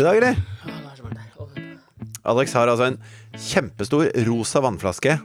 bursdag 0.00 0.16
i 0.16 0.20
dag, 0.20 0.32
eller? 0.32 0.36
Er 0.64 1.02
varmt 1.04 2.16
Alex 2.30 2.52
har 2.54 2.68
altså 2.68 2.86
en 2.90 2.98
kjempestor 3.36 4.10
rosa 4.26 4.60
vannflaske 4.64 5.16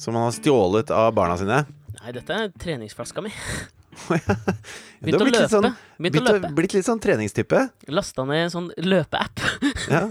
som 0.00 0.14
han 0.16 0.26
har 0.28 0.34
stjålet 0.34 0.90
av 0.94 1.12
barna 1.14 1.36
sine. 1.38 1.60
Nei, 2.00 2.12
dette 2.14 2.34
er 2.34 2.50
treningsflaska 2.60 3.22
mi. 3.24 3.30
Begynt 5.04 5.20
å 5.20 5.28
løpe. 5.28 5.48
sånn, 5.52 5.68
Begynt 6.02 6.18
å 6.22 6.34
løpe. 6.38 6.50
blitt 6.56 6.74
litt 6.74 6.86
sånn 6.86 7.02
treningstype. 7.02 7.66
Lasta 7.94 8.24
ned 8.26 8.46
en 8.48 8.54
sånn 8.54 8.70
løpeapp. 8.80 9.44
Ja. 9.92 10.06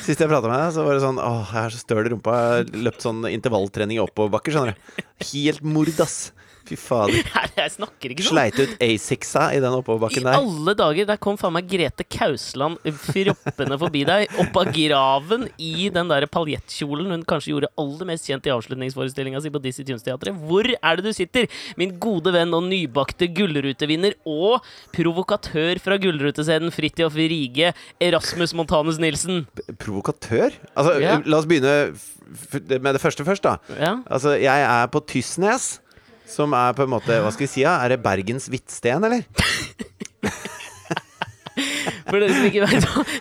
Sist 0.00 0.20
jeg 0.22 0.30
prata 0.30 0.48
med 0.48 0.56
deg, 0.56 0.70
så 0.74 0.82
var 0.86 0.96
det 0.96 1.02
sånn 1.04 1.18
Åh, 1.20 1.50
jeg 1.52 1.68
er 1.68 1.74
så 1.74 1.80
støl 1.82 2.06
i 2.06 2.10
rumpa. 2.14 2.34
Jeg 2.40 2.54
har 2.54 2.84
løpt 2.86 3.04
sånn 3.04 3.26
intervalltrening 3.28 3.98
i 3.98 4.02
oppoverbakker, 4.02 4.54
skjønner 4.54 4.74
du. 4.74 5.04
Helt 5.32 5.66
mord, 5.66 5.90
ass. 6.02 6.30
Fy 6.64 6.76
fader. 6.80 7.18
Jeg 7.60 7.72
snakker 7.76 8.12
ikke 8.14 8.24
sånn. 8.24 8.38
Sleit 8.38 8.56
ut 8.58 8.74
A6-a 8.82 9.44
i 9.56 9.60
den 9.62 9.74
oppoverbakken 9.76 10.24
der. 10.24 10.38
I 10.38 10.42
alle 10.42 10.74
dager, 10.78 11.06
der 11.10 11.18
kom 11.22 11.36
faen 11.40 11.52
meg 11.56 11.68
Grete 11.70 12.04
Kausland 12.08 12.78
froppende 13.04 13.76
forbi 13.80 14.04
deg, 14.08 14.32
opp 14.40 14.56
av 14.62 14.70
graven 14.74 15.46
i 15.60 15.88
den 15.94 16.08
der 16.10 16.26
paljettkjolen 16.32 17.12
hun 17.14 17.24
kanskje 17.28 17.52
gjorde 17.52 17.70
aller 17.80 18.08
mest 18.08 18.26
kjent 18.30 18.48
i 18.48 18.52
avslutningsforestillinga 18.54 19.42
si 19.44 19.52
på 19.54 19.60
Dizzie 19.64 19.84
Tunes-teatret. 19.88 20.34
Hvor 20.48 20.66
er 20.72 21.00
det 21.00 21.04
du 21.04 21.12
sitter, 21.16 21.48
min 21.80 21.94
gode 22.02 22.32
venn 22.34 22.54
og 22.56 22.64
nybakte 22.70 23.28
gullrutevinner 23.36 24.16
og 24.24 24.64
provokatør 24.96 25.80
fra 25.84 25.98
gullrutescenen 26.00 26.72
Fridtjof 26.74 27.16
Rige, 27.20 27.72
Erasmus 28.02 28.54
Montanus 28.56 28.98
Nilsen? 29.02 29.44
Provokatør? 29.78 30.56
Altså, 30.74 30.98
Ja. 31.00 31.20
la 31.24 31.38
oss 31.38 31.46
begynne 31.46 31.92
med 32.80 32.94
det 32.94 33.00
første 33.02 33.24
først, 33.26 33.42
da. 33.44 33.58
Ja. 33.78 33.98
Altså, 34.10 34.32
jeg 34.40 34.62
er 34.64 34.86
på 34.88 35.00
Tysnes, 35.06 35.80
som 36.28 36.52
er 36.56 36.72
på 36.76 36.82
en 36.86 36.92
måte 36.94 37.20
Hva 37.22 37.30
skal 37.34 37.46
vi 37.46 37.50
si, 37.52 37.62
da? 37.66 37.76
Er 37.84 37.88
det 37.94 38.02
Bergens 38.04 38.48
Hvitsten, 38.52 39.04
eller? 39.04 39.22
For 42.04 42.20
dere 42.20 42.34
som 42.34 42.44
ikke 42.48 42.64
vet 42.66 42.84
hva 42.84 43.02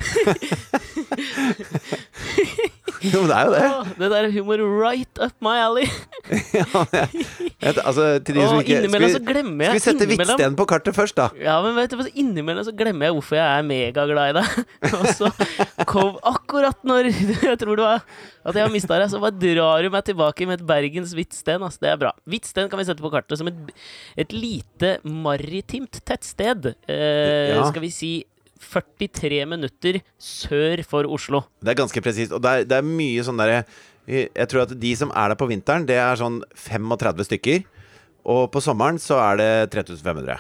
Jo, 3.04 3.20
men 3.20 3.28
det 3.28 3.36
er 3.36 3.44
jo 3.44 3.52
det. 3.52 3.64
Åh, 3.68 3.88
Det 4.00 4.10
der 4.14 4.26
er 4.26 4.32
humor 4.32 4.62
right 4.80 5.20
up 5.20 5.34
my 5.44 5.58
alley. 5.60 5.88
Ja, 6.56 6.64
jeg, 6.94 7.26
jeg, 7.60 7.74
altså, 7.84 8.20
til 8.24 8.38
de 8.38 8.46
som 8.48 8.60
ikke 8.62 8.78
innimellom 8.80 9.10
så 9.12 9.20
skal 9.20 9.36
vi 9.44 9.80
sette 9.84 10.06
hvittsten 10.08 10.30
Hvitsten 10.38 10.56
på 10.56 10.66
kartet 10.72 10.96
først, 10.96 11.18
da? 11.18 11.26
Ja, 11.36 11.58
men 11.66 11.76
vet 11.76 11.92
du, 11.92 12.04
innimellom 12.16 12.64
så 12.64 12.72
glemmer 12.78 13.10
jeg 13.10 13.18
hvorfor 13.18 13.36
jeg 13.36 13.44
er 13.60 13.68
megaglad 13.68 14.32
i 14.32 14.38
deg. 14.40 14.48
Og 14.94 15.08
så 15.18 15.28
kom 15.94 16.18
akkurat 16.28 16.82
når 16.88 17.08
jeg 17.52 17.60
tror 17.62 17.78
det 17.80 17.86
var 17.86 18.02
at 18.44 18.58
jeg 18.58 18.66
har 18.66 18.74
mista 18.74 18.98
deg, 19.00 19.12
så 19.14 19.22
bare 19.22 19.38
drar 19.40 19.86
du 19.86 19.90
meg 19.94 20.04
tilbake 20.10 20.48
med 20.50 20.60
et 20.60 20.68
Bergens 20.68 21.14
Hvitsten. 21.16 21.64
Altså, 21.64 21.80
Det 21.86 21.92
er 21.94 22.02
bra. 22.02 22.12
Hvitsten 22.30 22.70
kan 22.72 22.82
vi 22.82 22.88
sette 22.90 23.06
på 23.06 23.12
kartet 23.14 23.40
som 23.40 23.50
et, 23.52 23.74
et 24.26 24.34
lite 24.36 24.96
maritimt 25.06 26.02
tettsted. 26.04 26.74
Eh, 26.90 27.54
Ja. 27.54 27.64
Skal 27.70 27.86
vi 27.86 27.92
si 27.94 28.14
43 28.64 29.44
minutter 29.50 30.00
sør 30.22 30.84
for 30.88 31.08
Oslo. 31.12 31.44
Det 31.64 31.74
er 31.74 31.80
ganske 31.82 32.02
presist. 32.04 32.32
Og 32.36 32.42
det 32.44 32.52
er, 32.52 32.68
det 32.70 32.78
er 32.80 32.86
mye 32.88 33.24
sånn 33.26 33.40
derre 33.40 33.64
Jeg 34.08 34.48
tror 34.52 34.66
at 34.66 34.74
de 34.80 34.92
som 35.00 35.12
er 35.16 35.32
der 35.32 35.40
på 35.40 35.48
vinteren, 35.48 35.86
det 35.88 35.96
er 36.00 36.20
sånn 36.20 36.42
35 36.60 37.28
stykker. 37.30 37.64
Og 38.26 38.50
på 38.54 38.62
sommeren 38.64 39.00
så 39.04 39.18
er 39.20 39.40
det 39.42 39.52
3500. 39.76 40.40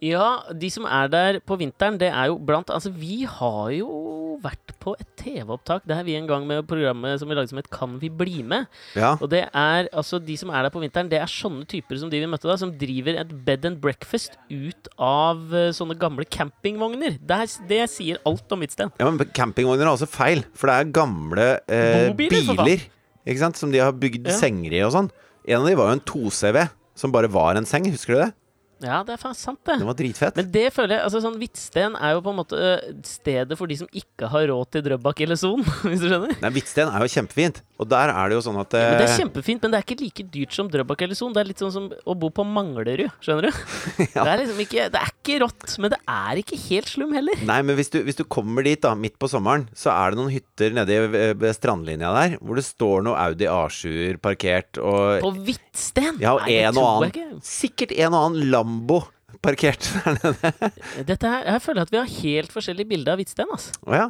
Ja, 0.00 0.38
de 0.54 0.68
som 0.72 0.86
er 0.88 1.08
der 1.12 1.38
på 1.44 1.56
vinteren, 1.60 1.98
det 2.00 2.08
er 2.08 2.30
jo 2.30 2.38
blant 2.40 2.70
Altså, 2.72 2.88
vi 2.94 3.24
har 3.28 3.68
jo 3.74 4.38
vært 4.40 4.70
på 4.80 4.92
et 4.96 5.08
TV-opptak 5.18 5.82
Det 5.84 5.96
er 5.96 6.04
vi 6.06 6.14
en 6.14 6.28
gang 6.28 6.44
med 6.46 6.62
programmet 6.70 7.18
som 7.20 7.28
vi 7.28 7.34
lagde 7.36 7.50
som 7.50 7.58
het 7.58 7.66
Kan 7.74 7.96
vi 8.00 8.06
bli 8.08 8.44
med? 8.46 8.68
Ja. 8.96 9.16
Og 9.20 9.28
det 9.32 9.42
er 9.50 9.88
altså 9.92 10.20
de 10.22 10.36
som 10.38 10.52
er 10.54 10.62
der 10.64 10.72
på 10.72 10.80
vinteren, 10.80 11.10
det 11.10 11.18
er 11.20 11.28
sånne 11.28 11.66
typer 11.68 11.98
som 12.00 12.08
de 12.12 12.20
vi 12.22 12.30
møtte 12.30 12.48
da, 12.48 12.56
som 12.56 12.72
driver 12.80 13.18
et 13.20 13.34
bed 13.44 13.66
and 13.68 13.80
breakfast 13.82 14.38
ut 14.48 14.88
av 15.02 15.52
eh, 15.52 15.68
sånne 15.76 15.98
gamle 16.00 16.24
campingvogner. 16.24 17.18
Det, 17.18 17.40
er, 17.44 17.52
det 17.68 17.82
sier 17.92 18.22
alt 18.30 18.54
om 18.54 18.62
Midtsten. 18.62 18.94
ja, 18.96 19.10
men 19.10 19.34
campingvogner 19.36 19.84
er 19.90 19.92
også 19.98 20.08
feil. 20.08 20.46
For 20.56 20.70
det 20.70 20.78
er 20.78 20.92
gamle 21.02 21.48
eh, 21.66 22.08
Bobiler, 22.14 22.54
biler 22.62 22.88
ikke 23.28 23.42
sant? 23.42 23.58
som 23.60 23.74
de 23.74 23.82
har 23.82 23.92
bygd 23.92 24.30
Ja. 24.30 24.38
senger 24.38 24.78
i 24.78 24.84
og 24.86 24.94
sånn. 24.96 25.10
En 25.44 25.60
av 25.60 25.68
de 25.68 25.76
var 25.76 25.90
jo 25.90 25.98
en 25.98 26.06
2CV 26.08 26.62
som 26.98 27.14
bare 27.14 27.30
var 27.30 27.58
en 27.58 27.68
seng. 27.68 27.86
Husker 27.94 28.14
du 28.14 28.20
det? 28.24 28.30
Ja, 28.78 29.00
det 29.02 29.16
er 29.16 29.18
faktisk 29.18 29.42
sant, 29.48 29.58
det. 29.66 29.78
Den 29.80 29.88
var 29.88 29.96
dritfett. 29.98 30.36
Men 30.38 30.50
det 30.54 30.68
føler 30.74 30.98
jeg 30.98 31.06
altså 31.08 31.22
sånn 31.24 31.38
Hvitsten 31.40 31.96
er 31.98 32.12
jo 32.14 32.20
på 32.22 32.30
en 32.30 32.38
måte 32.38 32.58
øh, 32.62 32.92
stedet 33.06 33.58
for 33.58 33.70
de 33.70 33.78
som 33.80 33.88
ikke 33.90 34.28
har 34.30 34.46
råd 34.52 34.70
til 34.74 34.84
Drøbak 34.86 35.22
eller 35.26 35.38
Son, 35.40 35.64
hvis 35.88 36.04
du 36.04 36.06
skjønner? 36.06 36.36
Nei, 36.44 36.52
Hvitsten 36.54 36.92
er 36.92 37.02
jo 37.02 37.10
kjempefint. 37.16 37.58
Og 37.78 37.86
der 37.86 38.10
er 38.10 38.30
det 38.30 38.34
jo 38.38 38.42
sånn 38.42 38.58
at 38.58 38.74
Men 38.74 38.96
det 38.98 39.04
er 39.04 39.12
eh, 39.12 39.18
kjempefint, 39.22 39.62
men 39.62 39.72
det 39.72 39.78
er 39.78 39.84
ikke 39.86 39.96
like 40.00 40.24
dyrt 40.34 40.54
som 40.56 40.70
Drøbak 40.70 41.02
eller 41.06 41.18
Son. 41.18 41.34
Det 41.34 41.42
er 41.44 41.48
litt 41.50 41.62
sånn 41.62 41.70
som 41.74 41.84
å 41.94 42.16
bo 42.18 42.30
på 42.34 42.42
Manglerud, 42.46 43.04
skjønner 43.22 43.48
du? 43.48 43.60
Ja. 44.18 44.24
Det 44.24 44.30
er 44.32 44.40
liksom 44.40 44.60
ikke 44.62 44.84
Det 44.90 45.00
er 45.00 45.10
ikke 45.12 45.36
rått, 45.42 45.74
men 45.82 45.92
det 45.92 45.98
er 46.10 46.40
ikke 46.40 46.58
helt 46.64 46.90
slum 46.90 47.12
heller. 47.14 47.42
Nei, 47.46 47.58
men 47.66 47.78
hvis 47.78 47.92
du, 47.92 48.00
hvis 48.06 48.18
du 48.18 48.24
kommer 48.30 48.66
dit 48.66 48.80
da, 48.82 48.94
midt 48.98 49.18
på 49.20 49.28
sommeren, 49.30 49.68
så 49.78 49.92
er 49.94 50.14
det 50.14 50.20
noen 50.20 50.32
hytter 50.32 50.74
nede 50.74 50.96
ved 51.38 51.46
strandlinja 51.54 52.10
der, 52.16 52.38
hvor 52.42 52.58
det 52.58 52.64
står 52.66 53.04
noe 53.06 53.18
Audi 53.28 53.46
A7-er 53.50 54.18
parkert, 54.22 54.80
og 54.82 55.20
På 55.22 55.32
Hvitsten? 55.36 56.18
Ja, 56.22 56.34
og 56.34 56.42
Nei, 56.46 56.58
en 56.64 56.80
og 56.80 56.88
annen. 57.04 57.38
Sikkert 57.46 57.94
en 57.94 58.10
og 58.10 58.30
annen 58.30 58.50
Lambo 58.54 59.02
parkert 59.44 59.86
der 59.94 60.16
nede. 60.18 60.70
Dette 61.06 61.30
her, 61.30 61.44
jeg 61.52 61.62
føler 61.64 61.84
at 61.86 61.92
vi 61.94 62.00
har 62.00 62.08
helt 62.18 62.54
forskjellig 62.54 62.88
bilde 62.90 63.12
av 63.12 63.20
Hvitsten. 63.20 63.52
Altså. 63.54 63.74
Å 63.86 63.94
ja. 63.94 64.08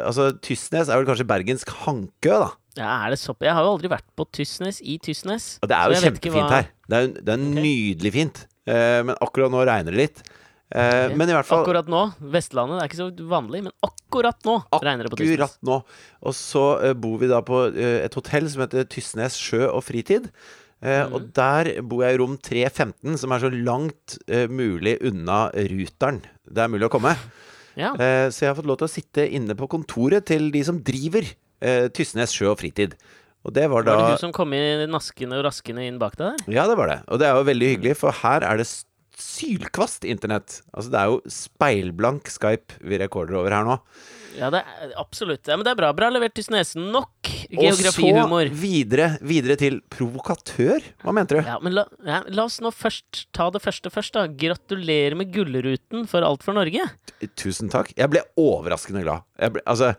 Altså, 0.00 0.30
Tysnes 0.44 0.88
er 0.88 1.00
vel 1.00 1.08
kanskje 1.08 1.28
bergensk 1.28 1.72
Hankø, 1.84 2.36
da. 2.46 2.50
Ja, 2.78 2.92
er 3.04 3.12
det 3.12 3.18
sopp? 3.20 3.42
Jeg 3.44 3.52
har 3.52 3.66
jo 3.66 3.74
aldri 3.74 3.90
vært 3.92 4.06
på 4.16 4.24
Tysnes 4.32 4.78
i 4.80 4.96
Tysnes. 5.02 5.56
Ja, 5.60 5.68
det 5.68 5.78
er 5.78 5.92
jo 5.92 6.04
kjempefint 6.06 6.38
hva- 6.38 6.60
her. 6.60 6.70
Det 6.88 6.98
er, 6.98 7.10
det 7.18 7.34
er 7.34 7.42
okay. 7.42 7.64
nydelig 7.66 8.12
fint. 8.14 8.46
Uh, 8.68 9.02
men 9.08 9.18
akkurat 9.18 9.52
nå 9.52 9.66
regner 9.68 9.92
det 9.92 10.00
litt. 10.00 10.22
Uh, 10.72 10.80
okay. 10.80 11.16
Men 11.20 11.28
i 11.28 11.34
hvert 11.36 11.48
fall 11.48 11.66
Akkurat 11.66 11.90
nå. 11.92 12.00
Vestlandet 12.32 12.78
det 12.78 12.84
er 12.84 12.88
ikke 12.88 13.00
så 13.02 13.28
vanlig, 13.28 13.60
men 13.66 13.74
akkurat 13.84 14.48
nå 14.48 14.56
regner 14.72 15.04
det 15.04 15.12
på 15.12 15.20
Tysnes. 15.20 15.36
akkurat 15.36 15.68
nå. 15.68 15.78
Og 16.24 16.36
så 16.38 16.64
uh, 16.80 16.88
bor 16.96 17.20
vi 17.20 17.28
da 17.32 17.42
på 17.44 17.62
et 17.76 18.18
hotell 18.18 18.48
som 18.52 18.64
heter 18.64 18.88
Tysnes 18.88 19.36
sjø 19.36 19.66
og 19.68 19.84
fritid. 19.84 20.32
Mm. 20.82 21.12
Og 21.14 21.28
der 21.30 21.68
bor 21.86 22.00
jeg 22.02 22.16
i 22.16 22.18
rom 22.18 22.32
315, 22.42 23.12
som 23.20 23.30
er 23.30 23.42
så 23.44 23.52
langt 23.54 24.16
mulig 24.50 24.96
unna 25.06 25.44
Ruteren 25.54 26.18
det 26.42 26.58
er 26.64 26.72
mulig 26.72 26.88
å 26.88 26.90
komme. 26.90 27.12
Ja. 27.78 27.92
Så 27.94 28.42
jeg 28.42 28.50
har 28.50 28.56
fått 28.58 28.66
lov 28.66 28.80
til 28.80 28.88
å 28.88 28.90
sitte 28.90 29.28
inne 29.30 29.54
på 29.54 29.68
kontoret 29.70 30.26
til 30.32 30.48
de 30.50 30.64
som 30.66 30.80
driver 30.82 31.28
eh, 31.62 31.88
Tysnes 31.94 32.34
sjø 32.34 32.52
og 32.52 32.60
fritid. 32.60 32.96
Og 33.42 33.54
det 33.56 33.64
var 33.70 33.86
da 33.86 33.96
Var 33.98 34.12
det 34.12 34.20
du 34.20 34.24
som 34.28 34.34
kom 34.34 34.52
inn 34.54 34.84
naskende 34.92 35.40
og 35.40 35.46
raskende 35.48 35.86
inn 35.88 35.98
bak 36.02 36.14
deg? 36.20 36.44
Ja, 36.52 36.68
det 36.70 36.78
var 36.78 36.90
det. 36.92 37.00
Og 37.10 37.18
det 37.22 37.26
er 37.26 37.38
jo 37.38 37.46
veldig 37.48 37.70
hyggelig, 37.74 37.96
for 37.98 38.14
her 38.22 38.46
er 38.46 38.60
det 38.60 38.68
sylkvast 39.18 40.06
internett. 40.08 40.60
Altså, 40.72 40.92
det 40.92 41.00
er 41.00 41.10
jo 41.10 41.20
speilblank 41.30 42.30
Skype 42.32 42.78
vi 42.86 42.98
rekorder 43.02 43.38
over 43.40 43.54
her 43.54 43.66
nå. 43.66 43.78
Ja, 44.38 44.48
det 44.52 44.62
er, 44.62 44.92
absolutt. 44.96 45.44
Ja, 45.44 45.58
men 45.58 45.66
det 45.66 45.74
er 45.74 45.78
bra. 45.82 45.90
Bra 45.96 46.08
levert 46.12 46.32
Tysnes. 46.38 46.72
Nok 46.78 47.28
geografihumor. 47.52 48.46
Og 48.48 48.54
så 48.54 48.60
videre, 48.62 49.08
videre 49.28 49.58
til 49.60 49.78
provokatør. 49.92 50.86
Hva 51.04 51.14
mente 51.16 51.36
du? 51.36 51.42
Ja, 51.44 51.58
men 51.62 51.76
la, 51.76 51.84
ja, 52.06 52.22
la 52.32 52.46
oss 52.48 52.60
nå 52.64 52.72
først 52.72 53.26
ta 53.36 53.50
det 53.52 53.60
første 53.64 53.92
først, 53.92 54.16
da. 54.16 54.24
Gratulerer 54.26 55.18
med 55.18 55.34
Gullruten 55.34 56.08
for 56.10 56.24
Alt 56.26 56.46
for 56.46 56.56
Norge. 56.56 56.86
Tusen 57.36 57.72
takk. 57.72 57.92
Jeg 57.98 58.12
ble 58.14 58.24
overraskende 58.40 59.04
glad. 59.04 59.26
Jeg 59.42 59.58
ble, 59.58 59.66
altså, 59.68 59.92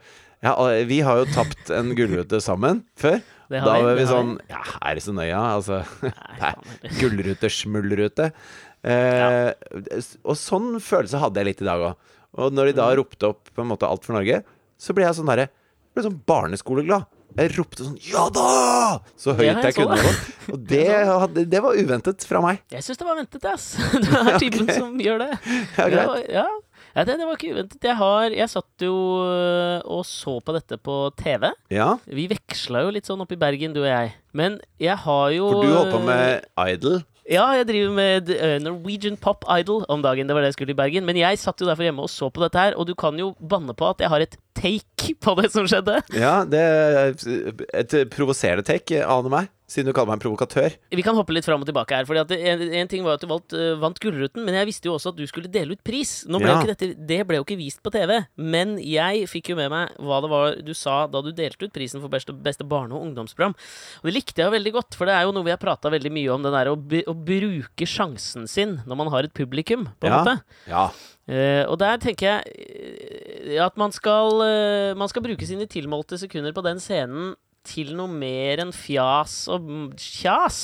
ja, 0.44 0.54
vi 0.90 1.00
har 1.06 1.22
jo 1.24 1.26
tapt 1.34 1.72
en 1.72 1.94
gullrute 1.98 2.40
sammen 2.44 2.84
før. 3.00 3.22
Da 3.54 3.62
var 3.66 3.94
vi 3.94 4.02
det 4.02 4.08
sånn 4.10 4.32
Ja, 4.50 4.62
er 4.82 4.96
det 4.98 5.04
så 5.06 5.14
nøye? 5.14 5.38
Altså, 5.38 5.82
Nei, 6.42 6.54
gullrute, 7.00 7.50
smullrute. 7.54 8.32
Eh, 8.84 9.52
Og 10.26 10.36
sånn 10.40 10.74
følelse 10.84 11.20
hadde 11.22 11.40
jeg 11.42 11.52
litt 11.52 11.62
i 11.64 11.68
dag 11.70 11.84
òg. 11.92 12.12
Og 12.42 12.52
når 12.56 12.72
de 12.72 12.78
da 12.80 12.88
Mm. 12.92 12.98
ropte 12.98 13.28
opp 13.30 13.52
på 13.54 13.62
en 13.62 13.70
måte 13.70 13.86
Alt 13.88 14.04
for 14.08 14.14
Norge, 14.18 14.42
så 14.80 14.94
ble 14.96 15.06
jeg 15.06 15.16
sånn 15.20 15.30
derre 15.30 15.50
Ble 15.94 16.02
sånn 16.08 16.18
barneskoleglad. 16.26 17.06
Jeg 17.38 17.52
ropte 17.58 17.86
sånn 17.86 17.98
Ja 18.02 18.28
da! 18.34 19.00
Så 19.18 19.34
høyt 19.38 19.46
jeg 19.62 19.64
jeg 19.70 19.76
kunne. 19.78 19.98
Og 20.54 20.66
det, 20.74 20.88
hadde, 21.06 21.46
det 21.50 21.62
var 21.62 21.78
uventet 21.78 22.26
fra 22.26 22.42
meg. 22.42 22.60
Jeg 22.74 22.82
syns 22.86 22.98
det 22.98 23.06
var 23.08 23.18
ventet, 23.22 23.46
ass. 23.46 23.76
Du 24.04 24.10
er 24.18 24.38
typen 24.42 24.66
Ok. 24.68 24.74
som 24.78 24.98
gjør 25.02 25.22
det. 25.28 25.32
Ja, 25.78 25.88
greit. 25.90 26.08
var- 26.10 26.26
ja. 26.30 26.46
Ja 26.94 27.06
det, 27.08 27.18
det 27.20 27.28
var 27.28 27.38
ikke 27.38 27.54
uventet. 27.56 27.80
Jeg, 27.90 27.98
har, 28.00 28.36
jeg 28.38 28.50
satt 28.52 28.86
jo 28.86 28.96
øh, 29.26 29.80
og 29.86 30.04
så 30.08 30.38
på 30.46 30.56
dette 30.58 30.78
på 30.78 30.98
TV. 31.20 31.50
Ja, 31.74 31.96
Vi 32.06 32.28
veksla 32.32 32.86
jo 32.86 32.94
litt 32.94 33.10
sånn 33.10 33.24
oppe 33.24 33.38
i 33.38 33.42
Bergen, 33.42 33.74
du 33.76 33.82
og 33.84 33.90
jeg. 33.90 34.14
Men 34.34 34.60
jeg 34.82 34.98
har 35.06 35.34
jo 35.36 35.50
for 35.50 35.66
du 35.66 35.74
holder 35.74 35.96
på 35.96 36.04
med 36.06 36.48
Idol. 36.74 37.02
Ja, 37.24 37.46
jeg 37.56 37.70
driver 37.70 37.92
med 37.96 38.30
øh, 38.36 38.58
Norwegian 38.60 39.16
Pop 39.18 39.46
Idol 39.48 39.86
om 39.88 40.02
dagen. 40.04 40.28
Det 40.28 40.36
var 40.36 40.44
det 40.44 40.52
jeg 40.52 40.58
skulle 40.58 40.76
i 40.76 40.80
Bergen. 40.82 41.06
Men 41.08 41.18
jeg 41.18 41.40
satt 41.40 41.62
jo 41.62 41.70
derfor 41.70 41.86
hjemme 41.88 42.04
og 42.04 42.12
så 42.12 42.28
på 42.34 42.44
dette 42.44 42.60
her, 42.60 42.76
og 42.76 42.88
du 42.90 42.94
kan 43.00 43.16
jo 43.20 43.32
banne 43.40 43.76
på 43.78 43.88
at 43.94 44.04
jeg 44.04 44.12
har 44.12 44.26
et 44.26 44.36
take 44.60 45.16
på 45.24 45.36
det 45.40 45.50
som 45.54 45.68
skjedde. 45.70 46.02
Ja, 46.20 46.42
det 46.44 46.64
et 47.74 47.96
provoserende 48.12 48.66
take, 48.68 49.00
aner 49.08 49.32
meg. 49.32 49.52
Siden 49.74 49.90
du 49.90 49.94
kaller 49.98 50.12
meg 50.12 50.20
en 50.20 50.24
provokatør. 50.28 50.76
Vi 50.94 51.02
kan 51.06 51.18
hoppe 51.18 51.34
litt 51.34 51.48
fram 51.48 51.64
og 51.64 51.70
tilbake 51.70 51.98
her. 51.98 52.06
Fordi 52.06 52.22
at 52.22 52.34
en, 52.36 52.62
en 52.84 52.92
ting 52.92 53.02
var 53.06 53.18
at 53.18 53.24
du 53.26 53.30
valgt, 53.32 53.56
uh, 53.58 53.74
vant 53.82 53.98
Gullruten, 54.04 54.44
men 54.46 54.54
jeg 54.60 54.70
visste 54.70 54.90
jo 54.90 54.94
også 55.00 55.14
at 55.14 55.18
du 55.18 55.24
skulle 55.30 55.50
dele 55.52 55.74
ut 55.74 55.82
pris. 55.86 56.12
Ble 56.30 56.42
Ja. 56.46 56.60
dette, 56.70 56.92
det 57.10 57.20
ble 57.26 57.40
jo 57.40 57.46
ikke 57.48 57.58
vist 57.58 57.82
på 57.86 57.90
TV, 57.94 58.20
men 58.38 58.76
jeg 58.78 59.26
fikk 59.32 59.50
jo 59.54 59.58
med 59.58 59.72
meg 59.74 59.96
hva 59.98 60.20
det 60.22 60.30
var 60.30 60.58
du 60.62 60.74
sa 60.78 61.08
da 61.10 61.24
du 61.26 61.32
delte 61.34 61.66
ut 61.66 61.74
prisen 61.74 62.04
for 62.04 62.12
beste, 62.14 62.36
beste 62.46 62.68
barne- 62.68 62.94
og 62.94 63.08
ungdomsprogram. 63.08 63.56
Og 64.04 64.10
det 64.10 64.14
likte 64.20 64.44
jeg 64.44 64.54
veldig 64.54 64.74
godt, 64.78 64.98
for 65.00 65.10
det 65.10 65.16
er 65.18 65.26
jo 65.26 65.34
noe 65.34 65.48
vi 65.48 65.56
har 65.56 65.62
prata 65.62 65.90
veldig 65.94 66.12
mye 66.14 66.30
om, 66.36 66.44
den 66.46 66.54
der 66.54 66.70
å, 66.70 66.78
å 66.78 67.16
bruke 67.18 67.88
sjansen 67.90 68.46
sin 68.52 68.78
når 68.86 69.00
man 69.00 69.12
har 69.16 69.26
et 69.26 69.34
publikum, 69.34 69.88
på 70.00 70.08
en 70.10 70.14
Ja. 70.14 70.22
måte. 70.22 70.36
Ja. 70.70 70.86
Uh, 71.24 71.64
og 71.72 71.78
der 71.80 71.98
tenker 72.04 72.26
jeg 72.28 73.56
eh, 73.56 73.60
at 73.64 73.78
man 73.80 73.94
skal, 73.96 74.42
uh, 74.44 74.92
man 75.00 75.08
skal 75.08 75.24
bruke 75.24 75.48
sine 75.48 75.64
tilmålte 75.72 76.18
sekunder 76.20 76.52
på 76.52 76.64
den 76.66 76.82
scenen 76.84 77.32
til 77.68 77.94
noe 77.98 78.12
mer 78.12 78.62
enn 78.64 78.74
fjas 78.76 79.44
og 79.54 79.68
kjas. 80.00 80.58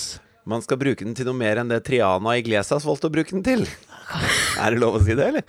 Man 0.50 0.64
skal 0.66 0.80
bruke 0.82 1.06
den 1.06 1.16
til 1.18 1.28
noe 1.30 1.38
mer 1.38 1.60
enn 1.62 1.70
det 1.72 1.82
Triana 1.88 2.34
Iglesias 2.40 2.86
valgte 2.88 3.10
å 3.10 3.14
bruke 3.14 3.36
den 3.36 3.44
til. 3.46 3.66
Er 4.64 4.74
det 4.74 4.82
lov 4.82 4.98
å 4.98 5.04
si 5.06 5.14
det, 5.16 5.28
eller? 5.30 5.44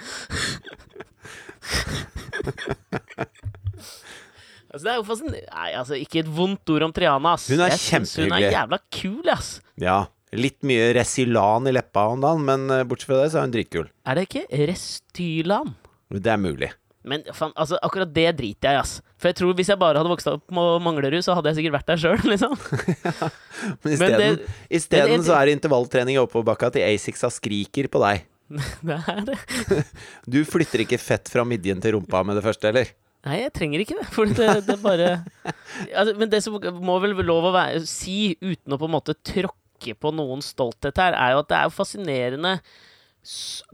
Altså, 4.70 4.85
det 4.85 4.91
er 4.93 4.99
jo 5.00 5.06
fascin- 5.08 5.35
Nei, 5.35 5.70
altså, 5.75 5.97
ikke 5.99 6.20
et 6.23 6.29
vondt 6.31 6.70
ord 6.70 6.85
om 6.87 6.93
Triana, 6.94 7.32
ass. 7.35 7.49
Hun 7.50 7.61
er 7.64 7.73
Jeg 7.73 7.81
synes 7.82 8.12
Hun 8.20 8.32
er 8.37 8.44
jævla 8.53 8.79
kul, 8.94 9.23
ass. 9.32 9.61
Ja. 9.81 10.06
Litt 10.32 10.61
mye 10.62 10.93
Resilan 10.94 11.67
i 11.67 11.73
leppa 11.75 12.05
om 12.12 12.20
dagen, 12.23 12.44
men 12.46 12.70
eh, 12.70 12.85
bortsett 12.87 13.08
fra 13.11 13.17
det, 13.25 13.32
så 13.32 13.41
er 13.41 13.49
hun 13.49 13.55
dritkul. 13.56 13.88
Er 14.06 14.14
det 14.14 14.29
ikke 14.29 14.44
Restylan? 14.70 15.73
Det 16.14 16.31
er 16.31 16.38
mulig. 16.38 16.70
Men 17.02 17.23
faen, 17.32 17.52
altså, 17.56 17.79
akkurat 17.81 18.11
det 18.12 18.26
driter 18.37 18.69
jeg 18.69 18.76
i, 18.76 18.81
ass. 18.82 18.99
For 19.17 19.31
jeg 19.31 19.37
tror 19.38 19.55
hvis 19.56 19.70
jeg 19.73 19.81
bare 19.81 19.97
hadde 20.02 20.11
vokst 20.12 20.29
opp 20.29 20.50
med 20.52 20.82
Manglerud, 20.85 21.23
så 21.25 21.32
hadde 21.38 21.49
jeg 21.49 21.56
sikkert 21.61 21.79
vært 21.79 21.88
der 21.88 22.00
sjøl, 22.02 22.25
liksom. 22.32 22.56
Men 23.87 23.94
Men 24.02 24.17
det- 24.20 24.29
isteden 24.37 24.43
isteden 24.81 25.14
men 25.14 25.20
det- 25.23 25.29
så 25.31 25.37
er 25.38 25.47
det 25.49 25.55
intervalltrening 25.58 26.19
i 26.19 26.20
oppoverbakka 26.20 26.73
til 26.75 26.85
Asics 26.85 27.25
skriker 27.38 27.88
på 27.93 28.02
deg. 28.05 28.26
Det 28.82 28.99
er 29.06 29.20
det. 29.31 29.38
Du 30.26 30.41
flytter 30.44 30.82
ikke 30.85 30.99
fett 30.99 31.29
fra 31.31 31.44
midjen 31.47 31.81
til 31.81 31.94
rumpa 31.97 32.25
med 32.26 32.37
det 32.37 32.43
første, 32.44 32.69
eller? 32.73 32.88
Nei, 33.25 33.37
jeg 33.44 33.53
trenger 33.55 33.82
ikke 33.85 33.96
det. 34.00 34.06
For 34.11 34.26
det, 34.26 34.49
det 34.67 34.76
bare 34.82 35.11
altså, 35.94 36.14
Men 36.19 36.31
det 36.32 36.41
som 36.43 36.56
må 36.82 36.96
vel 37.05 37.12
lov 37.29 37.46
å 37.50 37.55
være, 37.55 37.82
si, 37.87 38.35
uten 38.43 38.75
å 38.75 38.79
på 38.81 38.88
en 38.88 38.94
måte 38.96 39.14
tråkke 39.25 39.94
på 39.96 40.12
noens 40.12 40.50
stolthet 40.53 40.99
her, 41.00 41.14
er 41.17 41.32
jo 41.37 41.43
at 41.44 41.49
det 41.53 41.56
er 41.61 41.69
jo 41.69 41.76
fascinerende 41.79 42.55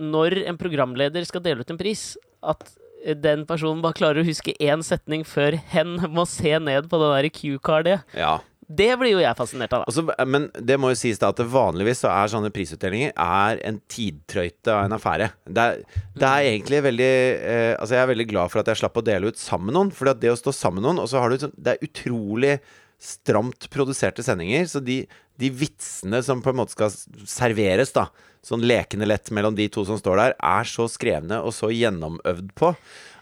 når 0.02 0.40
en 0.50 0.58
programleder 0.58 1.24
skal 1.26 1.42
dele 1.44 1.62
ut 1.64 1.70
en 1.72 1.78
pris, 1.80 2.02
at 2.42 2.66
den 3.14 3.46
personen 3.46 3.82
bare 3.84 3.96
klarer 3.98 4.22
å 4.22 4.26
huske 4.26 4.56
én 4.62 4.82
setning 4.86 5.24
før 5.28 5.58
hen 5.72 5.98
må 6.10 6.26
se 6.28 6.56
ned 6.58 6.90
på 6.90 7.00
det 7.02 7.14
der 7.14 7.32
Q-cardet. 7.34 7.98
Ja. 8.16 8.38
Det 8.66 8.88
blir 8.98 9.12
jo 9.12 9.20
jeg 9.22 9.38
fascinert 9.38 9.74
av, 9.76 9.84
da. 9.84 9.92
Altså, 9.92 10.26
men 10.26 10.48
det 10.58 10.74
må 10.82 10.90
jo 10.90 10.98
sies 10.98 11.20
da 11.22 11.28
at 11.30 11.38
vanligvis 11.38 12.00
så 12.02 12.10
er 12.10 12.32
sånne 12.32 12.50
prisutdelinger 12.50 13.12
Er 13.14 13.60
en 13.68 13.78
tidtrøyte 13.86 14.72
av 14.74 14.88
en 14.88 14.96
affære. 14.96 15.28
Det 15.46 15.66
er, 15.66 15.84
det 16.16 16.30
er 16.30 16.48
egentlig 16.48 16.80
veldig 16.88 17.12
eh, 17.36 17.74
Altså 17.76 17.94
Jeg 17.94 18.02
er 18.02 18.10
veldig 18.10 18.26
glad 18.32 18.50
for 18.50 18.62
at 18.62 18.72
jeg 18.72 18.80
slapp 18.82 18.98
å 18.98 19.04
dele 19.06 19.30
ut 19.30 19.38
sammen 19.38 19.70
med 19.70 19.78
noen. 19.78 19.92
For 19.94 20.10
det 20.10 20.34
å 20.34 20.40
stå 20.40 20.54
sammen 20.56 20.82
med 20.82 20.88
noen 20.88 21.04
Og 21.04 21.12
så 21.12 21.22
har 21.22 21.30
du 21.30 21.46
sånn 21.46 21.54
Det 21.54 21.76
er 21.76 21.86
utrolig 21.86 22.56
stramt 23.02 23.68
produserte 23.72 24.24
sendinger. 24.24 24.66
Så 24.70 24.80
de, 24.84 25.02
de 25.40 25.50
vitsene 25.52 26.22
som 26.24 26.42
på 26.44 26.52
en 26.52 26.60
måte 26.62 26.76
skal 26.76 26.92
serveres, 27.28 27.92
da 27.96 28.08
sånn 28.46 28.64
lekende 28.66 29.08
lett 29.08 29.32
mellom 29.34 29.56
de 29.58 29.66
to 29.72 29.84
som 29.88 29.98
står 29.98 30.20
der, 30.20 30.34
er 30.38 30.68
så 30.70 30.86
skrevne 30.90 31.40
og 31.42 31.54
så 31.56 31.72
gjennomøvd 31.74 32.52
på 32.58 32.72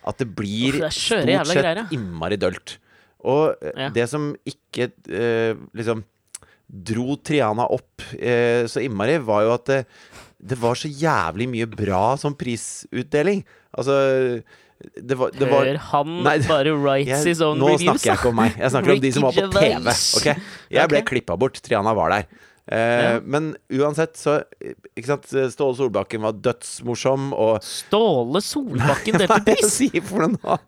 at 0.04 0.20
det 0.20 0.26
blir 0.36 0.80
det 0.82 0.90
stort 0.92 1.22
sett 1.24 1.54
greier, 1.54 1.80
ja. 1.80 1.86
innmari 1.96 2.36
dølt. 2.40 2.76
Og 3.24 3.54
eh, 3.64 3.72
Ja. 3.86 3.88
det 3.94 4.08
som 4.12 4.34
ikke 4.44 4.90
eh, 5.08 5.56
liksom 5.72 6.04
dro 6.68 7.16
Triana 7.20 7.66
opp 7.72 8.04
eh, 8.18 8.68
så 8.68 8.82
innmari, 8.84 9.16
var 9.24 9.46
jo 9.46 9.54
at 9.54 9.70
det, 9.70 9.80
det 10.44 10.58
var 10.60 10.76
så 10.76 10.90
jævlig 10.92 11.48
mye 11.48 11.68
bra 11.72 12.18
som 12.20 12.36
prisutdeling. 12.36 13.44
Altså 13.72 13.96
det 14.94 15.18
var, 15.18 15.34
det 15.34 15.50
var 15.50 15.68
Hør 15.68 15.78
han 15.90 16.16
Nei, 16.26 16.38
bare 16.48 16.72
writes 16.76 17.26
his 17.28 17.42
own 17.44 17.60
Nå 17.60 17.74
reviews. 17.74 17.86
snakker 17.86 18.10
jeg 18.10 18.20
ikke 18.20 18.32
om 18.32 18.40
meg. 18.40 18.56
Jeg 18.58 18.74
snakker 18.74 18.96
om 18.96 19.04
de 19.04 19.12
som 19.16 19.28
var 19.28 19.38
på 19.38 19.46
TV. 19.54 19.94
Okay? 20.20 20.48
Jeg 20.76 20.92
ble 20.92 21.00
okay. 21.00 21.08
klippa 21.12 21.38
bort. 21.40 21.60
Triana 21.64 21.94
var 21.96 22.14
der. 22.14 22.26
Eh, 22.66 22.78
Ja. 22.78 23.20
Men 23.20 23.56
uansett, 23.68 24.16
så 24.16 24.42
Ikke 24.96 25.06
sant, 25.10 25.26
Ståle 25.28 25.76
Solbakken 25.76 26.22
var 26.24 26.32
dødsmorsom, 26.32 27.32
og 27.36 27.58
Ståle 27.64 28.40
Solbakken 28.40 29.18
delte 29.20 29.40
jeg 29.42 29.58
pris! 29.60 29.74
Si 29.74 29.90
for 30.00 30.30
nå? 30.32 30.58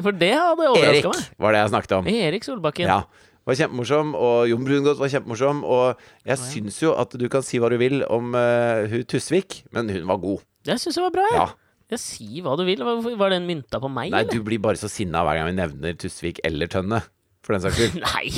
For 0.00 0.16
det 0.16 0.32
hadde 0.32 0.68
overraska 0.70 0.94
Erik 0.94 1.10
meg. 1.10 1.26
var 1.44 1.52
det 1.52 1.60
jeg 1.60 1.72
snakket 1.74 1.96
om. 1.98 2.08
Erik 2.08 2.46
Solbakken. 2.46 2.88
Ja. 2.88 3.02
Var 3.48 3.56
kjempemorsom, 3.56 4.12
og 4.14 4.48
Jon 4.48 4.64
Brungot 4.64 5.00
var 5.00 5.10
kjempemorsom. 5.12 5.62
Og 5.64 6.00
jeg 6.24 6.36
ja. 6.36 6.38
syns 6.40 6.80
jo 6.80 6.94
at 6.96 7.16
du 7.18 7.26
kan 7.32 7.44
si 7.44 7.60
hva 7.60 7.70
du 7.72 7.76
vil 7.80 8.04
om 8.08 8.32
uh, 8.36 8.86
hun 8.88 9.04
Tusvik, 9.08 9.62
men 9.74 9.90
hun 9.92 10.06
var 10.08 10.20
god. 10.22 10.44
Jeg 10.68 10.80
syns 10.82 11.00
hun 11.00 11.08
var 11.08 11.16
bra. 11.18 11.26
Ja. 11.34 11.42
Ja. 11.44 11.69
Ja, 11.90 11.98
si 11.98 12.40
hva 12.44 12.56
du 12.58 12.64
vil. 12.68 12.82
Var 12.84 13.32
den 13.34 13.48
mynta 13.48 13.80
på 13.82 13.88
meg, 13.90 14.12
Nei, 14.14 14.20
eller? 14.24 14.30
du 14.36 14.44
blir 14.46 14.60
bare 14.62 14.78
så 14.78 14.88
sinna 14.90 15.24
hver 15.26 15.40
gang 15.40 15.50
vi 15.50 15.56
nevner 15.58 15.96
Tusvik 15.98 16.38
eller 16.46 16.70
Tønne. 16.70 17.02
For 17.42 17.56
den 17.56 17.64
saks 17.64 17.80
skyld. 17.80 17.98
Nei. 18.06 18.30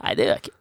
Nei, 0.00 0.14
det 0.16 0.24
gjør 0.26 0.34
jeg 0.36 0.44
ikke. 0.46 0.56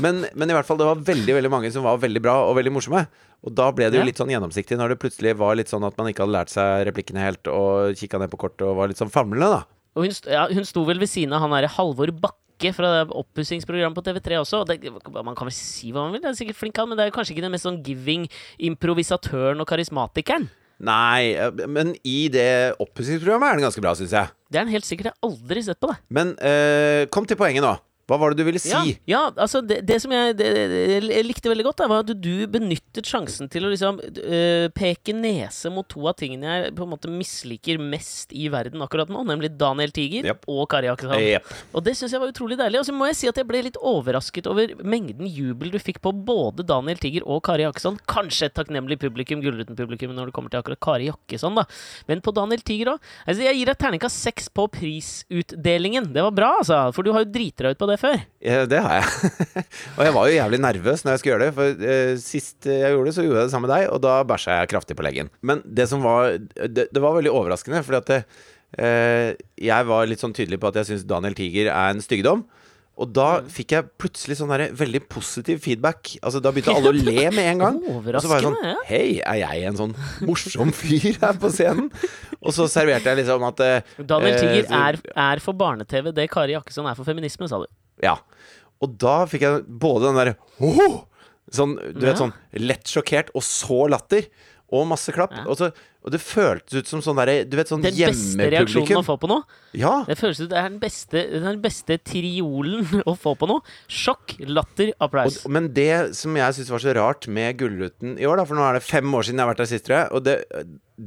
Men, 0.00 0.22
men 0.38 0.52
i 0.52 0.54
hvert 0.54 0.68
fall, 0.68 0.78
det 0.80 0.86
var 0.86 1.00
veldig 1.04 1.34
veldig 1.36 1.50
mange 1.52 1.70
som 1.74 1.84
var 1.84 1.98
veldig 2.00 2.20
bra 2.24 2.36
og 2.46 2.54
veldig 2.56 2.72
morsomme. 2.72 3.02
Og 3.44 3.52
da 3.56 3.66
ble 3.74 3.88
det 3.90 3.98
jo 3.98 4.02
Ja. 4.04 4.06
litt 4.08 4.20
sånn 4.20 4.30
gjennomsiktig, 4.32 4.76
når 4.78 4.94
det 4.94 5.00
plutselig 5.02 5.32
var 5.40 5.56
litt 5.58 5.68
sånn 5.72 5.84
at 5.88 5.96
man 5.98 6.08
ikke 6.10 6.22
hadde 6.24 6.36
lært 6.36 6.52
seg 6.52 6.84
replikkene 6.88 7.22
helt, 7.24 7.48
og 7.50 7.96
kikka 7.98 8.20
ned 8.22 8.30
på 8.32 8.38
kortet 8.40 8.64
og 8.68 8.76
var 8.78 8.88
litt 8.92 9.00
sånn 9.00 9.12
famlende, 9.12 9.48
da. 9.58 9.62
Og 9.98 10.04
hun, 10.06 10.14
st 10.14 10.30
ja, 10.30 10.44
hun 10.52 10.64
sto 10.68 10.84
vel 10.86 11.00
ved 11.02 11.10
siden 11.10 11.32
av 11.34 11.42
han 11.44 11.50
derre 11.56 11.72
Halvor 11.74 12.12
Bakke 12.22 12.70
fra 12.76 12.92
det 12.92 13.02
oppussingsprogrammet 13.16 13.96
på 13.96 14.04
TV3 14.06 14.38
også. 14.44 14.60
Og 14.62 14.68
det, 14.70 14.78
man 14.92 15.34
kan 15.34 15.48
vel 15.48 15.56
si 15.56 15.90
hva 15.90 16.04
man 16.06 16.14
vil, 16.14 16.22
det 16.22 16.30
er 16.30 16.38
sikkert 16.38 16.60
flink 16.60 16.78
han, 16.78 16.88
men 16.92 17.00
det 17.00 17.08
er 17.08 17.14
kanskje 17.16 17.34
ikke 17.34 17.44
den 17.48 17.54
mest 17.56 17.66
sånn 17.66 17.80
giving 17.84 18.28
improvisatøren 18.70 19.60
og 19.64 19.68
karismatikeren. 19.68 20.46
Nei, 20.80 21.34
eh, 21.36 21.66
men 21.68 21.92
i 22.08 22.24
det 22.32 22.74
oppussingsprogrammet 22.80 23.50
er 23.50 23.58
den 23.58 23.66
ganske 23.68 23.84
bra, 23.84 23.92
syns 23.98 24.14
jeg. 24.16 24.32
Det 24.48 24.58
er 24.58 24.64
den 24.64 24.74
helt 24.74 24.88
sikkert. 24.88 25.10
Jeg 25.10 25.16
har 25.18 25.28
aldri 25.30 25.64
sett 25.66 25.80
på 25.80 25.90
det. 25.92 25.98
Men 26.16 26.32
eh, 26.40 27.04
kom 27.12 27.28
til 27.28 27.38
poenget 27.40 27.64
nå. 27.66 27.74
Hva 28.10 28.18
var 28.20 28.34
det 28.34 28.42
du 28.42 28.48
ville 28.48 28.62
si? 28.62 28.72
Ja, 28.74 28.82
ja 29.08 29.22
altså 29.30 29.62
det, 29.62 29.80
det 29.86 30.00
som 30.02 30.12
jeg 30.14 30.36
det, 30.40 30.48
jeg 31.06 31.26
likte 31.26 31.52
veldig 31.52 31.68
godt, 31.70 31.80
da, 31.82 31.88
var 31.90 32.04
at 32.04 32.10
du 32.10 32.46
benyttet 32.50 33.06
sjansen 33.06 33.50
til 33.52 33.66
å 33.66 33.72
liksom 33.72 34.00
øh, 34.02 34.66
peke 34.74 35.14
nese 35.16 35.70
mot 35.72 35.86
to 35.90 36.04
av 36.10 36.16
tingene 36.18 36.56
jeg 36.56 36.74
på 36.76 36.86
en 36.86 36.92
måte 36.92 37.10
misliker 37.12 37.80
mest 37.82 38.34
i 38.36 38.48
verden 38.52 38.82
akkurat 38.84 39.10
nå, 39.12 39.22
nemlig 39.28 39.52
Daniel 39.60 39.92
Tiger 39.94 40.30
yep. 40.32 40.44
og 40.50 40.64
Kari 40.72 40.90
Jakkesson. 40.90 41.20
Yep. 41.20 41.52
Og 41.76 41.84
det 41.86 41.94
syns 41.98 42.14
jeg 42.14 42.22
var 42.22 42.32
utrolig 42.32 42.58
deilig. 42.60 42.80
Og 42.80 42.88
så 42.88 42.94
må 42.96 43.08
jeg 43.10 43.18
si 43.20 43.30
at 43.30 43.38
jeg 43.40 43.48
ble 43.48 43.62
litt 43.66 43.78
overrasket 43.78 44.48
over 44.50 44.74
mengden 44.82 45.28
jubel 45.30 45.72
du 45.74 45.78
fikk 45.82 46.00
på 46.04 46.12
både 46.12 46.66
Daniel 46.66 47.00
Tiger 47.00 47.26
og 47.26 47.42
Kari 47.46 47.66
Jakkesson. 47.66 47.98
Kanskje 48.10 48.48
et 48.50 48.56
takknemlig 48.58 49.00
publikum, 49.02 49.42
Gullruten-publikum, 49.44 50.14
når 50.16 50.30
det 50.30 50.36
kommer 50.36 50.52
til 50.52 50.62
akkurat 50.62 50.82
Kari 50.82 51.10
Jakkesson, 51.10 51.58
da. 51.58 51.66
Men 52.10 52.24
på 52.24 52.34
Daniel 52.36 52.64
Tiger 52.66 52.94
òg. 52.94 53.10
Altså, 53.26 53.44
jeg 53.46 53.60
gir 53.60 53.70
deg 53.70 53.80
terningkast 53.80 54.24
seks 54.26 54.50
på 54.52 54.66
prisutdelingen. 54.72 56.10
Det 56.14 56.24
var 56.26 56.34
bra, 56.36 56.52
altså. 56.62 56.82
For 56.96 57.06
du 57.06 57.12
har 57.14 57.26
jo 57.26 57.32
driti 57.32 57.66
deg 57.66 57.76
ut 57.76 57.82
på 57.82 57.90
det 57.90 57.99
før. 58.00 58.22
Ja, 58.44 58.62
det 58.70 58.80
har 58.84 58.96
jeg. 58.98 59.32
og 59.96 60.02
jeg 60.06 60.14
var 60.16 60.28
jo 60.30 60.36
jævlig 60.38 60.60
nervøs 60.64 61.04
når 61.06 61.12
jeg 61.16 61.22
skulle 61.22 61.34
gjøre 61.36 61.48
det. 61.48 61.56
For 61.58 61.88
eh, 61.94 62.12
sist 62.22 62.70
jeg 62.70 62.94
gjorde 62.94 63.10
det, 63.10 63.16
så 63.18 63.26
gjorde 63.26 63.42
jeg 63.42 63.50
det 63.50 63.54
sammen 63.56 63.68
med 63.68 63.74
deg, 63.76 63.88
og 63.94 64.00
da 64.06 64.14
bæsja 64.28 64.60
jeg 64.62 64.72
kraftig 64.74 64.96
på 64.98 65.06
leggen. 65.06 65.32
Men 65.46 65.60
det 65.64 65.88
som 65.92 66.02
var 66.06 66.38
Det, 66.40 66.88
det 66.90 67.02
var 67.04 67.18
veldig 67.18 67.34
overraskende, 67.34 67.84
fordi 67.86 68.00
at 68.02 68.10
det, 68.14 68.22
eh, 68.80 69.28
jeg 69.70 69.90
var 69.92 70.08
litt 70.10 70.22
sånn 70.24 70.34
tydelig 70.36 70.60
på 70.62 70.72
at 70.72 70.80
jeg 70.82 70.90
syns 70.94 71.06
Daniel 71.10 71.36
Tiger 71.38 71.68
er 71.74 71.94
en 71.94 72.02
styggdom. 72.04 72.46
Og 73.00 73.08
da 73.16 73.38
fikk 73.48 73.72
jeg 73.72 73.86
plutselig 73.96 74.34
sånn 74.36 74.50
der 74.52 74.74
veldig 74.76 75.00
positiv 75.08 75.62
feedback. 75.64 76.10
Altså 76.20 76.40
Da 76.44 76.50
begynte 76.52 76.74
alle 76.76 76.90
å 76.92 76.96
le 77.06 77.30
med 77.32 77.46
en 77.54 77.62
gang. 77.62 77.78
Og 77.94 78.08
så 78.20 78.28
var 78.28 78.42
jeg 78.42 78.50
sånn 78.50 78.82
Hei, 78.90 79.04
er 79.24 79.38
jeg 79.40 79.70
en 79.70 79.78
sånn 79.78 79.94
morsom 80.28 80.72
fyr 80.76 81.16
her 81.22 81.38
på 81.40 81.48
scenen? 81.54 81.88
Og 82.42 82.52
så 82.56 82.66
serverte 82.68 83.08
jeg 83.08 83.22
liksom 83.22 83.46
at 83.48 83.62
eh, 83.64 83.88
Daniel 84.04 84.34
eh, 84.34 84.42
Tiger 84.42 84.68
så- 84.68 84.82
er, 84.90 85.00
er 85.30 85.40
for 85.44 85.56
barne-TV 85.56 86.12
det 86.16 86.28
Kari 86.32 86.52
Jakkesson 86.58 86.90
er 86.92 86.98
for 86.98 87.08
feminisme, 87.08 87.48
sa 87.48 87.62
du. 87.62 87.70
Ja. 88.04 88.16
Og 88.80 88.96
da 89.00 89.22
fikk 89.28 89.44
jeg 89.44 89.64
både 89.66 90.08
den 90.08 90.20
derre! 90.20 90.36
Sånn, 91.50 91.74
du 91.76 92.04
vet, 92.04 92.18
sånn 92.20 92.32
lett 92.62 92.86
sjokkert, 92.86 93.32
og 93.34 93.42
så 93.42 93.82
latter. 93.90 94.28
Og 94.70 94.84
masse 94.86 95.10
klapp. 95.10 95.32
Ja. 95.34 95.42
Og, 95.50 95.56
så, 95.58 95.68
og 96.06 96.12
det 96.14 96.20
føltes 96.22 96.78
ut 96.78 96.86
som 96.86 97.00
sånn 97.02 97.18
derre 97.18 97.40
Du 97.44 97.56
vet, 97.58 97.66
sånn 97.72 97.82
Den 97.82 97.90
beste 97.96 98.38
reaksjonen 98.38 98.44
å 98.44 98.86
hjemmepublikum. 98.86 99.06
få 99.08 99.16
på 99.18 99.30
noe. 99.32 99.42
Ja. 99.74 99.94
Det 100.06 100.14
føles 100.20 100.38
ut 100.44 100.50
det 100.52 100.60
er 100.60 100.68
den 100.70 100.78
beste, 100.82 101.24
den 101.42 101.58
beste 101.64 101.96
triolen 102.06 102.86
å 103.10 103.16
få 103.18 103.32
på 103.40 103.48
noe. 103.50 103.64
Sjokk, 103.90 104.36
latter, 104.46 104.92
Og, 104.94 105.08
applaus. 105.08 105.40
men 105.50 105.66
det 105.74 106.14
som 106.18 106.38
jeg 106.38 106.54
syns 106.60 106.70
var 106.70 106.84
så 106.84 106.94
rart 107.00 107.26
med 107.26 107.58
Gullruten 107.58 108.14
i 108.20 108.28
år, 108.30 108.38
da, 108.38 108.46
for 108.46 108.60
nå 108.60 108.68
er 108.68 108.78
det 108.78 108.84
fem 108.86 109.10
år 109.18 109.26
siden 109.26 109.42
jeg 109.42 109.46
har 109.48 109.52
vært 109.54 109.64
der 109.64 109.70
sist, 109.74 109.86
tror 109.90 109.98
jeg, 109.98 110.08
og 110.14 110.24
det, 110.30 110.36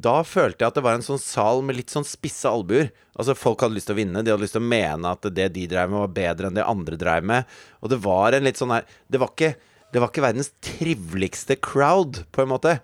da 0.04 0.16
følte 0.28 0.64
jeg 0.66 0.74
at 0.74 0.78
det 0.82 0.84
var 0.90 1.00
en 1.00 1.06
sånn 1.06 1.22
sal 1.22 1.64
med 1.64 1.78
litt 1.80 1.92
sånn 1.94 2.06
spisse 2.08 2.50
albuer. 2.52 2.92
Altså 3.16 3.36
Folk 3.38 3.62
hadde 3.64 3.78
lyst 3.78 3.88
til 3.92 3.96
å 3.96 4.02
vinne, 4.04 4.24
de 4.26 4.32
hadde 4.34 4.44
lyst 4.44 4.58
til 4.58 4.64
å 4.66 4.72
mene 4.74 5.12
at 5.16 5.28
det 5.38 5.52
de 5.56 5.68
drev 5.72 5.92
med, 5.92 6.02
var 6.04 6.16
bedre 6.20 6.50
enn 6.52 6.58
det 6.60 6.66
andre 6.68 6.98
drev 7.00 7.24
med. 7.32 7.46
Og 7.80 7.92
det 7.94 8.00
var 8.04 8.34
en 8.36 8.48
litt 8.48 8.58
sånn 8.60 8.74
her 8.74 8.88
Det 9.08 9.22
var 9.22 9.30
ikke, 9.36 9.52
det 9.94 10.02
var 10.02 10.10
ikke 10.10 10.24
verdens 10.26 10.50
triveligste 10.66 11.56
crowd, 11.62 12.24
på 12.34 12.42
en 12.44 12.50
måte. 12.52 12.80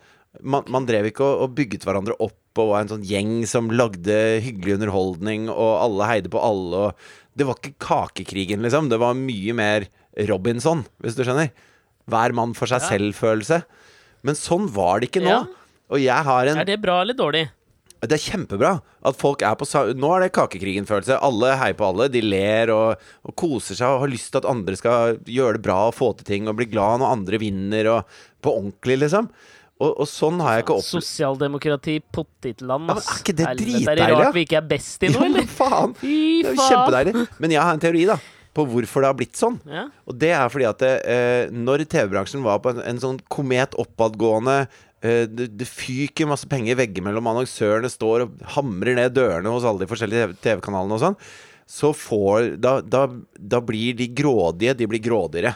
Man, 0.45 0.63
man 0.69 0.85
drev 0.85 1.07
ikke 1.09 1.25
og, 1.25 1.41
og 1.47 1.55
bygget 1.57 1.85
hverandre 1.87 2.15
opp 2.21 2.59
og 2.61 2.71
var 2.73 2.83
en 2.83 2.91
sånn 2.91 3.05
gjeng 3.07 3.45
som 3.49 3.69
lagde 3.71 4.15
hyggelig 4.43 4.75
underholdning, 4.77 5.47
og 5.49 5.71
alle 5.79 6.07
heide 6.09 6.31
på 6.33 6.41
alle, 6.43 6.89
og 6.89 7.37
Det 7.39 7.45
var 7.47 7.55
ikke 7.55 7.77
kakekrigen, 7.79 8.61
liksom. 8.65 8.89
Det 8.91 8.97
var 8.99 9.13
mye 9.15 9.53
mer 9.55 9.85
Robinson, 10.27 10.81
hvis 10.99 11.15
du 11.15 11.23
skjønner. 11.23 11.53
Hver 12.09 12.33
mann 12.35 12.53
for 12.57 12.67
seg 12.67 12.81
Ja. 12.81 12.89
selv-følelse. 12.89 13.61
Men 14.27 14.35
sånn 14.35 14.67
var 14.75 14.99
det 14.99 15.11
ikke 15.11 15.23
nå. 15.23 15.29
Ja. 15.29 15.45
Og 15.89 16.01
jeg 16.03 16.25
har 16.25 16.47
en 16.47 16.57
Er 16.59 16.65
det 16.65 16.81
bra 16.81 17.01
eller 17.01 17.13
dårlig? 17.15 17.49
det 18.01 18.15
er 18.15 18.31
kjempebra 18.31 18.81
at 19.03 19.15
folk 19.19 19.41
er 19.43 19.55
på 19.59 19.65
Nå 19.99 20.09
er 20.15 20.21
det 20.25 20.31
kakekrigen-følelse. 20.33 21.17
Alle 21.21 21.55
heier 21.59 21.75
på 21.75 21.87
alle. 21.89 22.07
De 22.11 22.21
ler 22.21 22.69
og, 22.71 22.95
og 23.27 23.35
koser 23.35 23.75
seg 23.75 23.87
og 23.87 24.01
har 24.05 24.11
lyst 24.11 24.31
til 24.31 24.39
at 24.39 24.49
andre 24.49 24.75
skal 24.79 25.17
gjøre 25.27 25.57
det 25.59 25.63
bra 25.65 25.87
og 25.87 25.95
få 25.95 26.13
til 26.17 26.25
ting 26.25 26.47
og 26.47 26.55
bli 26.59 26.65
glad 26.71 26.99
når 26.99 27.11
andre 27.17 27.39
vinner 27.41 27.87
og 27.91 28.05
på 28.41 28.53
ordentlig, 28.55 28.99
liksom. 29.03 29.29
Og, 29.79 29.93
og 30.03 30.07
sånn 30.11 30.41
har 30.43 30.57
jeg 30.57 30.65
ikke 30.65 30.75
opplevd 30.75 31.05
Sosialdemokrati, 31.05 31.93
pottitland, 32.11 32.89
Ja, 32.91 32.97
er 32.99 33.21
ikke 33.21 33.35
det 33.37 33.45
dritdeilig, 33.61 33.85
Er 33.93 34.01
det 34.01 34.17
rart 34.19 34.35
vi 34.35 34.43
ikke 34.43 34.57
er 34.59 34.67
best 34.67 35.05
i 35.07 35.11
noe, 35.13 35.29
men 35.29 35.45
Ja, 35.45 35.53
faen! 35.55 35.95
Fy 36.01 36.17
Det 36.43 36.51
er 36.51 36.57
jo 36.57 36.65
kjempedeilig. 36.67 37.23
Men 37.39 37.55
jeg 37.55 37.63
har 37.63 37.77
en 37.77 37.83
teori, 37.85 38.03
da. 38.09 38.17
På 38.59 38.65
hvorfor 38.67 39.05
det 39.05 39.11
har 39.11 39.15
blitt 39.15 39.39
sånn. 39.39 39.55
Ja. 39.69 39.85
Og 40.09 40.17
det 40.19 40.33
er 40.35 40.51
fordi 40.51 40.67
at 40.67 40.83
det, 40.83 40.91
eh, 41.07 41.53
når 41.53 41.85
TV-bransjen 41.87 42.43
var 42.43 42.59
på 42.63 42.73
en, 42.73 42.81
en 42.91 42.99
sånn 42.99 43.19
komet 43.31 43.77
oppadgående 43.79 44.57
eh, 44.65 45.23
det, 45.31 45.51
det 45.55 45.67
fyker 45.69 46.27
masse 46.27 46.49
penger 46.49 46.75
veggimellom, 46.81 47.29
annonsørene 47.31 47.91
står 47.93 48.25
og 48.25 48.41
hamrer 48.57 48.99
ned 48.99 49.15
dørene 49.15 49.53
hos 49.53 49.67
alle 49.69 49.85
de 49.85 49.91
forskjellige 49.93 50.33
TV-kanalene 50.43 50.97
og 50.97 51.05
sånn, 51.05 51.19
så 51.69 51.93
får 51.93 52.55
da, 52.59 52.79
da, 52.81 53.05
da 53.37 53.61
blir 53.63 53.95
de 53.95 54.09
grådige, 54.17 54.73
de 54.75 54.89
blir 54.89 55.03
grådigere. 55.05 55.53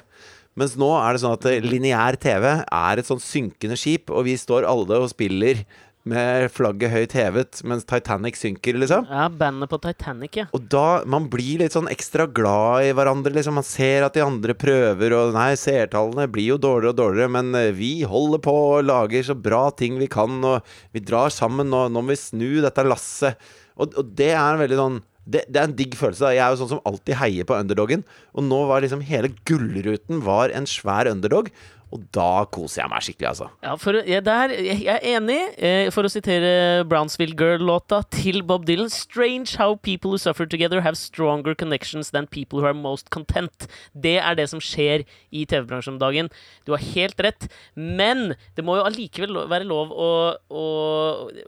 Mens 0.60 0.76
nå 0.78 0.92
er 1.00 1.16
det 1.16 1.24
sånn 1.24 1.38
at 1.38 1.48
eh, 1.50 1.64
lineær 1.66 2.20
TV 2.22 2.46
er 2.62 3.00
et 3.00 3.10
sånn 3.10 3.22
synkende 3.24 3.78
skip, 3.80 4.14
og 4.14 4.28
vi 4.28 4.38
står 4.38 4.68
alle 4.70 5.02
og 5.02 5.10
spiller 5.12 5.64
med 6.04 6.50
flagget 6.52 6.92
høyt 6.92 7.14
hevet 7.16 7.62
mens 7.68 7.86
Titanic 7.88 8.36
synker, 8.36 8.76
liksom. 8.76 9.06
ja, 9.08 9.30
bandet 9.32 9.72
på 9.72 9.80
Titanic, 9.86 10.36
ja. 10.42 10.46
Og 10.56 10.66
da 10.72 11.04
Man 11.08 11.30
blir 11.32 11.62
litt 11.62 11.76
sånn 11.76 11.88
ekstra 11.92 12.26
glad 12.28 12.90
i 12.90 12.92
hverandre. 12.96 13.32
Liksom. 13.38 13.56
Man 13.56 13.68
ser 13.68 14.04
at 14.06 14.18
de 14.18 14.24
andre 14.26 14.56
prøver, 14.58 15.16
og 15.16 15.34
nei, 15.38 15.54
seertallene 15.60 16.28
blir 16.32 16.54
jo 16.54 16.60
dårligere 16.62 16.92
og 16.92 17.00
dårligere, 17.00 17.34
men 17.38 17.56
eh, 17.60 17.72
vi 17.76 17.94
holder 18.08 18.44
på 18.44 18.58
og 18.76 18.86
lager 18.90 19.30
så 19.30 19.38
bra 19.40 19.66
ting 19.72 19.98
vi 20.02 20.12
kan, 20.12 20.42
og 20.44 20.76
vi 20.96 21.04
drar 21.04 21.34
sammen, 21.34 21.72
og 21.72 21.90
nå 21.94 22.04
må 22.04 22.14
vi 22.14 22.20
snu 22.20 22.50
dette 22.66 22.86
lasset. 22.88 23.40
Og, 23.80 23.96
og 23.98 24.14
det 24.18 24.34
er 24.36 24.60
veldig 24.60 24.80
sånn 24.80 25.02
det, 25.24 25.46
det 25.48 25.60
er 25.60 25.70
en 25.70 25.76
digg 25.78 25.96
følelse. 25.96 26.34
Jeg 26.36 26.44
er 26.44 26.52
jo 26.52 26.60
sånn 26.60 26.74
som 26.76 26.82
alltid 26.90 27.18
heier 27.22 27.48
på 27.48 27.56
underdogen. 27.56 28.04
Og 28.36 28.44
nå 28.48 28.60
var 28.70 28.84
liksom 28.84 29.04
hele 29.08 29.32
Gullruten 29.48 30.24
var 30.26 30.52
en 30.56 30.68
svær 30.70 31.10
underdog. 31.12 31.52
Og 31.94 32.02
da 32.16 32.46
koser 32.54 32.82
jeg 32.82 32.92
meg 32.92 33.06
skikkelig, 33.06 33.30
altså. 33.30 33.48
Ja, 33.62 33.76
for, 33.78 34.00
ja, 34.10 34.20
der, 34.26 34.54
jeg 34.58 34.80
jeg 34.84 34.96
er 34.96 35.18
enig. 35.18 35.40
Eh, 35.62 35.90
for 35.94 36.08
å 36.08 36.12
sitere 36.12 36.84
Brownsville 36.90 37.38
Girl-låta 37.38 38.02
til 38.14 38.42
Bob 38.48 38.66
Dylan 38.68 38.90
Strange 38.92 39.58
how 39.60 39.76
people 39.76 40.14
who 40.14 40.22
suffer 40.22 40.48
together 40.50 40.82
have 40.82 40.98
stronger 40.98 41.54
connections 41.56 42.10
than 42.12 42.28
people 42.28 42.62
who 42.62 42.70
are 42.70 42.78
most 42.78 43.12
content. 43.14 43.68
Det 43.94 44.18
er 44.18 44.40
det 44.40 44.50
som 44.50 44.62
skjer 44.64 45.06
i 45.30 45.46
TV-bransjen 45.46 45.96
om 45.96 46.02
dagen. 46.02 46.32
Du 46.66 46.74
har 46.74 46.84
helt 46.94 47.22
rett. 47.22 47.48
Men 47.76 48.34
det 48.58 48.66
må 48.66 48.80
jo 48.80 48.88
allikevel 48.88 49.44
være 49.52 49.70
lov 49.70 49.94
å, 49.94 50.12
å 50.50 50.66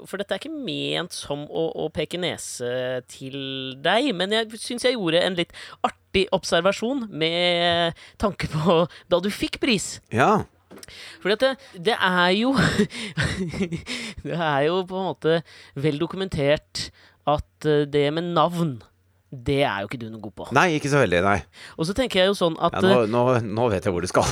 For 0.05 0.21
dette 0.21 0.37
er 0.37 0.43
ikke 0.43 0.53
ment 0.53 1.15
som 1.15 1.45
å, 1.49 1.67
å 1.85 1.89
peke 1.93 2.21
nese 2.21 3.01
til 3.11 3.75
deg, 3.83 4.11
men 4.17 4.33
jeg 4.35 4.61
syns 4.61 4.85
jeg 4.85 4.97
gjorde 4.97 5.23
en 5.25 5.37
litt 5.39 5.53
artig 5.81 6.04
observasjon 6.35 7.05
med 7.11 7.95
tanke 8.21 8.49
på 8.51 8.81
da 9.11 9.19
du 9.23 9.29
fikk 9.33 9.59
pris. 9.63 9.99
Ja. 10.13 10.45
Fordi 11.23 11.35
at 11.35 11.43
det, 11.43 11.53
det 11.87 11.95
er 11.97 12.31
jo 12.35 12.51
Det 14.27 14.35
er 14.35 14.65
jo 14.67 14.81
på 14.87 14.99
en 14.99 15.07
måte 15.11 15.39
vel 15.79 16.01
dokumentert 16.01 16.89
at 17.25 17.65
eh, 17.69 17.85
det 17.89 18.09
med 18.13 18.35
navn 18.35 18.77
det 19.35 19.63
er 19.67 19.81
jo 19.83 19.89
ikke 19.89 19.97
du 19.99 20.05
noe 20.07 20.21
god 20.23 20.33
på. 20.37 20.45
Nei, 20.55 20.77
ikke 20.77 20.87
så 20.91 21.01
veldig, 21.01 21.19
nei. 21.25 21.39
Og 21.75 21.87
så 21.89 21.95
tenker 21.97 22.21
jeg 22.21 22.29
jo 22.29 22.35
sånn 22.37 22.53
at 22.63 22.77
Ja, 22.77 22.83
nå, 22.85 22.99
nå, 23.11 23.23
nå 23.43 23.65
vet 23.73 23.83
jeg 23.83 23.91
hvor 23.91 24.05
du 24.05 24.07
skal. 24.07 24.29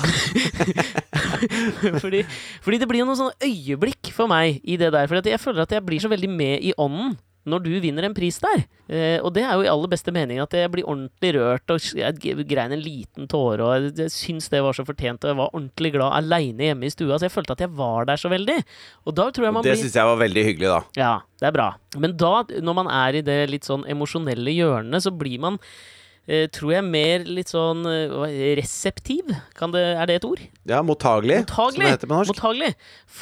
eh, 0.63 1.97
fordi, 2.03 2.21
fordi 2.63 2.79
det 2.79 2.87
blir 2.87 3.01
jo 3.01 3.07
noen 3.09 3.19
sånne 3.19 3.49
øyeblikk 3.49 4.13
for 4.15 4.31
meg 4.31 4.61
i 4.63 4.77
det 4.79 4.93
der. 4.95 5.09
For 5.09 5.19
jeg 5.19 5.41
føler 5.43 5.65
at 5.65 5.75
jeg 5.75 5.83
blir 5.83 6.03
så 6.03 6.11
veldig 6.13 6.29
med 6.31 6.63
i 6.63 6.71
ånden 6.79 7.17
når 7.49 7.63
du 7.65 7.71
vinner 7.83 8.05
en 8.07 8.15
pris 8.15 8.37
der. 8.43 8.63
Eh, 8.87 9.17
og 9.23 9.33
det 9.35 9.43
er 9.43 9.57
jo 9.57 9.65
i 9.65 9.71
aller 9.71 9.91
beste 9.91 10.13
mening 10.15 10.39
at 10.43 10.53
jeg 10.55 10.71
blir 10.71 10.87
ordentlig 10.87 11.33
rørt 11.35 11.73
og 11.73 11.87
jeg 11.99 12.45
grein 12.47 12.75
en 12.75 12.83
liten 12.83 13.27
tåre. 13.31 13.63
Og 13.63 13.73
jeg, 13.75 13.93
jeg 14.05 14.13
syns 14.15 14.49
det 14.53 14.63
var 14.63 14.77
så 14.77 14.85
fortjent, 14.87 15.23
og 15.23 15.33
jeg 15.33 15.39
var 15.39 15.51
ordentlig 15.51 15.93
glad 15.95 16.17
aleine 16.19 16.69
hjemme 16.69 16.87
i 16.87 16.93
stua. 16.93 17.17
Så 17.17 17.27
jeg 17.27 17.35
følte 17.35 17.57
at 17.57 17.65
jeg 17.65 17.73
var 17.79 18.07
der 18.09 18.21
så 18.21 18.31
veldig. 18.31 18.59
Og 19.07 19.17
da 19.19 19.27
tror 19.29 19.49
jeg 19.49 19.57
man 19.57 19.65
Det 19.65 19.75
blir 19.75 19.83
syns 19.83 19.99
jeg 19.99 20.11
var 20.11 20.21
veldig 20.23 20.45
hyggelig, 20.49 20.71
da. 20.71 20.79
Ja, 20.99 21.13
det 21.41 21.49
er 21.49 21.57
bra. 21.57 21.67
Men 21.99 22.15
da, 22.19 22.35
når 22.63 22.79
man 22.79 22.93
er 22.93 23.19
i 23.19 23.25
det 23.25 23.39
litt 23.51 23.67
sånn 23.67 23.83
emosjonelle 23.91 24.55
hjørnet, 24.55 25.03
så 25.03 25.11
blir 25.15 25.43
man 25.43 25.59
tror 26.55 26.71
jeg 26.71 26.85
mer 26.87 27.25
litt 27.27 27.51
sånn 27.51 27.83
eh, 27.89 28.53
reseptiv. 28.59 29.31
Kan 29.57 29.73
det, 29.75 29.81
er 29.99 30.07
det 30.07 30.19
et 30.21 30.27
ord? 30.27 30.43
Ja, 30.69 30.79
mottagelig, 30.85 31.41
som 31.43 31.49
Mottagelig! 31.49 31.83
det 31.83 31.95
heter 31.97 32.11
på 32.11 32.19
norsk. 32.19 32.31
Mottagelig 32.31 32.69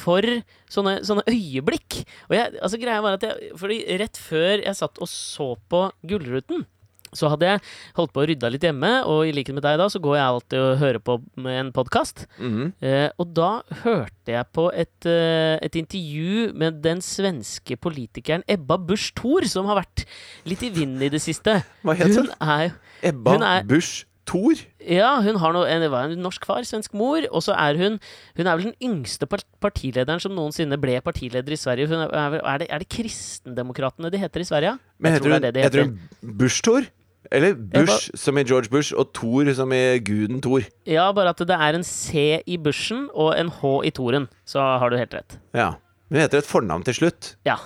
for 0.02 0.28
sånne, 0.70 0.94
sånne 1.08 1.24
øyeblikk. 1.30 2.02
Og 2.30 2.36
jeg, 2.38 2.54
altså 2.62 2.78
greia 2.82 3.02
var 3.02 3.18
at 3.18 3.26
jeg, 3.26 3.50
fordi 3.58 3.80
rett 4.02 4.22
før 4.22 4.62
jeg 4.62 4.78
satt 4.78 5.02
og 5.02 5.10
så 5.10 5.48
på 5.72 5.82
Gullruten, 6.06 6.66
så 7.14 7.28
hadde 7.32 7.48
jeg 7.50 7.60
holdt 7.98 8.12
på 8.14 8.22
å 8.22 8.26
rydda 8.30 8.50
litt 8.54 8.62
hjemme, 8.64 8.90
og 9.06 9.26
i 9.28 9.32
likhet 9.36 9.54
med 9.56 9.62
deg 9.66 9.78
da, 9.80 9.86
så 9.92 10.00
går 10.00 10.16
jeg 10.16 10.26
alltid 10.26 10.58
og 10.64 10.78
hører 10.80 10.98
på 11.04 11.16
med 11.44 11.58
en 11.60 11.72
podkast. 11.76 12.26
Mhm. 12.38 12.72
Eh, 12.80 13.08
og 13.20 13.34
da 13.36 13.50
hørte 13.84 14.32
jeg 14.32 14.46
på 14.56 14.68
et, 14.72 15.06
eh, 15.06 15.58
et 15.62 15.76
intervju 15.82 16.52
med 16.54 16.80
den 16.82 17.00
svenske 17.04 17.76
politikeren 17.76 18.42
Ebba 18.48 18.78
Busch 18.78 19.12
Thor, 19.14 19.44
som 19.44 19.66
har 19.66 19.82
vært 19.82 20.06
litt 20.48 20.62
i 20.62 20.70
vinden 20.70 21.02
i 21.02 21.08
det 21.12 21.20
siste. 21.20 21.60
Hva 21.84 21.94
heter 21.96 22.22
Hun 22.24 22.32
er 22.40 22.72
Ebba 23.02 23.36
hun 23.36 23.42
er- 23.42 23.64
Busch 23.68 24.04
Thor? 24.24 24.54
Ja, 24.80 25.20
hun 25.20 25.34
har 25.42 25.52
noe, 25.52 25.66
en, 25.66 25.82
var 25.90 26.04
en 26.08 26.20
norsk 26.22 26.44
far, 26.46 26.62
svensk 26.62 26.94
mor, 26.94 27.24
og 27.32 27.42
så 27.42 27.56
er 27.58 27.74
hun 27.76 27.98
Hun 28.38 28.46
er 28.46 28.56
vel 28.56 28.68
den 28.70 28.76
yngste 28.80 29.26
partilederen 29.60 30.20
som 30.22 30.32
noensinne 30.34 30.78
ble 30.80 31.00
partileder 31.02 31.50
i 31.52 31.58
Sverige. 31.58 31.88
Hun 31.90 31.98
er, 32.06 32.08
er, 32.14 32.38
er, 32.40 32.58
det, 32.62 32.68
er 32.70 32.78
det 32.78 32.88
Kristendemokratene 32.88 34.10
de 34.14 34.18
heter 34.22 34.40
i 34.40 34.46
Sverige? 34.48 34.78
Men 34.98 35.10
Jeg 35.12 35.18
heter 35.18 35.26
tror 35.26 35.32
hun, 35.34 35.42
det 35.42 35.48
er 35.48 35.52
det 35.52 35.62
de 35.62 35.66
heter. 35.66 35.84
heter 35.84 36.22
hun 36.22 36.36
Busch-Thor? 36.38 36.86
Eller 37.30 37.54
Bush 37.54 38.10
som 38.18 38.38
i 38.38 38.44
George 38.44 38.68
Bush, 38.72 38.92
og 38.98 39.12
Thor 39.14 39.48
som 39.54 39.72
i 39.72 39.98
guden 40.04 40.40
Thor. 40.42 40.64
Ja, 40.88 41.06
bare 41.14 41.32
at 41.32 41.44
det 41.46 41.54
er 41.56 41.78
en 41.78 41.84
C 41.86 42.42
i 42.46 42.58
Bushen 42.58 43.06
og 43.14 43.36
en 43.38 43.52
H 43.60 43.72
i 43.88 43.92
Toren. 43.94 44.26
Så 44.48 44.58
har 44.60 44.90
du 44.90 44.98
helt 44.98 45.14
rett. 45.14 45.38
Ja. 45.56 45.74
Men 46.10 46.18
det 46.18 46.26
heter 46.26 46.42
et 46.42 46.50
fornavn 46.50 46.84
til 46.84 46.98
slutt. 46.98 47.36
Ja. 47.48 47.56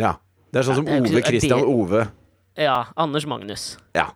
Ja. 0.00 0.16
Det 0.52 0.60
er 0.60 0.66
sånn 0.68 0.82
som 0.82 0.90
Ja, 0.90 0.98
er 0.98 1.06
Ove 1.08 1.22
Christian 1.24 1.64
Ove. 1.64 2.04
Ja, 2.60 2.76
Anders 3.00 3.24
Magnus. 3.26 3.74
Ja. 3.96 4.10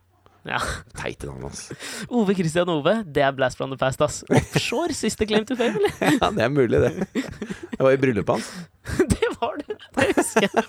Ja. 0.49 0.59
Teite 0.97 1.27
navn 1.29 1.49
altså. 1.49 1.75
Ove 2.15 2.35
Christian 2.37 2.71
Ove, 2.73 2.99
det 3.05 3.25
er 3.27 3.33
Blast 3.37 3.59
from 3.59 3.73
the 3.73 3.79
Past, 3.81 4.01
ass. 4.05 4.21
Offshore, 4.31 4.95
siste 4.97 5.27
claim 5.29 5.45
to 5.49 5.57
fame, 5.59 5.77
eller? 5.81 6.19
Ja, 6.21 6.31
det 6.37 6.45
er 6.47 6.53
mulig, 6.53 6.81
det. 6.85 6.93
Jeg 7.19 7.81
var 7.81 7.91
i 7.97 8.01
bryllupet 8.01 8.39
hans. 8.39 8.53
Det 9.99 10.09
husker 10.17 10.47
jeg. 10.47 10.65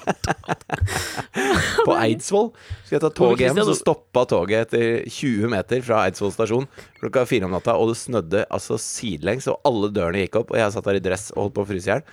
På 1.85 1.95
Eidsvoll. 1.95 2.49
Skulle 2.83 2.97
jeg 2.97 3.03
ta 3.05 3.11
toget 3.19 3.43
hjem, 3.45 3.61
så 3.69 3.75
stoppa 3.77 4.25
toget 4.29 4.67
etter 4.67 5.05
20 5.05 5.51
meter 5.53 5.83
fra 5.85 6.03
Eidsvoll 6.07 6.33
stasjon 6.35 6.67
klokka 6.99 7.25
fire 7.29 7.47
om 7.47 7.53
natta, 7.55 7.77
og 7.79 7.91
det 7.93 7.99
snødde 8.01 8.43
altså 8.49 8.79
sidelengs, 8.81 9.47
og 9.51 9.61
alle 9.67 9.91
dørene 9.95 10.25
gikk 10.25 10.41
opp, 10.41 10.53
og 10.53 10.59
jeg 10.61 10.75
satt 10.75 10.89
der 10.89 10.99
i 10.99 11.05
dress 11.05 11.29
og 11.35 11.45
holdt 11.45 11.57
på 11.59 11.65
å 11.65 11.69
fryse 11.69 11.89
i 11.89 11.93
hjel. 11.93 12.03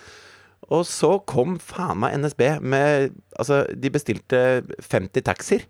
Og 0.77 0.87
så 0.89 1.13
kom 1.31 1.59
faen 1.63 2.01
meg 2.03 2.17
NSB 2.19 2.43
med 2.65 3.13
Altså, 3.39 3.61
de 3.71 3.91
bestilte 3.93 4.39
50 4.81 5.23
taxier. 5.27 5.67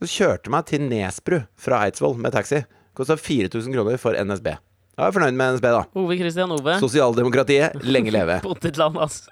Så 0.00 0.08
kjørte 0.12 0.52
meg 0.52 0.68
til 0.68 0.84
Nesbru 0.86 1.40
fra 1.60 1.82
Eidsvoll 1.86 2.14
med 2.20 2.34
taxi. 2.36 2.62
Kosta 2.96 3.16
4000 3.18 3.74
kroner 3.74 3.98
for 4.00 4.16
NSB. 4.16 4.52
Da 4.96 5.04
er 5.04 5.10
jeg 5.10 5.16
fornøyd 5.18 5.36
med 5.36 5.56
NSB, 5.56 5.66
da. 5.74 5.82
Ove 6.00 6.16
Christian 6.16 6.52
Ove. 6.54 6.76
Sosialdemokratiet, 6.80 7.74
lenge 7.84 8.14
leve. 8.14 8.38
Potetland, 8.46 8.96
altså. 8.96 9.28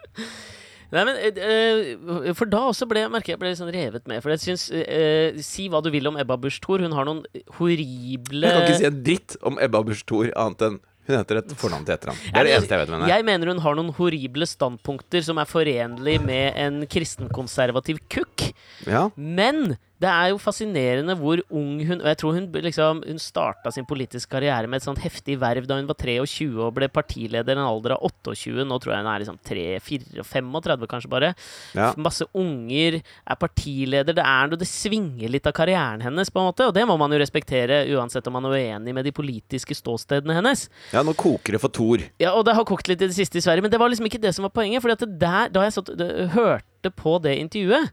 Nei, 0.92 1.04
men 1.08 1.20
eh, 1.20 2.32
For 2.36 2.50
da 2.50 2.64
også 2.70 2.88
ble, 2.90 3.06
merker 3.12 3.34
jeg 3.34 3.40
ble 3.42 3.52
sånn 3.58 3.72
revet 3.74 4.08
med. 4.10 4.22
For 4.24 4.34
jeg 4.34 4.42
syns 4.44 4.66
eh, 4.74 5.38
Si 5.44 5.68
hva 5.72 5.80
du 5.84 5.90
vil 5.94 6.10
om 6.10 6.18
Ebba 6.20 6.36
Busch 6.40 6.60
Thor, 6.64 6.84
hun 6.84 6.94
har 6.96 7.08
noen 7.08 7.22
horrible 7.58 8.50
Jeg 8.50 8.58
kan 8.58 8.66
ikke 8.66 8.82
si 8.82 8.90
en 8.90 9.04
dritt 9.06 9.38
om 9.46 9.60
Ebba 9.62 9.84
Busch 9.86 10.04
Thor 10.08 10.28
annet 10.32 10.68
enn 10.68 10.82
hun 11.04 11.18
heter 11.18 11.36
et 11.42 11.50
fornavn 11.60 11.84
til 11.84 11.92
etternavn. 11.92 12.20
Det 12.32 12.40
er 12.40 12.46
det 12.46 12.52
eneste 12.54 12.72
jeg 12.72 12.80
vet 12.80 12.90
om 12.90 12.94
henne. 12.96 13.08
Jeg 13.12 13.24
mener 13.28 13.50
hun 13.52 13.58
har 13.60 13.74
noen 13.76 13.90
horrible 13.98 14.46
standpunkter 14.48 15.24
som 15.26 15.36
er 15.36 15.48
forenlig 15.50 16.14
med 16.24 16.56
en 16.56 16.78
kristenkonservativ 16.88 18.00
kukk. 18.08 18.46
Ja. 18.88 19.10
Men 19.12 19.76
det 20.02 20.10
er 20.10 20.30
jo 20.32 20.40
fascinerende 20.42 21.14
hvor 21.20 21.38
ung 21.54 21.78
hun 21.86 22.00
Og 22.00 22.08
jeg 22.10 22.18
tror 22.18 22.34
hun 22.34 22.48
liksom 22.66 23.02
Hun 23.06 23.20
starta 23.22 23.70
sin 23.72 23.86
politiske 23.86 24.30
karriere 24.32 24.66
med 24.66 24.80
et 24.80 24.86
sånt 24.88 24.98
heftig 25.04 25.36
verv 25.38 25.68
da 25.70 25.78
hun 25.78 25.86
var 25.86 25.96
23 26.00 26.48
og 26.58 26.72
ble 26.74 26.88
partileder 26.90 27.54
i 27.54 27.60
en 27.60 27.68
alder 27.68 27.94
av 27.94 28.02
28. 28.08 28.66
Nå 28.66 28.78
tror 28.82 28.94
jeg 28.94 29.04
hun 29.04 29.10
er 29.12 29.22
liksom 29.22 29.38
3, 29.46 29.64
4, 29.84 30.24
35 30.26 30.90
kanskje 30.90 31.10
bare. 31.12 31.30
Ja. 31.76 31.92
Masse 32.00 32.26
unger, 32.34 32.98
er 33.00 33.38
partileder. 33.40 34.16
Det 34.16 34.24
er 34.24 34.50
noe 34.50 34.60
Det 34.60 34.68
svinger 34.68 35.30
litt 35.32 35.46
av 35.46 35.54
karrieren 35.56 36.02
hennes, 36.04 36.30
på 36.32 36.42
en 36.42 36.48
måte. 36.50 36.68
Og 36.68 36.74
det 36.76 36.84
må 36.90 36.98
man 37.00 37.14
jo 37.14 37.20
respektere, 37.22 37.84
uansett 37.94 38.26
om 38.28 38.36
man 38.38 38.50
er 38.50 38.58
uenig 38.58 38.94
med 38.96 39.06
de 39.06 39.14
politiske 39.14 39.76
ståstedene 39.78 40.36
hennes. 40.36 40.66
ja, 40.92 41.04
nå 41.06 41.14
koker 41.18 41.56
det 41.56 41.62
for 41.62 41.72
Thor. 41.74 42.02
Ja, 42.22 42.34
og 42.34 42.44
det 42.48 42.56
har 42.58 42.66
kokt 42.68 42.90
litt 42.90 43.02
i 43.02 43.08
det 43.10 43.16
siste 43.16 43.38
i 43.38 43.44
Sverige, 43.44 43.64
men 43.64 43.72
det 43.72 43.80
var 43.80 43.92
liksom 43.92 44.08
ikke 44.10 44.22
det 44.22 44.34
som 44.36 44.46
var 44.48 44.54
poenget. 44.54 44.82
Der, 45.20 45.52
da 45.54 45.66
jeg 45.66 45.76
satt, 45.78 45.92
hørte 46.34 46.90
på 46.94 47.18
det 47.24 47.38
intervjuet, 47.40 47.92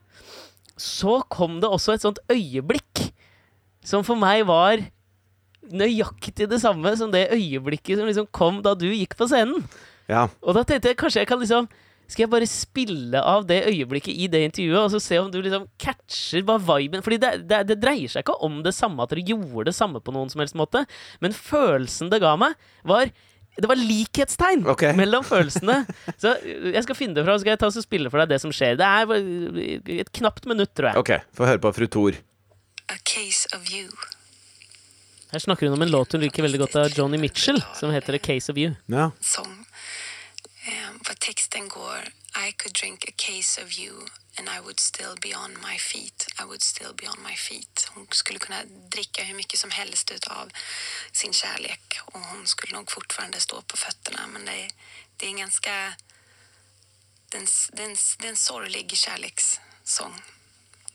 så 0.81 1.19
kom 1.29 1.59
det 1.61 1.69
også 1.69 1.95
et 1.95 2.05
sånt 2.05 2.21
øyeblikk 2.31 3.11
som 3.85 4.05
for 4.05 4.19
meg 4.19 4.43
var 4.49 4.81
nøyaktig 5.71 6.49
det 6.49 6.59
samme 6.61 6.91
som 6.97 7.13
det 7.13 7.29
øyeblikket 7.33 7.99
som 7.99 8.09
liksom 8.09 8.27
kom 8.33 8.59
da 8.65 8.73
du 8.77 8.89
gikk 8.89 9.15
på 9.17 9.29
scenen. 9.29 9.63
Ja. 10.09 10.27
Og 10.41 10.57
da 10.57 10.65
tenkte 10.67 10.91
jeg 10.91 10.99
kanskje 10.99 11.23
jeg 11.23 11.29
kan 11.29 11.41
liksom 11.41 11.69
Skal 12.11 12.25
jeg 12.25 12.31
bare 12.33 12.47
spille 12.49 13.19
av 13.23 13.45
det 13.47 13.61
øyeblikket 13.69 14.11
i 14.11 14.25
det 14.27 14.41
intervjuet, 14.43 14.81
og 14.81 14.89
så 14.91 14.99
se 14.99 15.19
om 15.21 15.29
du 15.31 15.37
liksom 15.39 15.69
catcher 15.79 16.43
hva 16.43 16.57
viben 16.59 17.05
Fordi 17.05 17.19
det, 17.21 17.29
det, 17.47 17.61
det 17.69 17.77
dreier 17.79 18.11
seg 18.11 18.25
ikke 18.25 18.35
om 18.43 18.57
det 18.65 18.73
samme, 18.75 18.99
at 19.05 19.13
dere 19.13 19.23
gjorde 19.29 19.69
det 19.69 19.75
samme 19.77 20.01
på 20.03 20.11
noen 20.11 20.27
som 20.33 20.43
helst 20.43 20.57
måte, 20.59 20.83
men 21.23 21.31
følelsen 21.31 22.11
det 22.11 22.19
ga 22.19 22.33
meg, 22.41 22.57
var 22.83 23.13
det 23.57 23.67
var 23.67 23.79
likhetstegn 23.79 24.63
okay. 24.71 24.95
mellom 25.01 25.25
følelsene. 25.27 25.81
Så 26.21 26.35
jeg 26.45 26.83
skal 26.85 26.97
finne 26.97 27.17
det 27.17 27.25
fra, 27.27 27.35
så 27.35 27.43
skal 27.43 27.55
jeg 27.55 27.61
ta 27.63 27.71
og 27.71 27.85
spille 27.85 28.13
for 28.13 28.23
deg 28.23 28.31
det 28.31 28.41
som 28.43 28.53
skjer. 28.55 28.77
Det 28.79 28.87
er 28.87 29.99
et 30.01 30.13
knapt 30.21 30.47
minutt, 30.49 30.73
tror 30.77 30.91
jeg. 30.91 31.03
Ok, 31.03 31.13
få 31.37 31.49
høre 31.49 31.61
på 31.63 31.73
fru 31.75 31.87
Thor. 31.91 32.21
A 32.91 32.97
case 33.07 33.51
of 33.55 33.67
you. 33.71 33.91
Her 35.31 35.39
snakker 35.39 35.69
hun 35.69 35.77
om 35.77 35.83
en 35.85 35.91
låt 35.91 36.11
hun 36.11 36.23
liker 36.23 36.43
veldig 36.43 36.59
godt 36.65 36.79
av 36.79 36.95
Johnny 36.95 37.19
Mitchell, 37.21 37.61
som 37.79 37.91
heter 37.95 38.17
A 38.17 38.19
Case 38.19 38.51
of 38.51 38.57
You. 38.59 38.73
Ja. 38.91 39.11
Som, 39.23 39.61
Eh, 40.65 41.13
texten 41.19 41.67
går. 41.67 42.09
I 42.35 42.51
could 42.51 42.73
drink 42.73 43.05
a 43.07 43.11
case 43.17 43.61
of 43.61 43.79
you 43.79 44.05
and 44.37 44.49
I 44.49 44.59
would 44.59 44.79
still 44.79 45.15
be 45.21 45.35
on 45.35 45.51
my 45.61 45.77
feet. 45.77 46.27
I 46.41 46.45
would 46.45 46.61
still 46.61 46.93
be 46.93 47.07
on 47.07 47.21
my 47.23 47.35
feet. 47.35 47.91
Hon 47.93 48.07
skulle 48.11 48.39
kunna 48.39 48.63
dricka 48.89 49.23
hur 49.23 49.35
mycket 49.35 49.59
som 49.59 49.71
helst 49.71 50.11
utav 50.11 50.51
sin 51.11 51.33
kärlek 51.33 51.99
och 52.05 52.19
hon 52.19 52.47
skulle 52.47 52.73
nog 52.73 52.91
fortfarande 52.91 53.39
stå 53.39 53.61
på 53.61 53.77
fötterna. 53.77 54.27
Men 54.27 54.45
det, 54.45 54.69
det 55.17 55.25
är 55.25 55.29
en 55.29 55.37
ganska... 55.37 55.93
Det 57.29 57.37
är 57.37 57.41
en, 57.41 57.47
det, 57.71 57.83
är 57.83 57.89
en, 57.89 57.97
det 58.19 58.25
är 58.25 58.29
en 58.29 58.37
sorglig 58.37 58.97
kärlekssång 58.97 60.21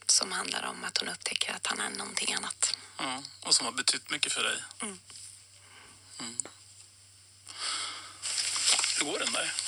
som 0.07 0.33
handlar 0.33 0.63
om 0.67 0.85
att 0.85 0.99
hon 0.99 1.09
upptäcker 1.09 1.55
att 1.55 1.67
han 1.67 1.81
är 1.81 1.91
någonting 1.91 2.35
annat. 2.35 2.77
Ja, 2.99 3.23
och 3.41 3.55
som 3.55 3.67
har 3.67 3.73
betytt 3.73 4.11
mycket 4.11 4.33
för 4.33 4.43
dig. 4.43 4.63
Mm. 4.83 4.99
Mm. 6.21 6.37
Hur 8.99 9.05
går 9.05 9.19
den 9.19 9.33
där? 9.33 9.66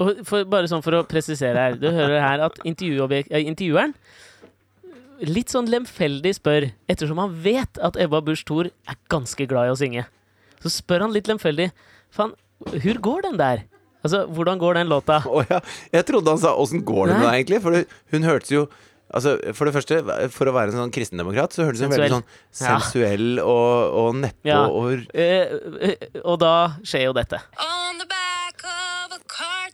For, 0.00 0.44
bare 0.48 0.68
sånn 0.70 0.84
for 0.84 0.96
å 0.96 1.04
presisere 1.08 1.60
her. 1.66 1.74
Du 1.76 1.90
hører 1.92 2.22
her 2.24 2.44
at 2.46 2.56
eh, 2.64 2.70
intervjueren 2.72 3.94
litt 5.28 5.52
sånn 5.52 5.68
lemfeldig 5.68 6.32
spør, 6.38 6.70
ettersom 6.88 7.18
han 7.20 7.34
vet 7.44 7.80
at 7.84 7.98
Ebba 8.00 8.22
Busch 8.24 8.46
Thor 8.48 8.70
er 8.70 8.96
ganske 9.12 9.44
glad 9.50 9.68
i 9.68 9.74
å 9.74 9.76
synge, 9.76 10.06
så 10.64 10.72
spør 10.72 11.04
han 11.06 11.12
litt 11.12 11.28
lemfeldig 11.28 11.70
Faen, 12.10 12.32
hvor 12.64 12.98
går 13.04 13.26
den 13.28 13.36
der? 13.38 13.60
Altså, 14.00 14.24
hvordan 14.32 14.58
går 14.60 14.80
den 14.80 14.88
låta? 14.90 15.20
Oh, 15.28 15.44
ja. 15.46 15.60
Jeg 15.92 16.06
trodde 16.08 16.32
han 16.32 16.40
sa 16.40 16.54
'åssen 16.56 16.82
går 16.84 17.10
det 17.10 17.18
med 17.20 17.26
deg', 17.28 17.34
egentlig. 17.36 17.60
For 17.62 17.84
hun 18.16 18.24
hørtes 18.30 18.50
jo 18.56 18.68
Altså, 19.10 19.32
For 19.58 19.66
det 19.66 19.74
første, 19.74 19.96
for 20.30 20.46
å 20.46 20.52
være 20.54 20.70
en 20.70 20.84
sånn 20.84 20.92
kristendemokrat, 20.94 21.50
så 21.50 21.64
hørtes 21.66 21.80
hun 21.82 21.90
veldig 21.90 22.12
sånn 22.12 22.26
Sensuell. 22.54 23.24
Ja. 23.40 23.42
og, 23.42 23.96
og 23.98 24.14
neppe 24.20 24.46
Ja. 24.46 24.60
og 24.70 25.02
uh, 25.10 25.54
uh, 25.82 26.20
og 26.22 26.36
da 26.38 26.52
skjer 26.86 27.08
jo 27.08 27.14
dette. 27.18 27.40
On 27.58 27.79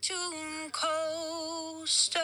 cartoon 0.06 0.70
coaster 0.70 2.20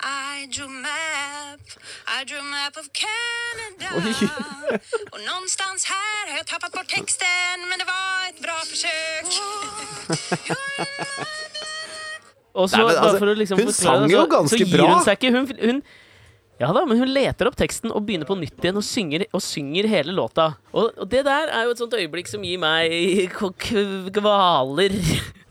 I 0.00 0.46
drew 0.50 0.66
a 0.66 0.68
map 0.68 1.60
I 2.06 2.24
drew 2.24 2.38
a 2.38 2.42
map 2.42 2.76
of 2.76 2.88
Canada 2.92 3.88
Og 5.12 5.20
någonstans 5.30 5.84
her 5.84 6.30
har 6.30 6.36
jeg 6.36 6.46
tappet 6.46 6.72
bort 6.72 6.88
teksten, 6.88 7.58
Men 7.68 7.78
det 7.80 7.86
var 7.88 8.28
et 8.28 8.38
bra 8.44 8.58
forsøk. 8.70 9.30
Og 12.54 12.70
så, 12.70 12.76
Nei, 12.76 12.84
men 12.84 12.94
bare 12.94 13.04
altså, 13.06 13.18
for 13.18 13.28
å 13.30 13.34
liksom 13.38 13.58
hun 13.60 13.72
sang 13.72 14.04
det, 14.04 14.12
jo 14.12 14.24
ganske 14.26 14.56
så 14.56 14.58
gir 14.58 14.72
bra. 14.72 14.86
Hun 14.90 15.04
seg 15.06 15.12
ikke. 15.20 15.30
Hun, 15.36 15.44
hun, 15.60 15.82
ja 16.60 16.72
da, 16.74 16.82
men 16.84 16.98
hun 16.98 17.12
leter 17.14 17.46
opp 17.48 17.56
teksten 17.56 17.92
og 17.94 18.02
begynner 18.08 18.26
på 18.28 18.34
nytt 18.36 18.58
igjen 18.58 18.80
og 18.80 18.84
synger, 18.84 19.24
og 19.30 19.42
synger 19.44 19.86
hele 19.88 20.12
låta. 20.16 20.50
Og, 20.74 20.90
og 20.98 21.06
det 21.12 21.22
der 21.28 21.46
er 21.54 21.68
jo 21.68 21.76
et 21.76 21.80
sånt 21.80 21.94
øyeblikk 21.96 22.28
som 22.28 22.42
gir 22.44 22.58
meg 22.60 23.30
kvaler. 23.38 24.98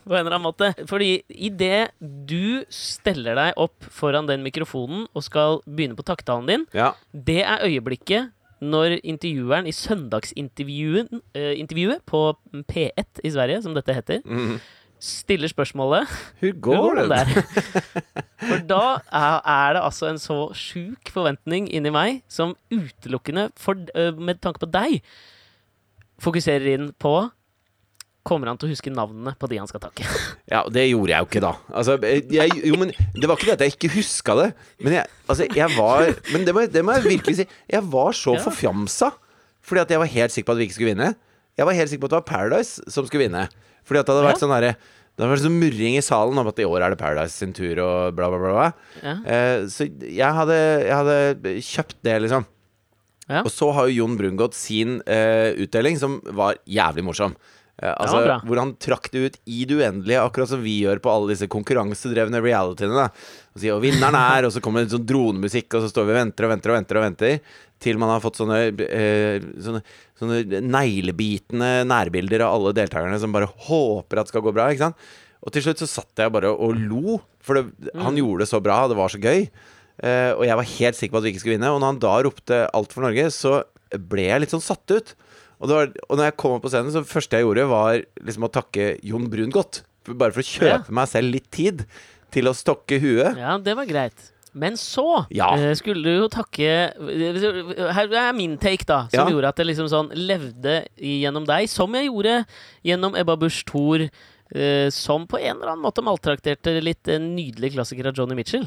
På 0.06 0.16
en 0.16 0.24
eller 0.24 0.36
annen 0.36 0.48
måte. 0.48 0.72
Fordi 0.88 1.20
idet 1.28 1.92
du 2.00 2.64
steller 2.72 3.36
deg 3.38 3.60
opp 3.60 3.86
foran 3.94 4.28
den 4.30 4.44
mikrofonen 4.46 5.06
og 5.14 5.24
skal 5.26 5.60
begynne 5.66 5.98
på 5.98 6.06
takttalen 6.06 6.48
din, 6.48 6.66
Ja. 6.74 6.92
det 7.12 7.42
er 7.44 7.66
øyeblikket 7.66 8.30
når 8.60 8.98
intervjueren 9.04 9.66
i 9.66 9.72
søndagsintervjuet 9.72 11.08
eh, 11.34 12.02
på 12.06 12.20
P1 12.68 13.22
i 13.24 13.30
Sverige, 13.32 13.62
som 13.62 13.74
dette 13.74 13.94
heter, 13.96 14.20
mm. 14.24 14.60
stiller 15.00 15.48
spørsmålet 15.48 16.08
Hvor 16.40 16.60
går 16.60 17.00
det? 17.08 17.44
For 18.48 18.60
da 18.68 19.00
er, 19.08 19.72
det 19.74 19.82
altså 19.82 20.10
en 20.10 20.20
så 20.20 20.52
sjuk 20.56 21.10
forventning 21.12 21.68
inni 21.72 21.92
meg 21.92 22.22
som 22.28 22.56
utelukkende, 22.72 23.50
for, 23.56 23.76
øh, 23.94 24.16
med 24.16 24.40
tanke 24.40 24.60
på 24.60 24.68
deg, 24.68 25.00
fokuserer 26.20 26.74
inn 26.74 26.92
på 27.00 27.30
Kommer 28.26 28.50
han 28.50 28.58
til 28.60 28.68
å 28.68 28.72
huske 28.74 28.90
navnene 28.92 29.32
på 29.40 29.48
de 29.48 29.56
han 29.62 29.68
skal 29.70 29.80
takke? 29.80 30.04
Ja, 30.52 30.60
og 30.66 30.72
det 30.74 30.82
gjorde 30.90 31.14
jeg 31.14 31.22
jo 31.24 31.28
ikke 31.30 31.42
da. 31.44 31.52
Altså, 31.72 31.94
jeg, 32.04 32.52
jo, 32.66 32.76
men 32.80 32.90
Det 33.14 33.28
var 33.30 33.36
ikke 33.38 33.48
det 33.48 33.54
at 33.56 33.64
jeg 33.64 33.74
ikke 33.76 33.92
huska 33.96 34.34
det. 34.40 34.48
Men 34.82 34.96
jeg, 34.98 35.06
altså, 35.30 35.46
jeg 35.56 35.72
var 35.76 36.10
Men 36.32 36.44
det 36.48 36.54
må, 36.56 36.64
det 36.68 36.82
må 36.84 36.96
jeg 36.98 37.06
virkelig 37.06 37.36
si. 37.40 37.46
Jeg 37.70 37.84
var 37.92 38.12
så 38.18 38.34
Ja. 38.36 38.42
forfjamsa. 38.44 39.12
Fordi 39.64 39.80
at 39.84 39.90
jeg 39.94 40.00
var 40.02 40.10
helt 40.10 40.32
sikker 40.34 40.48
på 40.50 40.56
at 40.56 40.60
vi 40.60 40.66
ikke 40.68 40.76
skulle 40.78 40.92
vinne. 40.94 41.10
Jeg 41.56 41.66
var 41.68 41.76
helt 41.76 41.90
sikker 41.92 42.02
på 42.02 42.08
at 42.10 42.14
det 42.16 42.20
var 42.20 42.28
Paradise 42.32 42.82
som 42.92 43.06
skulle 43.06 43.26
vinne. 43.28 43.46
Fordi 43.86 44.00
at 44.02 44.06
det 44.08 44.14
hadde 44.16 44.26
vært 44.26 44.40
Ja. 44.40 44.44
sånn 44.46 44.54
herre 44.56 44.74
det 45.20 45.28
vært 45.28 45.42
sånn 45.44 45.58
murring 45.60 45.96
i 45.98 46.00
salen 46.00 46.38
om 46.40 46.48
at 46.48 46.58
i 46.62 46.64
år 46.64 46.80
er 46.86 46.90
det 46.94 46.98
Paradise 47.00 47.34
sin 47.36 47.50
tur, 47.52 47.76
og 47.84 48.14
bla, 48.16 48.30
bla, 48.32 48.38
bla. 48.40 48.52
bla. 48.56 48.68
Ja. 49.04 49.12
Eh, 49.28 49.64
så 49.68 49.84
jeg 50.00 50.32
hadde, 50.32 50.56
jeg 50.86 50.96
hadde 50.96 51.52
kjøpt 51.66 51.96
det, 52.06 52.14
liksom. 52.24 52.46
Ja. 53.28 53.42
Og 53.44 53.50
så 53.52 53.68
har 53.76 53.90
jo 53.90 53.98
Jon 54.06 54.16
Brungot 54.16 54.56
sin 54.56 55.02
eh, 55.04 55.52
utdeling, 55.60 55.98
som 56.00 56.22
var 56.24 56.56
jævlig 56.64 57.04
morsom. 57.04 57.36
Eh, 57.80 57.94
altså, 57.96 58.20
ja, 58.28 58.36
hvor 58.44 58.60
han 58.60 58.74
trakk 58.82 59.08
det 59.12 59.20
ut 59.24 59.38
i 59.48 59.62
det 59.68 59.78
uendelige, 59.80 60.20
akkurat 60.20 60.50
som 60.50 60.60
vi 60.60 60.76
gjør 60.82 61.00
på 61.00 61.12
alle 61.12 61.32
disse 61.32 61.48
konkurransedrevne 61.50 62.42
realityene. 62.44 63.06
Og 63.54 63.62
sier 63.62 63.76
og 63.76 63.84
vinneren 63.84 64.18
er, 64.18 64.46
og 64.46 64.52
så 64.52 64.60
kommer 64.64 64.84
det 64.84 64.92
sånn 64.92 65.08
dronemusikk, 65.08 65.72
og 65.78 65.86
så 65.86 65.92
står 65.92 66.08
vi 66.08 66.14
og 66.14 66.20
venter 66.20 66.46
og 66.46 66.52
venter 66.52 66.72
og 66.72 66.78
venter. 66.78 67.00
og 67.00 67.06
venter 67.08 67.56
Til 67.80 68.02
man 68.02 68.12
har 68.12 68.20
fått 68.20 68.42
sånne, 68.42 68.60
eh, 68.84 69.40
sånne, 69.64 69.80
sånne 70.20 70.60
neglebitende 70.60 71.72
nærbilder 71.88 72.44
av 72.44 72.58
alle 72.58 72.76
deltakerne 72.76 73.18
som 73.22 73.32
bare 73.32 73.48
håper 73.48 74.20
at 74.20 74.28
det 74.28 74.34
skal 74.34 74.44
gå 74.44 74.52
bra. 74.52 74.68
Ikke 74.68 74.90
sant? 74.90 75.10
Og 75.40 75.54
til 75.54 75.64
slutt 75.64 75.80
så 75.80 75.88
satt 75.88 76.20
jeg 76.20 76.32
bare 76.34 76.52
og 76.52 76.76
lo, 76.76 77.16
for 77.40 77.56
det, 77.56 77.94
han 77.96 78.18
gjorde 78.18 78.44
det 78.44 78.50
så 78.50 78.60
bra, 78.60 78.82
det 78.90 78.98
var 78.98 79.08
så 79.08 79.22
gøy. 79.22 79.48
Eh, 80.04 80.32
og 80.36 80.44
jeg 80.44 80.56
var 80.60 80.72
helt 80.76 80.96
sikker 80.98 81.14
på 81.16 81.20
at 81.20 81.24
vi 81.24 81.32
ikke 81.32 81.44
skulle 81.46 81.56
vinne. 81.56 81.72
Og 81.72 81.80
når 81.80 81.94
han 81.94 82.04
da 82.04 82.14
ropte 82.28 82.60
'alt 82.68 82.92
for 82.92 83.08
Norge', 83.08 83.32
så 83.32 83.64
ble 83.96 84.28
jeg 84.28 84.40
litt 84.44 84.52
sånn 84.52 84.64
satt 84.64 84.84
ut. 84.92 85.14
Og, 85.60 85.68
var, 85.68 85.90
og 86.08 86.16
når 86.16 86.24
jeg 86.30 86.36
kom 86.40 86.52
opp 86.56 86.62
på 86.64 86.70
scenen, 86.72 86.90
så 86.94 87.02
det 87.04 87.10
første 87.12 87.36
jeg 87.36 87.44
gjorde, 87.44 87.68
var 87.68 88.00
liksom 88.24 88.46
å 88.48 88.52
takke 88.52 88.98
Jon 89.04 89.28
Brungot. 89.28 89.52
godt. 89.52 89.82
Bare 90.16 90.32
for 90.32 90.40
å 90.40 90.48
kjøpe 90.48 90.88
Ja. 90.88 90.94
meg 90.96 91.08
selv 91.08 91.30
litt 91.34 91.50
tid 91.52 91.84
til 92.32 92.44
å 92.48 92.54
stokke 92.56 92.98
huet. 92.98 93.36
Ja, 93.36 93.58
det 93.58 93.74
var 93.76 93.84
greit. 93.86 94.30
Men 94.54 94.72
så 94.74 95.26
Ja. 95.30 95.54
eh, 95.54 95.74
skulle 95.74 96.02
du 96.02 96.22
jo 96.22 96.28
takke 96.28 96.90
Her 97.92 98.08
er 98.14 98.32
min 98.32 98.56
take, 98.58 98.84
da, 98.86 99.06
som 99.08 99.28
Ja. 99.28 99.30
gjorde 99.34 99.48
at 99.48 99.56
det 99.56 99.66
liksom 99.66 99.86
sånn 99.88 100.10
levde 100.14 100.86
gjennom 100.98 101.44
deg, 101.46 101.68
som 101.68 101.92
jeg 101.94 102.08
gjorde 102.08 102.46
gjennom 102.84 103.14
Ebba 103.16 103.36
Busch 103.36 103.64
Thor, 103.64 104.08
eh, 104.54 104.88
som 104.90 105.26
på 105.26 105.38
en 105.38 105.56
eller 105.60 105.72
annen 105.76 105.84
måte 105.84 106.02
maltrakterte 106.02 106.82
litt 106.82 107.06
en 107.06 107.36
nydelig 107.36 107.74
klassiker 107.74 108.06
av 108.08 108.14
Johnny 108.14 108.34
Mitchell. 108.34 108.66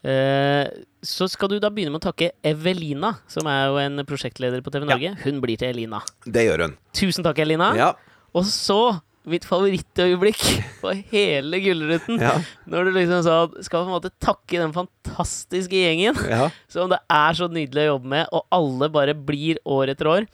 Eh, 0.00 0.64
så 1.04 1.26
skal 1.28 1.50
du 1.52 1.58
da 1.60 1.68
begynne 1.72 1.92
med 1.92 2.00
å 2.00 2.06
takke 2.08 2.30
Evelina, 2.46 3.14
som 3.28 3.48
er 3.50 3.66
jo 3.68 3.76
en 3.82 4.00
prosjektleder 4.08 4.62
på 4.64 4.72
TV 4.72 4.86
Ja. 4.86 4.94
Norge. 4.94 5.12
Hun 5.26 5.40
blir 5.42 5.60
til 5.60 5.74
Elina. 5.74 6.00
Det 6.24 6.46
gjør 6.46 6.66
hun. 6.68 6.76
Tusen 6.96 7.24
takk, 7.26 7.38
Elina. 7.44 7.74
Ja. 7.76 7.92
Og 8.34 8.44
så 8.48 9.00
mitt 9.28 9.44
favorittøyeblikk 9.44 10.40
på 10.82 10.94
hele 11.12 11.60
Gullruten. 11.60 12.20
Ja. 12.22 12.38
Når 12.66 12.88
du 12.88 12.92
liksom 12.96 13.20
sa 13.26 13.36
skal 13.60 13.84
på 13.84 13.90
en 13.90 13.96
måte 13.98 14.12
takke 14.24 14.56
den 14.62 14.72
fantastiske 14.72 15.76
gjengen 15.76 16.16
ja. 16.30 16.48
som 16.72 16.88
det 16.92 16.98
er 17.12 17.36
så 17.36 17.50
nydelig 17.52 17.84
å 17.84 17.90
jobbe 17.94 18.12
med, 18.14 18.30
og 18.32 18.46
alle 18.56 18.88
bare 18.92 19.14
blir 19.14 19.60
år 19.68 19.92
etter 19.92 20.08
år. 20.08 20.30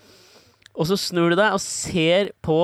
Og 0.77 0.87
så 0.87 0.99
snur 1.01 1.33
du 1.33 1.39
deg 1.41 1.57
og 1.57 1.63
ser 1.65 2.31
på 2.45 2.61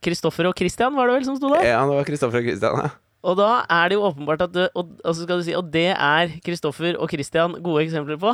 Kristoffer 0.00 0.46
og 0.48 0.56
Christian, 0.56 0.94
var 0.94 1.10
det 1.10 1.18
vel, 1.18 1.24
som 1.26 1.36
sto 1.36 1.50
der? 1.52 1.64
ja 1.74 1.80
det 1.84 1.96
var 1.98 2.06
Kristoffer 2.06 2.40
og 2.40 2.46
Kristian. 2.48 2.84
Ja. 2.86 2.90
Og 3.26 3.34
da 3.34 3.48
er 3.66 3.90
det 3.90 3.96
jo 3.98 4.04
åpenbart 4.06 4.44
at 4.46 4.52
du, 4.54 4.60
og, 4.78 4.92
og 5.02 5.14
så 5.16 5.24
skal 5.24 5.40
du 5.40 5.44
si, 5.46 5.54
og 5.58 5.72
det 5.74 5.88
er 5.90 6.36
Kristoffer 6.44 6.94
og 7.02 7.10
Christian 7.10 7.56
gode 7.64 7.82
eksempler 7.82 8.18
på. 8.22 8.30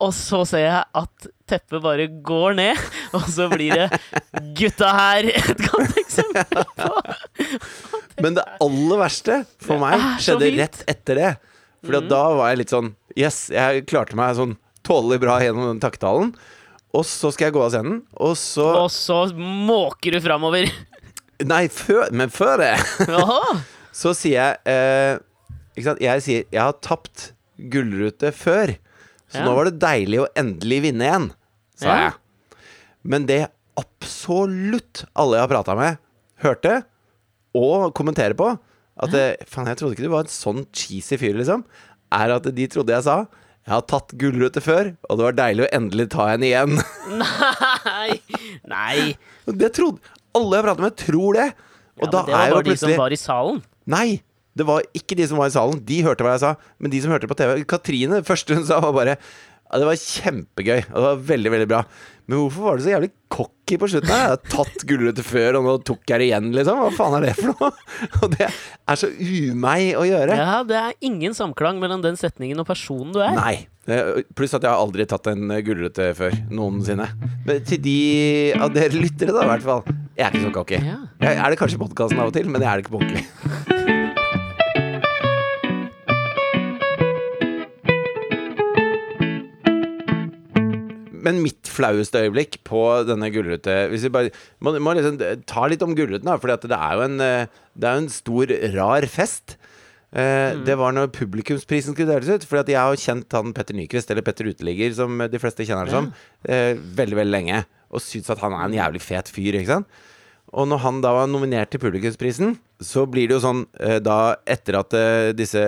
Og 0.00 0.14
så 0.16 0.40
ser 0.48 0.64
jeg 0.64 0.80
at 1.02 1.26
teppet 1.50 1.82
bare 1.84 2.06
går 2.24 2.56
ned, 2.56 2.80
og 3.16 3.26
så 3.28 3.50
blir 3.52 3.76
det 3.76 4.00
gutta 4.56 4.94
her 4.96 5.28
et 5.28 5.60
godt 5.66 6.00
eksempel 6.00 6.64
på. 6.80 6.88
Men 8.24 8.38
det 8.38 8.46
aller 8.64 9.02
verste 9.02 9.42
for 9.62 9.82
meg 9.82 9.98
er 9.98 10.24
skjedde 10.24 10.50
rett 10.56 10.80
etter 10.88 11.20
det. 11.20 11.32
For 11.84 12.00
da 12.08 12.22
var 12.38 12.52
jeg 12.52 12.62
litt 12.62 12.72
sånn 12.72 12.94
Yes, 13.14 13.44
jeg 13.52 13.84
klarte 13.86 14.16
meg 14.18 14.32
sånn 14.38 14.56
tålelig 14.86 15.20
bra 15.22 15.36
gjennom 15.42 15.68
den 15.68 15.82
takketalen. 15.84 16.32
Og 16.94 17.04
så 17.06 17.28
skal 17.34 17.48
jeg 17.50 17.54
gå 17.58 17.62
av 17.62 17.70
scenen, 17.74 18.00
og 18.16 18.34
så 18.40 18.66
Og 18.86 18.90
så 18.94 19.20
måker 19.36 20.16
du 20.16 20.20
framover. 20.24 20.70
Nei, 21.44 21.66
før, 21.68 22.08
men 22.14 22.30
før 22.32 22.60
det 22.62 22.72
Jaha. 23.10 23.58
Så 23.94 24.10
sier 24.16 24.34
jeg 24.40 24.58
eh, 24.66 25.18
Ikke 25.74 25.86
sant? 25.88 26.02
Jeg 26.02 26.22
sier 26.24 26.44
jeg 26.54 26.60
har 26.62 26.74
tapt 26.84 27.28
gullrute 27.70 28.30
før, 28.34 28.74
så 29.30 29.40
Ja. 29.40 29.44
nå 29.46 29.54
var 29.56 29.68
det 29.70 29.78
deilig 29.82 30.20
å 30.22 30.28
endelig 30.38 30.80
vinne 30.88 31.06
igjen, 31.08 31.28
sa 31.78 31.86
Ja. 31.88 31.96
jeg. 32.04 32.58
Men 33.04 33.26
det 33.26 33.40
absolutt 33.78 35.04
alle 35.18 35.38
jeg 35.38 35.44
har 35.46 35.50
prata 35.54 35.74
med, 35.78 35.98
hørte 36.44 36.74
og 37.54 37.92
kommenterer 37.94 38.34
på, 38.38 38.52
at 39.02 39.10
det, 39.10 39.24
Faen, 39.50 39.66
jeg 39.66 39.78
trodde 39.80 39.96
ikke 39.96 40.06
du 40.06 40.12
var 40.12 40.26
en 40.26 40.30
sånn 40.30 40.64
cheesy 40.74 41.18
fyr, 41.18 41.34
liksom. 41.38 41.64
Er 42.14 42.30
at 42.36 42.46
de 42.54 42.66
trodde 42.70 42.94
jeg 42.94 43.02
sa 43.06 43.24
jeg 43.64 43.72
har 43.72 43.84
tatt 43.88 44.12
gullrute 44.20 44.60
før, 44.60 44.90
og 45.08 45.16
det 45.18 45.24
var 45.24 45.36
deilig 45.38 45.64
å 45.64 45.70
endelig 45.72 46.10
ta 46.12 46.26
en 46.34 46.42
igjen. 46.44 46.74
Nei. 47.88 48.20
Nei. 48.68 49.16
Og 49.48 49.56
det 49.58 49.70
trodde 49.78 49.98
Alle 50.36 50.58
jeg 50.58 50.64
prater 50.66 50.82
med, 50.84 50.96
tror 51.00 51.36
det. 51.38 51.46
Og 52.02 52.04
Ja, 52.04 52.10
da 52.10 52.18
men 52.18 52.26
det 52.26 52.34
er 52.34 52.38
var 52.38 52.48
jo 52.50 52.54
bare 52.58 52.64
de 52.66 52.74
som 52.76 52.88
plutselig 52.90 52.98
var 53.00 53.14
i 53.14 53.18
salen. 53.22 53.62
Nei! 53.90 54.22
Det 54.54 54.62
var 54.68 54.84
ikke 54.94 55.16
de 55.18 55.26
som 55.26 55.40
var 55.40 55.50
i 55.50 55.54
salen. 55.54 55.80
De 55.82 55.96
hørte 56.06 56.22
hva 56.22 56.36
jeg 56.36 56.44
sa. 56.44 56.52
Men 56.78 56.92
de 56.92 57.00
som 57.02 57.10
hørte 57.10 57.26
på 57.26 57.34
TV 57.38 57.64
Katrine, 57.66 58.20
første 58.26 58.54
hun 58.54 58.66
sa, 58.68 58.78
var 58.84 58.94
bare 58.94 59.16
Det 59.80 59.86
var 59.88 60.00
kjempegøy. 60.00 60.80
Og 60.90 60.96
det 60.98 61.06
var 61.08 61.22
veldig, 61.34 61.50
veldig 61.54 61.70
bra. 61.70 61.80
Men 62.24 62.40
hvorfor 62.40 62.64
var 62.64 62.78
du 62.78 62.84
så 62.86 62.92
jævlig 62.94 63.10
cocky 63.34 63.76
på 63.80 63.88
slutten? 63.92 64.12
Jeg 64.14 64.30
har 64.30 64.38
tatt 64.48 64.84
gulrøtter 64.88 65.26
før, 65.26 65.58
og 65.58 65.66
nå 65.66 65.74
tok 65.84 66.08
jeg 66.08 66.22
det 66.22 66.28
igjen, 66.30 66.46
liksom. 66.56 66.80
Hva 66.80 66.92
faen 66.96 67.16
er 67.18 67.26
det 67.26 67.34
for 67.36 67.50
noe? 67.52 67.68
Og 68.22 68.32
det 68.32 68.46
er 68.48 69.00
så 69.00 69.10
umeg 69.12 69.90
å 70.00 70.06
gjøre. 70.08 70.38
Ja, 70.40 70.54
det 70.64 70.78
er 70.80 70.96
ingen 71.04 71.36
samklang 71.36 71.82
mellom 71.82 72.04
den 72.04 72.16
setningen 72.20 72.62
og 72.62 72.68
personen 72.70 73.12
du 73.12 73.20
er. 73.20 73.36
Nei. 73.36 73.54
Eh, 73.84 74.22
Pluss 74.32 74.56
at 74.56 74.64
jeg 74.64 74.72
har 74.72 74.80
aldri 74.80 75.04
tatt 75.10 75.28
en 75.34 75.52
gulrøtte 75.66 76.12
før. 76.16 76.38
Noensinne. 76.54 77.10
Men 77.44 77.60
til 77.68 77.82
de 77.84 77.98
av 78.56 78.72
dere 78.72 78.96
lyttere, 78.96 79.34
da, 79.36 79.44
i 79.44 79.52
hvert 79.52 79.68
fall. 79.68 79.84
Jeg 80.14 80.30
er 80.30 80.32
ikke 80.32 80.46
så 80.46 80.54
cocky. 80.60 80.80
Ja. 80.80 81.00
Er 81.34 81.44
det 81.52 81.60
kanskje 81.60 81.76
i 81.76 81.84
podkasten 81.84 82.24
av 82.24 82.32
og 82.32 82.38
til, 82.38 82.48
men 82.48 82.64
jeg 82.64 82.70
er 82.72 82.80
det 82.80 82.86
ikke 82.86 82.96
på 82.96 83.04
ordentlig. 83.04 83.90
Men 91.24 91.40
mitt 91.44 91.70
flaueste 91.70 92.20
øyeblikk 92.26 92.60
på 92.68 92.80
denne 93.08 93.30
gullrute 93.32 93.76
Hvis 93.92 94.06
vi 94.06 94.12
bare 94.12 94.32
må, 94.64 94.74
må 94.82 94.94
liksom 94.96 95.18
ta 95.48 95.68
litt 95.70 95.84
om 95.84 95.94
gullruten, 95.96 96.28
da. 96.28 96.36
For 96.40 96.52
det 96.52 96.76
er 96.76 96.98
jo 96.98 97.04
en, 97.06 97.20
eh, 97.24 97.60
det 97.74 97.90
er 97.90 98.02
en 98.02 98.10
stor, 98.12 98.52
rar 98.74 99.06
fest. 99.10 99.56
Eh, 100.14 100.54
Det 100.66 100.76
var 100.78 100.94
når 100.94 101.10
publikumsprisen 101.14 101.94
skulle 101.94 102.12
deles 102.12 102.30
ut. 102.30 102.48
Fordi 102.48 102.76
jeg 102.76 102.80
har 102.80 103.00
kjent 103.00 103.38
han 103.38 103.54
Petter 103.56 103.74
Nyquist, 103.74 104.10
eller 104.10 104.26
Petter 104.26 104.50
Uteligger, 104.50 104.94
som 104.94 105.18
de 105.18 105.42
fleste 105.42 105.66
kjenner 105.66 105.88
han 105.88 105.94
som, 105.94 106.10
uh, 106.48 106.74
veldig, 106.74 107.18
veldig 107.22 107.34
lenge. 107.34 107.64
Og 107.90 108.02
syns 108.02 108.30
at 108.30 108.42
han 108.42 108.52
er 108.52 108.66
en 108.66 108.76
jævlig 108.78 109.02
fet 109.02 109.30
fyr, 109.32 109.58
ikke 109.58 109.72
sant. 109.78 110.02
Og 110.54 110.68
når 110.70 110.78
han 110.84 111.00
da 111.02 111.10
var 111.16 111.26
nominert 111.26 111.72
til 111.72 111.80
publikumsprisen, 111.82 112.52
så 112.78 113.08
blir 113.10 113.26
det 113.26 113.34
jo 113.34 113.42
sånn 113.42 113.64
uh, 113.80 113.98
da 113.98 114.36
etter 114.46 114.78
at 114.78 114.94
disse 115.34 115.58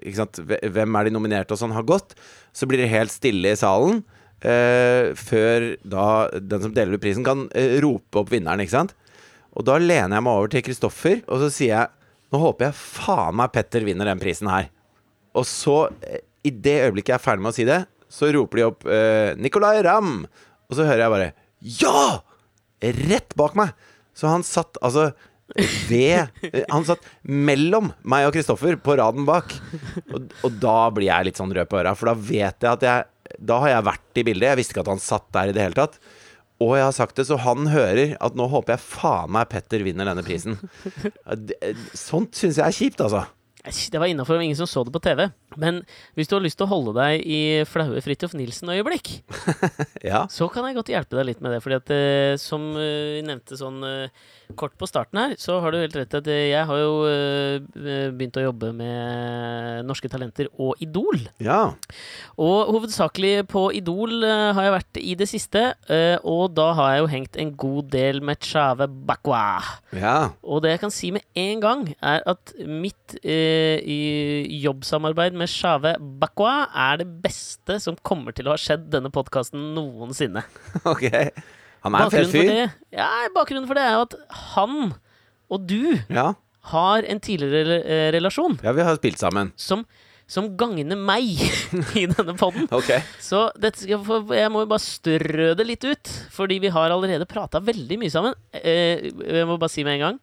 ikke 0.00 0.18
sant, 0.18 0.40
Hvem 0.42 0.98
er 0.98 1.06
de 1.06 1.14
nominerte 1.14 1.54
og 1.54 1.60
sånn 1.60 1.76
har 1.76 1.86
gått, 1.86 2.16
så 2.54 2.66
blir 2.66 2.82
det 2.82 2.90
helt 2.90 3.14
stille 3.14 3.52
i 3.52 3.58
salen. 3.58 4.02
Eh, 4.46 5.12
før 5.18 5.70
da 5.80 6.06
den 6.38 6.62
som 6.64 6.74
deler 6.76 6.96
ut 6.96 7.02
prisen, 7.02 7.26
kan 7.26 7.46
eh, 7.56 7.78
rope 7.84 8.22
opp 8.22 8.32
vinneren, 8.32 8.62
ikke 8.64 8.76
sant. 8.76 8.94
Og 9.54 9.66
da 9.66 9.78
lener 9.80 10.16
jeg 10.18 10.26
meg 10.26 10.38
over 10.38 10.52
til 10.52 10.64
Kristoffer, 10.66 11.20
og 11.28 11.44
så 11.44 11.52
sier 11.52 11.76
jeg 11.76 11.92
Nå 12.34 12.40
håper 12.42 12.66
jeg 12.66 12.74
faen 12.74 13.36
meg 13.38 13.52
Petter 13.54 13.84
vinner 13.86 14.08
den 14.08 14.18
prisen 14.18 14.48
her. 14.50 14.64
Og 15.38 15.44
så, 15.46 15.84
eh, 16.02 16.24
i 16.42 16.50
det 16.50 16.80
øyeblikket 16.88 17.12
jeg 17.12 17.20
er 17.20 17.22
ferdig 17.22 17.44
med 17.44 17.52
å 17.52 17.54
si 17.54 17.66
det, 17.68 17.84
så 18.10 18.30
roper 18.34 18.58
de 18.58 18.64
opp 18.66 18.88
eh, 18.90 19.36
Nicolay 19.38 19.82
Ramm! 19.86 20.24
Og 20.66 20.74
så 20.74 20.86
hører 20.88 21.04
jeg 21.04 21.14
bare 21.14 21.28
Ja! 21.78 22.00
Rett 22.82 23.36
bak 23.38 23.54
meg! 23.58 23.70
Så 24.18 24.30
han 24.30 24.42
satt 24.46 24.80
altså 24.82 25.12
ved 25.90 26.26
eh, 26.48 26.64
Han 26.72 26.86
satt 26.88 27.04
mellom 27.22 27.92
meg 28.02 28.28
og 28.28 28.34
Kristoffer 28.36 28.78
på 28.80 28.96
raden 28.98 29.26
bak. 29.28 29.54
Og, 30.10 30.30
og 30.42 30.60
da 30.62 30.78
blir 30.94 31.10
jeg 31.10 31.30
litt 31.30 31.40
sånn 31.40 31.54
rød 31.54 31.70
på 31.70 31.80
øra, 31.82 31.94
for 31.98 32.10
da 32.10 32.16
vet 32.18 32.64
jeg 32.64 32.70
at 32.70 32.86
jeg 32.88 33.10
Da 33.38 33.60
har 33.64 33.72
jeg 33.74 33.86
vært 33.90 34.20
i 34.20 34.26
bildet. 34.28 34.48
Jeg 34.52 34.60
visste 34.60 34.74
ikke 34.76 34.84
at 34.86 34.92
han 34.94 35.02
satt 35.02 35.26
der 35.34 35.50
i 35.52 35.56
det 35.56 35.64
hele 35.64 35.78
tatt. 35.78 35.98
Og 36.62 36.76
jeg 36.78 36.84
har 36.86 36.94
sagt 36.94 37.16
det, 37.18 37.26
så 37.26 37.36
han 37.42 37.66
hører 37.72 38.12
at 38.22 38.36
nå 38.38 38.46
håper 38.52 38.76
jeg 38.76 38.84
faen 38.86 39.32
meg 39.34 39.48
Petter 39.50 39.82
vinner 39.84 40.06
denne 40.06 40.22
prisen. 40.24 40.54
Sånt 41.98 42.36
syns 42.38 42.60
jeg 42.60 42.66
er 42.66 42.76
kjipt, 42.76 43.02
altså. 43.04 43.24
Det 43.64 43.96
var 43.96 44.10
innafor, 44.12 44.42
ingen 44.44 44.56
som 44.58 44.68
så 44.68 44.82
det 44.84 44.92
på 44.92 45.00
TV. 45.00 45.22
Men 45.56 45.78
hvis 46.18 46.28
du 46.28 46.34
har 46.36 46.42
lyst 46.44 46.58
til 46.60 46.66
å 46.66 46.72
holde 46.74 46.92
deg 46.98 47.22
i 47.24 47.38
flaue 47.64 48.02
Fridtjof 48.04 48.34
Nilsen-øyeblikk, 48.36 49.08
Ja. 50.10 50.26
så 50.28 50.50
kan 50.52 50.66
jeg 50.68 50.76
godt 50.76 50.92
hjelpe 50.92 51.16
deg 51.16 51.30
litt 51.30 51.40
med 51.44 51.56
det. 51.56 51.62
Fordi 51.64 51.78
at 51.80 51.92
eh, 51.96 52.34
som 52.40 52.66
eh, 52.76 53.16
vi 53.16 53.22
nevnte 53.24 53.56
sånn 53.56 53.80
eh, 53.88 54.24
kort 54.58 54.74
på 54.78 54.86
starten 54.88 55.20
her, 55.20 55.34
så 55.40 55.58
har 55.62 55.72
du 55.72 55.80
helt 55.80 55.96
rett 55.96 56.14
at 56.18 56.28
jeg 56.28 56.66
har 56.68 56.80
jo 56.80 56.92
eh, 57.08 58.10
begynt 58.14 58.36
å 58.40 58.44
jobbe 58.44 58.72
med 58.76 59.84
Norske 59.88 60.10
Talenter 60.12 60.50
og 60.60 60.80
Idol. 60.84 61.24
ja. 61.42 61.62
Og 62.40 62.72
hovedsakelig 62.74 63.46
på 63.50 63.68
Idol 63.78 64.24
eh, 64.26 64.50
har 64.56 64.66
jeg 64.66 64.74
vært 64.74 65.00
i 65.00 65.14
det 65.18 65.28
siste, 65.30 65.62
eh, 65.88 66.16
og 66.26 66.54
da 66.56 66.70
har 66.76 66.92
jeg 66.92 67.02
jo 67.04 67.10
hengt 67.14 67.38
en 67.40 67.52
god 67.64 67.90
del 67.94 68.20
med 68.24 68.42
Chave 68.44 68.88
Bakwa. 68.88 69.44
Ja. 69.96 70.16
Og 70.42 70.64
det 70.64 70.74
jeg 70.74 70.82
kan 70.84 70.94
si 70.94 71.12
med 71.14 71.24
en 71.38 71.62
gang, 71.62 71.86
er 72.02 72.24
at 72.34 72.54
mitt 72.66 73.16
eh, 73.22 73.80
jobbsamarbeid 74.64 75.36
med 75.38 75.50
Chave 75.52 75.96
Bakwa 76.00 76.66
er 76.70 77.02
det 77.02 77.08
beste 77.24 77.78
som 77.82 77.98
kommer 78.02 78.34
til 78.34 78.48
å 78.48 78.54
ha 78.54 78.60
skjedd 78.60 78.90
denne 78.92 79.12
podkasten 79.14 79.72
noensinne. 79.76 80.44
Ok. 80.94 81.06
Han 81.84 81.94
er 81.98 82.06
en 82.06 82.10
fet 82.14 82.26
for 82.26 82.32
fyr. 82.32 82.48
det, 82.48 82.64
ja, 82.96 83.08
bakgrunnen 83.34 83.68
for 83.68 83.76
det 83.78 83.84
er 83.84 83.94
jo 83.98 84.06
at 84.08 84.14
han 84.54 84.78
og 85.52 85.66
du 85.68 85.98
Ja. 86.08 86.30
har 86.72 87.04
en 87.04 87.20
tidligere 87.20 87.76
eh, 87.84 88.06
relasjon 88.16 88.56
ja, 88.64 88.72
vi 88.72 88.82
har 88.86 88.96
spilt 88.96 89.20
sammen. 89.20 89.50
som, 89.60 89.82
som 90.26 90.48
gagner 90.56 90.96
meg 90.96 91.28
i 92.00 92.06
denne 92.08 92.32
podden. 92.40 92.64
Ok. 92.72 92.88
Så 93.20 93.50
dette 93.60 93.82
skal 93.82 93.98
jeg, 93.98 94.02
få, 94.08 94.22
jeg 94.32 94.48
må 94.54 94.62
jo 94.64 94.70
bare 94.72 94.80
strø 94.86 95.50
det 95.60 95.66
litt 95.68 95.84
ut, 95.84 96.12
fordi 96.32 96.56
vi 96.64 96.72
har 96.72 96.90
allerede 96.94 97.28
prata 97.28 97.60
veldig 97.60 97.98
mye 98.00 98.10
sammen. 98.14 98.32
Eh, 98.56 99.10
jeg 99.12 99.44
må 99.50 99.58
bare 99.60 99.72
si 99.74 99.84
med 99.84 99.98
en 100.00 100.06
gang 100.08 100.22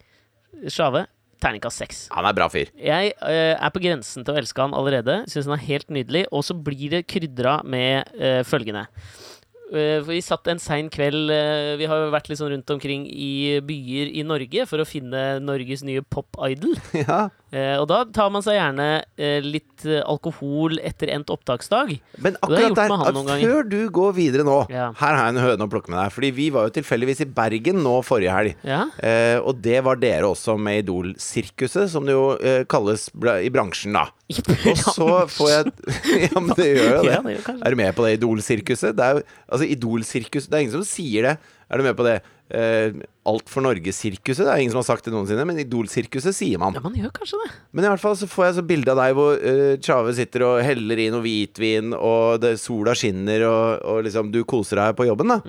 Sjave, 0.74 1.06
terningkast 1.42 1.80
seks. 1.80 2.00
Han 2.14 2.26
er 2.28 2.34
bra 2.38 2.50
fyr. 2.52 2.74
Jeg 2.78 3.14
eh, 3.22 3.54
er 3.56 3.72
på 3.74 3.80
grensen 3.82 4.26
til 4.26 4.34
å 4.34 4.42
elske 4.42 4.62
han 4.66 4.74
allerede. 4.78 5.22
Syns 5.32 5.48
han 5.48 5.56
er 5.56 5.64
helt 5.70 5.88
nydelig. 5.94 6.26
Og 6.34 6.44
så 6.46 6.54
blir 6.58 6.92
det 6.98 7.06
krydra 7.10 7.60
med 7.64 8.10
eh, 8.18 8.42
følgende. 8.46 8.84
Eh, 9.72 10.02
vi 10.04 10.20
satt 10.20 10.50
en 10.52 10.60
sein 10.60 10.90
kveld 10.92 11.32
eh, 11.32 11.78
Vi 11.80 11.88
har 11.88 12.10
vært 12.12 12.28
litt 12.28 12.42
sånn 12.42 12.50
rundt 12.52 12.72
omkring 12.74 13.06
i 13.08 13.62
byer 13.64 14.10
i 14.20 14.26
Norge 14.28 14.66
for 14.68 14.84
å 14.84 14.88
finne 14.88 15.40
Norges 15.44 15.86
nye 15.88 16.04
pop-idol. 16.04 16.76
Ja. 17.02 17.30
Eh, 17.52 17.76
og 17.82 17.88
da 17.92 18.02
tar 18.16 18.30
man 18.32 18.44
seg 18.46 18.56
gjerne 18.56 18.86
eh, 19.20 19.42
litt 19.44 19.84
eh, 19.84 20.00
alkohol 20.08 20.78
etter 20.80 21.12
endt 21.12 21.32
opptaksdag. 21.34 21.94
Men 22.24 22.38
akkurat 22.40 22.78
der, 22.78 23.20
før 23.42 23.68
du 23.68 23.80
går 23.92 24.14
videre 24.16 24.46
nå 24.48 24.62
Ja. 24.72 24.92
Her 24.96 25.18
har 25.18 25.28
jeg 25.28 25.36
en 25.36 25.44
høne 25.44 25.68
å 25.68 25.72
plukke 25.72 25.92
med 25.92 26.00
deg. 26.00 26.14
Fordi 26.16 26.32
vi 26.38 26.48
var 26.56 26.70
jo 26.70 26.76
tilfeldigvis 26.80 27.26
i 27.26 27.30
Bergen 27.42 27.82
nå 27.84 27.98
forrige 28.08 28.36
helg. 28.38 28.56
Ja. 28.68 28.86
Eh, 29.04 29.38
og 29.44 29.60
det 29.64 29.82
var 29.84 30.00
dere 30.00 30.32
også 30.32 30.56
med 30.62 30.86
Idol-sirkuset, 30.86 31.92
som 31.92 32.08
det 32.08 32.16
jo 32.16 32.26
eh, 32.40 32.64
kalles 32.72 33.10
i 33.44 33.52
bransjen, 33.54 34.00
da. 34.00 34.08
Og 34.72 34.78
så 34.80 35.10
får 35.28 35.50
jeg 35.52 35.72
Ja, 36.30 36.40
men 36.40 36.54
det 36.56 36.70
gjør 36.70 36.86
jo 36.88 37.02
det. 37.04 37.16
Ja, 37.18 37.24
det 37.26 37.34
gjør. 37.36 37.58
Er 37.60 37.74
du 37.74 37.82
med 37.82 37.96
på 37.98 38.06
det 38.08 38.14
Idol-sirkuset? 38.20 38.96
Det 38.96 39.04
er 39.08 39.18
jo 39.20 39.26
Altså, 39.52 39.66
Idol-sirkus 39.68 40.48
Det 40.48 40.56
er 40.56 40.64
ingen 40.64 40.78
som 40.78 40.88
sier 40.88 41.28
det. 41.28 41.34
Er 41.72 41.80
du 41.80 41.86
med 41.88 41.96
på 41.96 42.04
det? 42.04 42.18
Eh, 42.52 42.92
Alt 43.32 43.48
for 43.48 43.64
Norge-sirkuset? 43.64 44.44
Det 44.44 44.50
er 44.52 44.60
ingen 44.60 44.74
som 44.74 44.82
har 44.82 44.88
sagt 44.90 45.06
det 45.08 45.14
noensinne, 45.14 45.46
men 45.48 45.60
Idol-sirkuset 45.62 46.36
sier 46.36 46.60
man. 46.60 46.74
ja, 46.76 46.82
man 46.84 46.96
gjør 46.98 47.12
kanskje 47.16 47.38
det. 47.46 47.52
Men 47.72 47.86
i 47.86 47.92
hvert 47.94 48.02
fall 48.02 48.18
så 48.20 48.28
får 48.28 48.48
jeg 48.48 48.56
så 48.58 48.64
bilde 48.68 48.92
av 48.92 49.00
deg 49.00 49.14
hvor 49.16 49.38
uh, 49.40 49.76
Tjave 49.80 50.16
sitter 50.18 50.44
og 50.48 50.56
heller 50.66 51.00
i 51.00 51.06
noe 51.14 51.24
hvitvin, 51.24 51.94
og 51.96 52.42
det, 52.44 52.56
sola 52.60 52.96
skinner, 52.98 53.46
og, 53.48 53.86
og 53.94 54.02
liksom 54.10 54.34
du 54.34 54.42
koser 54.50 54.82
deg 54.82 54.98
på 54.98 55.08
jobben, 55.08 55.32
da. 55.32 55.40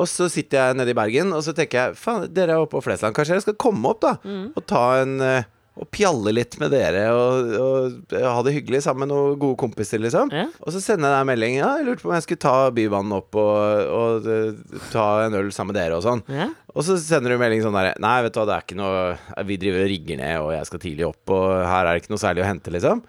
Og 0.00 0.08
så 0.08 0.30
sitter 0.32 0.62
jeg 0.70 0.78
nede 0.80 0.94
i 0.94 0.96
Bergen, 0.96 1.34
og 1.36 1.42
så 1.44 1.52
tenker 1.58 1.82
jeg 1.90 1.98
faen, 2.00 2.24
dere 2.32 2.56
er 2.56 2.62
oppe 2.64 2.78
på 2.78 2.86
Flesland, 2.88 3.12
kanskje 3.18 3.36
dere 3.36 3.44
skal 3.48 3.58
komme 3.66 3.92
opp, 3.92 4.00
da? 4.06 4.14
Og 4.56 4.64
ta 4.70 4.84
en, 5.02 5.18
eh, 5.20 5.50
og 5.76 5.88
pjalle 5.92 6.32
litt 6.32 6.54
med 6.56 6.72
dere 6.72 7.02
og, 7.12 7.50
og 7.60 8.14
ha 8.16 8.36
det 8.46 8.54
hyggelig 8.54 8.80
sammen 8.86 9.04
med 9.04 9.10
noen 9.12 9.34
gode 9.40 9.58
kompiser, 9.60 10.00
liksom. 10.00 10.30
Ja. 10.32 10.46
Og 10.64 10.72
så 10.72 10.80
sender 10.80 11.10
jeg 11.10 11.12
deg 11.12 11.20
en 11.20 11.28
melding. 11.28 11.58
Ja, 11.58 11.74
jeg 11.76 11.88
lurte 11.90 12.06
på 12.06 12.08
om 12.08 12.16
jeg 12.16 12.24
skulle 12.24 12.44
ta 12.46 12.54
Bybanen 12.72 13.16
opp 13.18 13.36
og, 13.36 13.92
og 13.92 14.30
eh, 14.32 14.80
ta 14.94 15.06
en 15.26 15.36
øl 15.36 15.52
sammen 15.52 15.74
med 15.74 15.80
dere 15.82 15.98
og 15.98 16.06
sånn. 16.06 16.24
Ja. 16.32 16.48
Og 16.72 16.86
så 16.86 16.96
sender 17.00 17.34
du 17.34 17.40
melding 17.40 17.60
sånn 17.64 17.76
der 17.76 17.92
Nei, 18.00 18.16
vet 18.24 18.32
du 18.32 18.40
hva, 18.40 18.48
det 18.48 18.56
er 18.56 18.66
ikke 18.66 18.80
noe 18.80 19.44
Vi 19.48 19.60
driver 19.60 19.84
og 19.84 19.92
rigger 19.92 20.20
ned, 20.20 20.34
og 20.44 20.50
jeg 20.56 20.70
skal 20.70 20.84
tidlig 20.86 21.08
opp, 21.10 21.22
og 21.36 21.46
her 21.60 21.82
er 21.84 21.92
det 21.92 22.04
ikke 22.04 22.14
noe 22.16 22.24
særlig 22.24 22.44
å 22.44 22.48
hente, 22.48 22.72
liksom. 22.72 23.04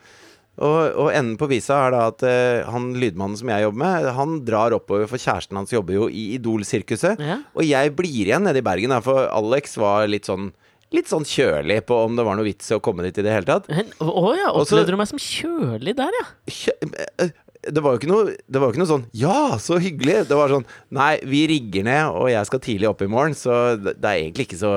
Og, 0.57 0.77
og 0.97 1.09
enden 1.13 1.35
på 1.37 1.47
visa 1.51 1.75
er 1.85 1.93
da 1.93 2.05
at 2.09 2.23
uh, 2.25 2.67
han 2.73 2.89
lydmannen 2.97 3.37
som 3.37 3.49
jeg 3.51 3.67
jobber 3.67 3.81
med, 3.83 4.07
han 4.17 4.39
drar 4.47 4.73
oppover, 4.73 5.05
for 5.09 5.21
kjæresten 5.21 5.59
hans 5.59 5.73
jobber 5.73 5.99
jo 5.99 6.07
i 6.09 6.31
Idol-sirkuset. 6.39 7.21
Ja. 7.21 7.41
Og 7.53 7.67
jeg 7.67 7.93
blir 7.95 8.25
igjen 8.25 8.47
nede 8.47 8.63
i 8.63 8.65
Bergen, 8.65 8.95
for 9.05 9.29
Alex 9.29 9.77
var 9.79 10.09
litt 10.09 10.27
sånn 10.29 10.49
Litt 10.95 11.09
sånn 11.11 11.25
kjølig 11.27 11.81
på 11.89 11.97
om 12.05 12.15
det 12.15 12.23
var 12.23 12.37
noe 12.39 12.47
vits 12.47 12.69
i 12.71 12.77
å 12.77 12.83
komme 12.83 13.03
dit 13.03 13.17
i 13.19 13.25
det 13.25 13.33
hele 13.33 13.47
tatt. 13.49 13.67
Å 13.99 14.29
ja, 14.37 14.53
opplevde 14.55 14.93
du 14.95 14.99
meg 14.99 15.09
som 15.09 15.19
kjølig 15.19 15.97
der, 15.97 16.15
ja? 16.21 16.29
Kjø 16.47 16.77
eh, 17.17 17.35
det 17.67 17.81
var 17.83 17.95
jo 17.95 17.99
ikke 17.99 18.07
noe 18.07 18.31
Det 18.37 18.59
var 18.61 18.69
jo 18.69 18.75
ikke 18.75 18.79
noe 18.83 18.89
sånn 18.93 19.05
Ja, 19.17 19.57
så 19.59 19.79
hyggelig! 19.81 20.21
Det 20.29 20.37
var 20.37 20.51
sånn 20.53 20.63
Nei, 20.93 21.17
vi 21.27 21.41
rigger 21.49 21.83
ned, 21.87 22.15
og 22.15 22.29
jeg 22.31 22.47
skal 22.47 22.61
tidlig 22.63 22.87
opp 22.87 23.01
i 23.03 23.09
morgen, 23.11 23.35
så 23.35 23.75
det, 23.75 23.97
det 23.99 24.11
er 24.11 24.21
egentlig 24.21 24.47
ikke 24.47 24.61
så 24.61 24.73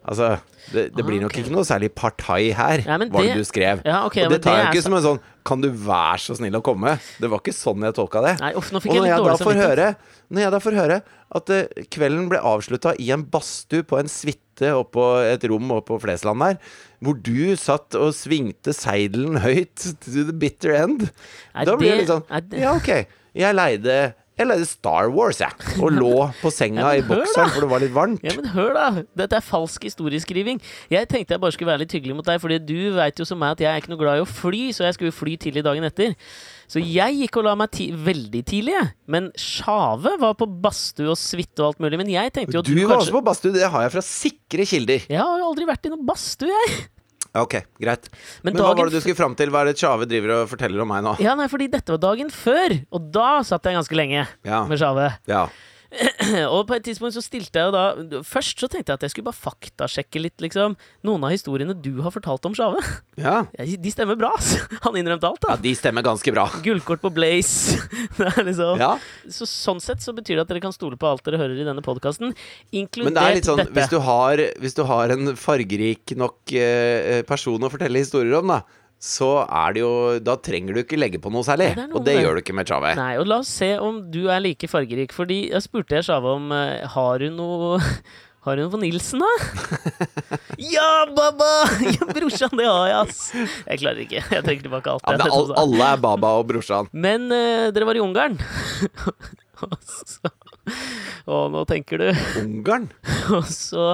Altså, 0.00 0.30
det, 0.72 0.86
det 0.96 1.04
blir 1.04 1.20
nok 1.20 1.28
okay. 1.28 1.42
nok 1.42 1.50
ikke 1.50 1.52
noe 1.52 1.66
særlig 1.68 1.90
partai 1.92 2.54
her, 2.56 2.80
Ja, 2.86 2.96
var 2.96 3.26
det 3.26 3.34
du 3.36 3.44
skrev. 3.44 3.82
Ja, 3.84 3.98
okay, 4.08 4.24
og 4.24 4.32
det 4.32 4.38
tar 4.46 4.56
det 4.56 4.62
jeg 4.62 4.66
er 4.66 4.72
ikke 4.72 4.80
så- 4.80 4.88
som 4.88 4.96
en 4.96 5.04
sånn 5.04 5.20
Kan 5.44 5.60
du 5.60 5.68
være 5.68 6.16
så 6.24 6.36
snill 6.38 6.56
å 6.56 6.62
komme? 6.64 6.94
Det 7.20 7.28
var 7.28 7.42
ikke 7.42 7.52
sånn 7.52 7.84
jeg 7.84 7.94
tolka 7.94 8.22
det. 8.24 8.40
Nei, 8.40 8.52
uff, 8.56 8.70
nå 8.72 8.80
fikk 8.80 8.94
Og 8.94 8.96
jeg 8.96 9.02
når 9.04 9.10
jeg 9.12 9.26
da 9.28 9.44
får 9.44 9.60
høre 9.60 9.96
Når 10.30 10.40
jeg 10.40 10.54
da 10.56 10.60
får 10.64 10.78
høre 10.80 11.02
at 11.30 11.50
uh, 11.54 11.84
kvelden 11.94 12.28
ble 12.32 12.40
avslutta 12.42 12.96
i 12.98 13.12
en 13.14 13.22
badstue 13.22 13.84
på 13.86 14.00
en 14.00 14.08
suite 14.10 14.49
oppå 14.76 15.06
et 15.24 15.44
rom 15.50 15.72
oppå 15.78 15.98
Flesland 16.02 16.44
der, 16.44 16.58
hvor 17.00 17.16
du 17.16 17.56
satt 17.56 17.96
og 17.98 18.12
svingte 18.16 18.74
seidelen 18.76 19.40
høyt 19.40 19.88
to 20.04 20.26
the 20.28 20.36
bitter 20.36 20.76
end, 20.76 21.08
Er 21.54 21.68
da 21.68 21.76
blir 21.80 21.94
det 21.94 22.02
litt 22.04 22.12
sånn 22.12 22.26
Ja, 22.60 22.76
ok. 22.76 23.06
Jeg 23.36 23.56
leide 23.56 24.00
jeg 24.40 24.48
leide 24.48 24.64
Star 24.64 25.10
Wars, 25.12 25.36
jeg. 25.42 25.52
Og 25.84 25.90
lå 25.92 26.14
på 26.40 26.48
senga 26.54 26.80
Ja, 26.86 26.92
i 26.96 27.04
bokseren 27.04 27.50
for 27.52 27.60
det 27.60 27.68
var 27.68 27.82
litt 27.82 27.92
varmt. 27.92 28.22
Ja, 28.24 28.32
men 28.38 28.48
hør 28.54 28.70
da, 28.72 28.86
dette 29.20 29.36
er 29.36 29.44
falsk 29.44 29.84
historieskriving. 29.84 30.62
Jeg 30.88 31.10
tenkte 31.12 31.36
jeg 31.36 31.42
bare 31.42 31.52
skulle 31.52 31.68
være 31.74 31.82
litt 31.84 31.92
hyggelig 31.92 32.16
mot 32.16 32.24
deg, 32.30 32.40
Fordi 32.40 32.56
du 32.64 32.94
veit 32.96 33.20
jo 33.20 33.26
som 33.28 33.40
meg 33.42 33.58
at 33.58 33.64
jeg 33.66 33.68
er 33.68 33.82
ikke 33.82 33.92
noe 33.92 34.00
glad 34.00 34.22
i 34.22 34.24
å 34.24 34.30
fly, 34.30 34.62
så 34.72 34.86
jeg 34.88 34.96
skulle 34.96 35.12
fly 35.12 35.36
tidlig 35.44 35.66
dagen 35.66 35.84
etter. 35.84 36.16
Så 36.70 36.78
jeg 36.78 37.16
gikk 37.18 37.40
og 37.40 37.48
la 37.48 37.56
meg 37.58 37.72
ti 37.74 37.88
veldig 37.90 38.44
tidlig, 38.46 38.76
jeg. 38.76 38.92
Men 39.10 39.26
Sjave 39.34 40.12
var 40.22 40.36
på 40.38 40.46
badstue 40.62 41.10
og 41.10 41.18
suite 41.18 41.58
og 41.64 41.72
alt 41.72 41.82
mulig. 41.82 41.98
Men 41.98 42.12
jeg 42.12 42.30
tenkte 42.36 42.54
jo 42.54 42.62
at 42.62 42.68
Du 42.68 42.76
du, 42.76 42.80
var 42.84 42.94
kanskje 42.94 43.08
også 43.10 43.16
på 43.18 43.24
badstue. 43.26 43.54
Det 43.56 43.70
har 43.72 43.82
jeg 43.88 43.92
fra 43.96 44.04
sikre 44.06 44.66
kilder. 44.70 45.06
Jeg 45.10 45.18
har 45.18 45.42
jo 45.42 45.48
aldri 45.50 45.66
vært 45.66 45.88
i 45.88 45.92
noen 45.92 46.06
badstue, 46.06 46.54
jeg. 46.54 46.78
Ok, 47.40 47.56
greit. 47.78 48.08
Men 48.42 48.54
Men 48.54 48.62
hva 48.62 48.70
var 48.74 48.88
det 48.90 48.94
du 48.98 49.02
skulle 49.02 49.18
fram 49.18 49.34
til? 49.38 49.50
Hva 49.54 49.60
er 49.62 49.70
det 49.70 49.76
Tjave 49.78 50.06
driver 50.10 50.32
og 50.40 50.48
forteller 50.50 50.82
om 50.82 50.88
meg 50.90 51.04
nå? 51.06 51.12
Ja, 51.22 51.34
nei, 51.38 51.46
fordi 51.50 51.68
dette 51.70 51.94
var 51.94 52.00
dagen 52.02 52.30
før, 52.34 52.74
og 52.90 53.10
da 53.14 53.28
satt 53.46 53.66
jeg 53.66 53.76
ganske 53.78 53.98
lenge 53.98 54.24
Ja. 54.46 54.64
med 54.66 54.78
Sjave. 54.78 55.12
Ja. 55.30 55.44
Og 56.54 56.66
på 56.68 56.76
et 56.76 56.84
tidspunkt 56.84 57.14
så 57.16 57.22
stilte 57.24 57.60
jeg 57.60 57.70
jo 57.70 57.74
da 57.74 58.20
Først 58.26 58.60
så 58.60 58.68
tenkte 58.70 58.92
jeg 58.92 58.98
at 58.98 59.04
jeg 59.06 59.12
skulle 59.14 59.28
bare 59.30 59.40
faktasjekke 59.40 60.22
litt, 60.22 60.36
liksom. 60.44 60.76
Noen 61.06 61.24
av 61.26 61.32
historiene 61.32 61.74
du 61.76 62.02
har 62.04 62.12
fortalt 62.14 62.44
om 62.48 62.56
Sjave. 62.56 62.82
Ja. 63.20 63.44
De 63.84 63.92
stemmer 63.92 64.18
bra, 64.20 64.32
altså. 64.36 64.60
Han 64.84 64.98
innrømte 65.00 65.28
alt, 65.30 65.40
da. 65.44 65.54
ja, 65.56 65.62
de 65.64 65.72
stemmer 65.76 66.04
ganske 66.04 66.32
bra. 66.34 66.46
Gullkort 66.64 67.02
på 67.04 67.12
Blaze. 67.14 67.78
Det 68.18 68.28
er 68.28 68.46
liksom 68.46 68.80
Ja. 68.80 68.92
Så 69.32 69.46
sånn 69.48 69.80
sett 69.82 70.02
så 70.04 70.12
betyr 70.16 70.38
det 70.38 70.44
at 70.44 70.52
dere 70.52 70.62
kan 70.62 70.74
stole 70.74 70.98
på 71.00 71.08
alt 71.08 71.24
dere 71.26 71.40
hører 71.40 71.60
i 71.60 71.66
denne 71.66 71.84
podkasten, 71.84 72.34
inkludert 72.72 73.10
Men 73.10 73.16
det 73.16 73.24
er 73.24 73.38
litt 73.38 73.48
sånn, 73.48 73.62
hvis 73.76 73.90
du 73.92 73.98
har, 74.04 74.42
hvis 74.60 74.76
du 74.76 74.82
har 74.88 75.14
en 75.14 75.32
fargerik 75.38 76.14
nok 76.18 76.54
eh, 76.56 77.20
person 77.28 77.62
å 77.64 77.70
fortelle 77.72 78.02
historier 78.02 78.38
om, 78.40 78.52
da, 78.52 78.60
så 79.00 79.30
er 79.48 79.72
det 79.72 79.80
jo 79.80 79.92
Da 80.20 80.34
trenger 80.36 80.76
du 80.76 80.80
ikke 80.82 80.98
legge 81.00 81.18
på 81.24 81.30
noe 81.32 81.40
særlig. 81.46 81.70
Ja, 81.72 81.86
det 81.86 81.94
og 81.96 82.04
det 82.04 82.14
med- 82.18 82.24
gjør 82.26 82.34
du 82.36 82.40
ikke 82.42 82.56
med 82.58 82.68
Chave. 82.68 82.90
Nei, 82.98 83.12
og 83.16 83.26
la 83.30 83.38
oss 83.40 83.48
se 83.48 83.70
om 83.80 84.02
du 84.12 84.26
er 84.28 84.42
like 84.44 84.68
fargerik. 84.68 85.14
Fordi 85.16 85.46
jeg 85.50 85.64
spurte 85.64 86.02
Sjave 86.04 86.34
om 86.36 86.50
eh, 86.52 86.84
Har 86.92 87.24
hun 87.24 87.38
noe 87.40 87.78
Har 88.44 88.56
hun 88.56 88.70
på 88.72 88.78
Nilsen, 88.80 89.20
da? 89.20 89.30
ja, 90.76 91.04
baba! 91.16 91.48
Ja, 91.96 92.06
brorsan, 92.08 92.54
det 92.56 92.64
har 92.68 92.86
jeg, 92.88 93.00
ass. 93.02 93.18
Jeg 93.68 93.80
klarer 93.82 94.00
ikke. 94.06 94.22
Jeg 94.32 94.44
tenker 94.46 94.64
tilbake 94.64 94.94
alt. 94.94 95.04
Ja, 95.04 95.16
men 95.20 95.34
all, 95.36 95.50
alle 95.60 95.88
er 95.92 96.00
Baba 96.00 96.30
og 96.40 96.46
brorsan. 96.48 96.88
Men 96.92 97.26
uh, 97.28 97.68
dere 97.76 97.84
var 97.88 98.00
i 98.00 98.04
Ungarn. 98.04 98.38
og 99.60 99.76
så 99.84 100.30
Å, 101.28 101.42
nå 101.52 101.66
tenker 101.68 102.00
du 102.00 102.08
Ungarn? 102.40 102.88
Og 103.36 103.44
så 103.52 103.90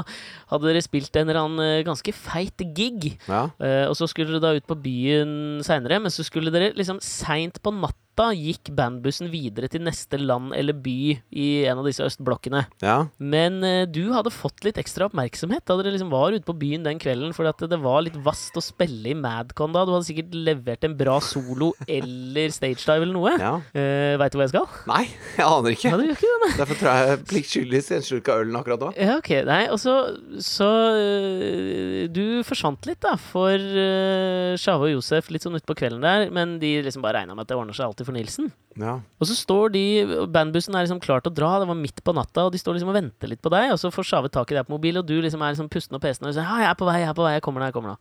hadde 0.51 0.71
dere 0.71 0.85
spilt 0.85 1.17
en 1.19 1.29
eller 1.29 1.43
annen 1.43 1.65
eh, 1.65 1.85
ganske 1.87 2.15
feit 2.15 2.67
gig. 2.77 3.13
Ja. 3.27 3.47
Uh, 3.61 3.87
og 3.91 3.97
så 3.99 4.09
skulle 4.11 4.35
dere 4.35 4.45
da 4.45 4.57
ut 4.57 4.69
på 4.69 4.79
byen 4.79 5.63
seinere, 5.67 6.01
men 6.03 6.13
så 6.15 6.25
skulle 6.27 6.53
dere 6.55 6.75
liksom 6.77 7.01
seint 7.05 7.59
på 7.63 7.73
natta 7.75 8.31
gikk 8.33 8.71
bandbussen 8.73 9.29
videre 9.29 9.69
til 9.69 9.83
neste 9.85 10.17
land 10.17 10.55
eller 10.57 10.73
by 10.81 11.19
i 11.37 11.49
en 11.69 11.83
av 11.83 11.85
disse 11.89 12.05
østblokkene. 12.07 12.63
ja. 12.81 12.97
Men 13.21 13.59
uh, 13.65 13.85
du 13.89 14.13
hadde 14.15 14.33
fått 14.33 14.65
litt 14.65 14.79
ekstra 14.81 15.11
oppmerksomhet 15.11 15.67
da 15.69 15.77
dere 15.81 15.93
liksom 15.95 16.13
var 16.13 16.33
ute 16.33 16.47
på 16.49 16.57
byen 16.57 16.87
den 16.87 17.01
kvelden, 17.03 17.35
fordi 17.37 17.53
at 17.53 17.67
det 17.73 17.81
var 17.83 18.01
litt 18.07 18.17
vast 18.25 18.57
å 18.57 18.65
spille 18.65 19.13
i 19.13 19.19
Madcon 19.19 19.75
da. 19.75 19.85
Du 19.85 19.93
hadde 19.97 20.09
sikkert 20.09 20.33
levert 20.37 20.87
en 20.87 20.97
bra 20.97 21.19
solo 21.25 21.73
eller 21.99 22.55
stagedive 22.55 23.05
eller 23.05 23.17
noe. 23.17 23.35
ja. 23.43 23.57
Uh, 23.77 24.17
Veit 24.17 24.33
du 24.33 24.39
hvor 24.39 24.47
jeg 24.47 24.55
skal? 24.55 24.71
Nei, 24.89 25.03
jeg 25.37 25.45
aner 25.45 25.77
ikke. 25.77 25.91
Ja, 25.93 26.01
ikke. 26.17 26.53
Derfor 26.57 26.79
tror 26.81 26.91
jeg 27.03 27.21
pliktskyldigst 27.33 27.93
en 27.97 28.07
slurk 28.07 28.31
av 28.33 28.45
ølen 28.45 28.57
akkurat 28.59 28.87
nå. 28.87 28.93
Ja, 28.97 29.19
ok. 29.21 29.31
Nei, 29.49 29.61
og 29.73 29.81
så, 29.83 29.97
så 30.43 30.69
øh, 30.97 32.07
Du 32.13 32.43
forsvant 32.47 32.87
litt, 32.89 33.01
da, 33.05 33.15
for 33.21 33.55
uh, 33.55 34.57
Sjave 34.61 34.89
og 34.89 34.93
Josef 34.95 35.31
litt 35.33 35.45
sånn 35.47 35.59
utpå 35.59 35.77
kvelden 35.79 36.05
der, 36.05 36.29
men 36.35 36.57
de 36.63 36.77
liksom 36.85 37.05
bare 37.05 37.21
regna 37.21 37.37
med 37.37 37.47
at 37.47 37.53
det 37.53 37.59
ordner 37.59 37.77
seg 37.77 37.89
alltid 37.89 38.09
for 38.09 38.17
Nilsen. 38.17 38.51
Ja. 38.81 38.99
Og 39.21 39.31
så 39.31 39.37
står 39.39 39.75
de 39.75 39.85
Bandbussen 40.33 40.77
er 40.77 40.87
liksom 40.87 41.03
klar 41.03 41.25
til 41.25 41.33
å 41.33 41.37
dra, 41.37 41.53
det 41.63 41.69
var 41.71 41.79
midt 41.81 42.03
på 42.05 42.15
natta, 42.17 42.47
og 42.47 42.55
de 42.55 42.61
står 42.61 42.79
liksom 42.79 42.93
og 42.93 42.99
venter 42.99 43.33
litt 43.33 43.45
på 43.45 43.53
deg, 43.53 43.73
og 43.75 43.81
så 43.83 43.93
får 43.95 44.11
Sjave 44.11 44.33
tak 44.33 44.53
i 44.53 44.59
deg 44.59 44.69
på 44.69 44.77
mobil, 44.77 45.01
og 45.01 45.09
du 45.09 45.17
liksom 45.19 45.45
er 45.45 45.55
liksom 45.55 45.71
pusten 45.73 45.99
og 45.99 46.05
pesen 46.05 46.29
og 46.29 46.37
sier 46.37 46.45
'Ja, 46.47 46.65
jeg 46.65 46.71
er 46.73 46.81
på 46.81 46.89
vei, 46.89 47.01
jeg 47.03 47.11
er 47.13 47.19
på 47.19 47.27
vei, 47.27 47.37
jeg 47.37 47.47
kommer 47.47 47.63
nå, 47.63 47.71
jeg 47.71 47.79
kommer 47.79 47.95
nå'. 47.95 48.01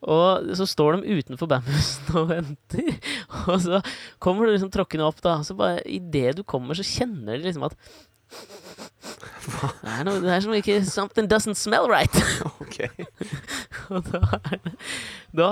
Og 0.00 0.54
så 0.56 0.64
står 0.64 0.96
de 0.96 1.18
utenfor 1.20 1.48
bandbussen 1.50 2.14
og 2.16 2.30
venter, 2.30 2.94
og 3.52 3.58
så 3.60 3.82
kommer 4.18 4.46
du 4.46 4.54
liksom 4.54 4.72
tråkkende 4.72 5.04
opp, 5.04 5.20
da, 5.20 5.38
og 5.40 5.44
så 5.44 5.56
bare 5.58 5.82
idet 5.84 6.38
du 6.38 6.42
kommer, 6.42 6.74
så 6.74 6.86
kjenner 6.86 7.36
de 7.36 7.44
liksom 7.44 7.66
at 7.68 7.76
det 9.50 9.90
er, 9.90 10.02
noe, 10.06 10.20
det 10.22 10.32
er 10.32 10.42
som 10.44 10.54
ikke 10.56 10.80
Something 10.86 11.28
doesn't 11.30 11.58
smell 11.58 11.88
right. 11.90 12.14
Ok. 12.62 12.82
Og 13.94 14.06
da 14.06 14.20
er 14.38 14.60
det, 14.62 14.74
da 15.40 15.50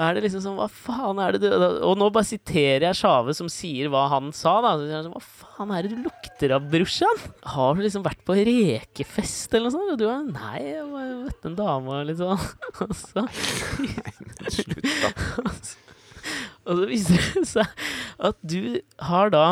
er 0.00 0.14
det 0.16 0.22
liksom 0.26 0.42
sånn 0.44 0.58
Hva 0.58 0.68
faen 0.70 1.20
er 1.22 1.34
det 1.34 1.42
du 1.42 1.48
Og 1.88 1.96
nå 1.98 2.10
bare 2.14 2.28
siterer 2.28 2.86
jeg 2.90 2.98
Sjave 3.00 3.34
som 3.36 3.50
sier 3.52 3.90
hva 3.92 4.04
han 4.12 4.30
sa, 4.36 4.58
da. 4.64 4.74
Så 4.78 4.88
sånn, 4.90 5.14
Hva 5.16 5.24
faen 5.24 5.74
er 5.74 5.86
det 5.86 5.96
du 5.96 6.04
lukter 6.06 6.54
av, 6.56 6.68
brorsan? 6.72 7.24
Har 7.54 7.76
du 7.76 7.84
liksom 7.84 8.04
vært 8.06 8.22
på 8.26 8.36
rekefest 8.38 9.56
eller 9.56 9.68
noe 9.68 9.76
sånt? 9.76 9.94
Og 9.96 10.00
du 10.00 10.06
har 10.08 10.22
Nei, 10.26 10.58
jeg 10.68 10.86
var 10.92 11.14
møtte 11.24 11.50
en 11.50 11.58
dame 11.58 11.96
og 11.98 12.10
litt 12.10 12.20
sånn. 12.20 12.48
Og 12.86 12.96
så 12.96 13.26
Slutt, 14.50 14.86
da. 15.02 15.10
Og 16.70 16.78
så 16.78 16.86
viser 16.88 17.26
det 17.34 17.48
seg 17.48 17.84
at 18.30 18.38
du 18.46 18.80
har 19.08 19.32
da 19.32 19.44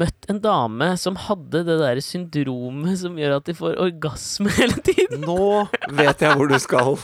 møtt 0.00 0.28
en 0.32 0.40
dame 0.44 0.90
som 1.00 1.18
hadde 1.26 1.64
det 1.66 1.76
der 1.80 2.00
syndromet 2.04 2.98
som 3.02 3.18
gjør 3.20 3.38
at 3.38 3.48
de 3.48 3.56
får 3.58 3.78
orgasme 3.82 4.52
hele 4.58 4.80
tiden. 4.86 5.24
Nå 5.26 5.66
vet 5.98 6.24
jeg 6.24 6.38
hvor 6.38 6.50
du 6.50 6.58
skal. 6.62 6.98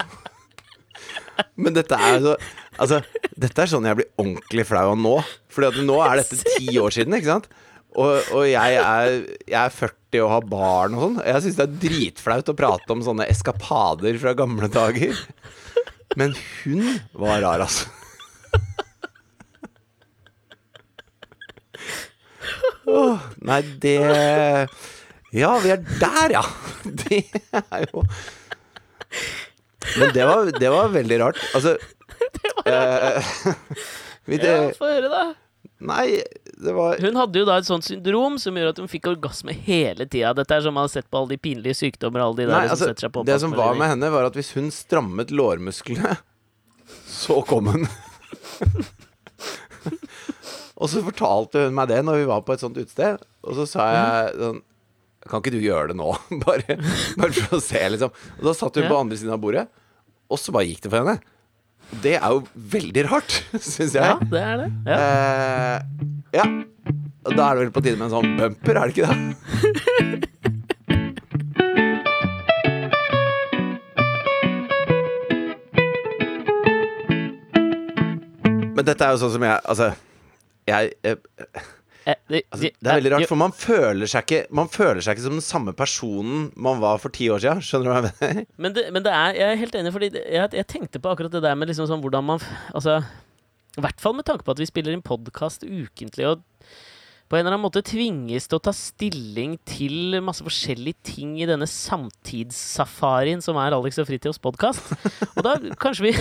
Men 1.60 1.76
dette 1.76 1.96
er 1.96 2.20
så 2.24 2.34
Altså, 2.80 3.02
dette 3.36 3.60
er 3.60 3.68
sånn 3.68 3.84
jeg 3.84 3.98
blir 3.98 4.06
ordentlig 4.16 4.62
flau 4.64 4.94
av 4.94 4.96
nå. 4.96 5.16
At 5.66 5.80
nå 5.84 5.98
er 6.00 6.22
dette 6.22 6.38
ti 6.56 6.78
år 6.80 6.94
siden, 6.94 7.12
ikke 7.18 7.28
sant? 7.28 7.48
Og, 7.90 8.30
og 8.32 8.44
jeg, 8.46 8.78
er, 8.78 9.16
jeg 9.50 9.58
er 9.60 9.74
40 9.74 10.22
og 10.24 10.30
har 10.32 10.46
barn 10.48 10.96
og 10.96 11.02
sånn. 11.04 11.18
Jeg 11.26 11.44
syns 11.44 11.58
det 11.58 11.66
er 11.66 11.74
dritflaut 11.82 12.52
å 12.52 12.56
prate 12.56 12.94
om 12.94 13.02
sånne 13.04 13.26
eskapader 13.28 14.16
fra 14.22 14.32
gamle 14.38 14.70
dager. 14.72 15.18
Men 16.16 16.32
hun 16.62 16.86
var 17.20 17.42
rar, 17.44 17.66
altså. 17.66 17.90
Åh, 22.88 23.18
nei, 23.44 23.60
det 23.82 23.96
Ja, 25.36 25.52
vi 25.62 25.72
er 25.74 25.82
der, 26.00 26.36
ja. 26.38 26.44
Det 27.04 27.24
er 27.60 27.86
jo 27.88 28.04
Men 29.98 30.12
det 30.14 30.24
var, 30.26 30.50
det 30.60 30.70
var 30.70 30.88
veldig 30.94 31.20
rart. 31.20 31.38
Altså 31.54 31.76
eh, 32.66 33.30
vi, 34.24 34.36
det, 34.36 34.50
Ja, 34.50 34.72
Få 34.78 34.90
høre, 34.90 35.10
da. 35.12 35.24
Nei, 35.80 36.20
det 36.60 36.72
var 36.76 37.00
Hun 37.00 37.16
hadde 37.16 37.40
jo 37.40 37.46
da 37.48 37.56
et 37.60 37.68
sånt 37.68 37.86
syndrom 37.86 38.36
som 38.40 38.56
gjør 38.56 38.74
at 38.74 38.80
hun 38.82 38.90
fikk 38.90 39.08
orgasme 39.14 39.54
hele 39.64 40.04
tida. 40.04 40.34
Dette 40.36 40.58
er 40.58 40.64
som 40.64 40.76
man 40.76 40.84
har 40.84 40.92
sett 40.92 41.08
på 41.08 41.20
alle 41.20 41.34
de 41.34 41.40
pinlige 41.40 41.78
sykdommer 41.78 42.24
alle 42.24 42.42
de 42.42 42.48
der 42.50 42.52
Nei, 42.52 42.66
som 42.68 42.76
altså, 42.76 42.90
setter 42.90 43.06
seg 43.06 43.14
på 43.14 43.24
det 43.28 43.38
som 43.40 43.56
var 43.56 43.78
med 43.80 43.94
henne, 43.94 44.10
var 44.12 44.28
at 44.28 44.36
hvis 44.36 44.52
hun 44.58 44.68
strammet 44.74 45.32
lårmusklene, 45.32 46.18
så 47.08 47.40
kom 47.48 47.72
hun. 47.72 47.88
Og 50.80 50.88
så 50.88 51.02
fortalte 51.04 51.66
hun 51.66 51.76
meg 51.76 51.90
det 51.90 52.00
når 52.06 52.22
vi 52.22 52.28
var 52.30 52.44
på 52.46 52.54
et 52.54 52.62
sånt 52.62 52.78
utested, 52.80 53.20
og 53.44 53.56
så 53.58 53.66
sa 53.68 53.88
jeg 53.92 54.36
sånn 54.40 54.60
Kan 55.28 55.42
ikke 55.42 55.52
du 55.52 55.60
gjøre 55.60 55.90
det 55.90 55.98
nå? 56.00 56.08
bare, 56.46 56.78
bare 57.20 57.34
for 57.36 57.58
å 57.58 57.60
se, 57.60 57.82
liksom. 57.92 58.14
Og 58.38 58.46
da 58.48 58.54
satt 58.56 58.80
hun 58.80 58.88
på 58.88 59.00
andre 59.02 59.18
siden 59.20 59.34
av 59.36 59.42
bordet, 59.42 59.66
og 60.32 60.40
så 60.40 60.54
bare 60.56 60.70
gikk 60.70 60.86
det 60.86 60.92
for 60.94 61.02
henne. 61.02 61.20
Det 62.00 62.14
er 62.16 62.32
jo 62.32 62.40
veldig 62.72 63.04
rart, 63.10 63.36
syns 63.58 63.98
jeg. 63.98 64.00
Ja, 64.00 64.16
det 64.32 64.40
er 64.46 64.56
det. 64.62 64.70
Ja. 64.88 64.96
Eh, 64.96 65.78
ja. 66.40 66.46
Da 67.30 67.50
er 67.50 67.58
det 67.58 67.66
vel 67.66 67.74
på 67.74 67.84
tide 67.84 68.00
med 68.00 68.08
en 68.08 68.14
sånn 68.16 68.36
bumper, 68.40 68.80
er 68.80 68.88
det 68.88 68.94
ikke 68.96 69.10
det? 69.10 69.18
Men 78.80 78.86
dette 78.88 79.04
er 79.04 79.12
jo 79.12 79.20
sånn 79.20 79.34
som 79.34 79.42
jeg 79.44 79.60
Altså, 79.68 79.90
jeg, 80.68 80.92
jeg 81.04 81.16
Eh, 82.08 82.16
det, 82.28 82.42
altså, 82.50 82.70
Det 82.80 82.88
er 82.88 82.98
veldig 83.00 83.12
rart, 83.12 83.28
for 83.28 83.40
man 83.40 83.52
føler 83.52 84.08
seg 84.08 84.24
ikke 84.24 84.40
Man 84.56 84.70
føler 84.72 85.02
seg 85.04 85.16
ikke 85.16 85.26
som 85.26 85.36
den 85.36 85.44
samme 85.44 85.74
personen 85.76 86.46
man 86.56 86.80
var 86.82 87.00
for 87.02 87.12
ti 87.12 87.28
år 87.32 87.42
siden. 87.42 87.64
Skjønner 87.64 87.86
du 87.86 87.92
hva 87.92 87.98
jeg 88.00 88.06
mener? 88.10 88.44
Men, 88.56 88.76
det, 88.76 88.84
men 88.94 89.06
det 89.06 89.16
er, 89.16 89.34
jeg 89.36 89.48
er 89.48 89.60
helt 89.64 89.80
enig, 89.80 89.94
fordi 89.96 90.12
jeg, 90.16 90.52
jeg 90.60 90.68
tenkte 90.70 91.02
på 91.02 91.12
akkurat 91.12 91.34
det 91.34 91.42
der 91.44 91.58
med 91.58 91.70
liksom 91.70 91.90
sånn 91.90 92.04
hvordan 92.04 92.30
man 92.32 92.46
Altså, 92.72 93.00
i 93.76 93.84
hvert 93.84 94.00
fall 94.02 94.16
med 94.16 94.26
tanke 94.28 94.46
på 94.46 94.54
at 94.54 94.62
vi 94.62 94.68
spiller 94.68 94.96
inn 94.96 95.04
podkast 95.04 95.62
ukentlig, 95.66 96.26
og 96.32 96.40
på 97.30 97.36
en 97.38 97.44
eller 97.44 97.54
annen 97.54 97.62
måte 97.62 97.84
tvinges 97.86 98.48
til 98.50 98.58
å 98.58 98.62
ta 98.64 98.72
stilling 98.74 99.52
til 99.68 100.16
masse 100.26 100.42
forskjellige 100.42 100.98
ting 101.12 101.36
i 101.38 101.46
denne 101.46 101.68
samtidssafarien 101.70 103.38
som 103.44 103.60
er 103.62 103.76
Alex 103.76 104.00
og 104.02 104.08
Fritjofs 104.08 104.42
podkast. 104.42 104.90
Og 105.36 105.44
da 105.46 105.52
kanskje 105.78 106.08
vi, 106.08 106.12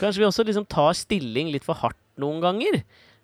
kanskje 0.00 0.24
vi 0.24 0.26
også 0.26 0.48
liksom 0.48 0.66
tar 0.66 0.98
stilling 0.98 1.52
litt 1.54 1.68
for 1.68 1.78
hardt 1.78 2.00
noen 2.18 2.42
ganger. 2.42 2.80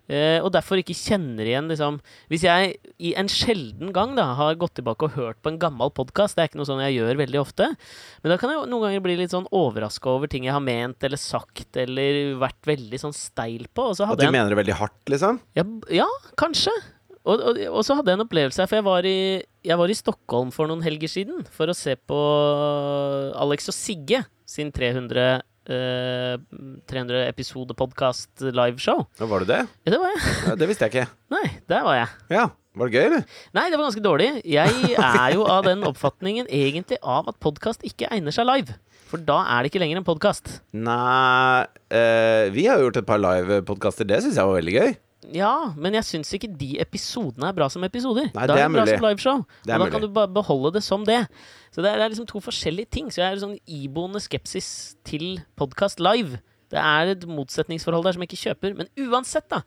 Eh, 0.07 0.39
og 0.39 0.53
derfor 0.55 0.79
ikke 0.79 0.95
kjenner 0.95 1.43
igjen 1.43 1.65
liksom 1.67 1.97
Hvis 2.31 2.45
jeg 2.45 2.77
i 3.03 3.09
en 3.19 3.27
sjelden 3.27 3.89
gang 3.91 4.13
da 4.15 4.29
har 4.37 4.55
gått 4.55 4.77
tilbake 4.79 5.03
og 5.03 5.17
hørt 5.17 5.41
på 5.43 5.51
en 5.51 5.59
gammel 5.59 5.91
podkast, 5.91 6.37
det 6.37 6.45
er 6.45 6.51
ikke 6.51 6.61
noe 6.61 6.69
sånn 6.69 6.83
jeg 6.85 6.95
gjør 6.95 7.19
veldig 7.19 7.41
ofte, 7.41 7.67
men 8.23 8.31
da 8.31 8.37
kan 8.39 8.53
jeg 8.53 8.69
noen 8.71 8.85
ganger 8.85 9.03
bli 9.03 9.17
litt 9.19 9.33
sånn 9.35 9.49
overraska 9.51 10.13
over 10.13 10.31
ting 10.31 10.47
jeg 10.47 10.55
har 10.55 10.63
ment 10.63 11.03
eller 11.03 11.19
sagt 11.19 11.75
eller 11.81 12.37
vært 12.39 12.69
veldig 12.69 13.01
sånn 13.01 13.15
steil 13.15 13.67
på. 13.67 13.89
Og 13.91 13.97
så 13.99 14.05
At 14.05 14.13
hadde 14.13 14.23
du 14.23 14.29
en 14.29 14.37
mener 14.37 14.53
det 14.53 14.61
veldig 14.61 14.77
hardt, 14.79 15.01
liksom? 15.11 15.41
ja, 15.59 15.65
ja 15.99 16.07
kanskje. 16.39 16.71
Og, 17.27 17.43
og, 17.43 17.59
og 17.67 17.83
så 17.83 17.97
hadde 17.97 18.13
jeg 18.13 18.21
en 18.21 18.23
opplevelse 18.23 18.63
her, 18.63 18.71
for 18.71 18.79
jeg 18.79 18.87
var, 18.87 19.07
i, 19.09 19.43
jeg 19.67 19.79
var 19.81 19.91
i 19.91 19.99
Stockholm 19.99 20.55
for 20.55 20.71
noen 20.71 20.85
helger 20.85 21.11
siden 21.11 21.43
for 21.51 21.67
å 21.67 21.75
se 21.75 21.97
på 21.99 22.19
Alex 23.35 23.67
og 23.73 23.75
Sigge 23.75 24.23
sin 24.47 24.71
300 24.71 25.43
eh, 25.69 26.37
300 26.91 27.25
episode 27.27 27.75
podkast 27.77 28.45
liveshow. 28.45 29.05
Ja, 29.19 29.27
var 29.29 29.43
det 29.43 29.49
det? 29.51 29.59
Ja, 29.85 29.93
det 29.93 29.99
var 30.01 30.15
jeg. 30.15 30.23
Ja, 30.47 30.55
det 30.61 30.69
visste 30.71 30.87
jeg 30.87 30.95
ikke. 30.95 31.11
Nei, 31.35 31.43
der 31.69 31.85
var 31.87 31.99
jeg. 31.99 32.09
Ja, 32.33 32.47
Var 32.77 32.91
det 32.91 32.93
gøy, 32.99 33.05
eller? 33.07 33.23
Nei, 33.57 33.63
det 33.71 33.77
var 33.79 33.87
ganske 33.87 34.03
dårlig. 34.05 34.27
Jeg 34.45 34.91
er 35.01 35.31
jo 35.33 35.47
av 35.49 35.63
den 35.65 35.81
oppfatningen 35.87 36.45
egentlig 36.53 36.99
av 37.01 37.31
at 37.31 37.39
podkast 37.41 37.81
ikke 37.87 38.11
egner 38.13 38.35
seg 38.35 38.45
live. 38.45 38.75
For 39.07 39.23
da 39.23 39.39
er 39.55 39.63
det 39.63 39.71
ikke 39.71 39.81
lenger 39.81 40.01
en 40.01 40.05
podkast. 40.05 40.57
Nei 40.75 41.63
uh, 41.63 42.45
Vi 42.53 42.65
har 42.67 42.77
jo 42.77 42.89
gjort 42.89 42.99
et 43.01 43.07
par 43.07 43.21
livepodkaster. 43.23 44.05
Det 44.05 44.19
syns 44.25 44.37
jeg 44.37 44.49
var 44.49 44.59
veldig 44.59 44.75
gøy. 44.75 44.91
Ja, 45.35 45.73
men 45.75 45.95
jeg 45.97 46.05
syns 46.07 46.31
ikke 46.35 46.49
de 46.59 46.77
episodene 46.83 47.49
er 47.49 47.55
bra 47.57 47.67
som 47.71 47.83
episoder. 47.87 48.29
Nei, 48.35 48.47
da 48.47 48.55
det 48.55 48.63
er 48.63 48.67
er 48.67 48.73
bra 48.73 48.83
mulig. 48.85 48.97
som 48.97 49.07
liveshow. 49.07 49.41
Og 49.43 49.71
da 49.83 49.87
kan 49.91 50.03
du 50.03 50.09
bare 50.13 50.31
beholde 50.31 50.73
det 50.77 50.83
som 50.85 51.03
det. 51.07 51.23
Så 51.73 51.83
det 51.83 51.91
er, 51.91 51.99
det 51.99 52.05
er 52.05 52.13
liksom 52.13 52.29
to 52.29 52.41
forskjellige 52.43 52.91
ting. 52.95 53.09
Så 53.11 53.21
jeg 53.23 53.29
er 53.31 53.41
sånn 53.41 53.57
iboende 53.65 54.21
skepsis 54.23 54.69
til 55.07 55.41
podkast 55.59 55.99
live. 56.03 56.39
Det 56.71 56.79
er 56.79 57.13
et 57.15 57.25
motsetningsforhold 57.27 58.07
der 58.07 58.15
som 58.15 58.23
jeg 58.23 58.31
ikke 58.31 58.43
kjøper. 58.45 58.77
Men 58.79 58.91
uansett, 59.07 59.47
da. 59.51 59.63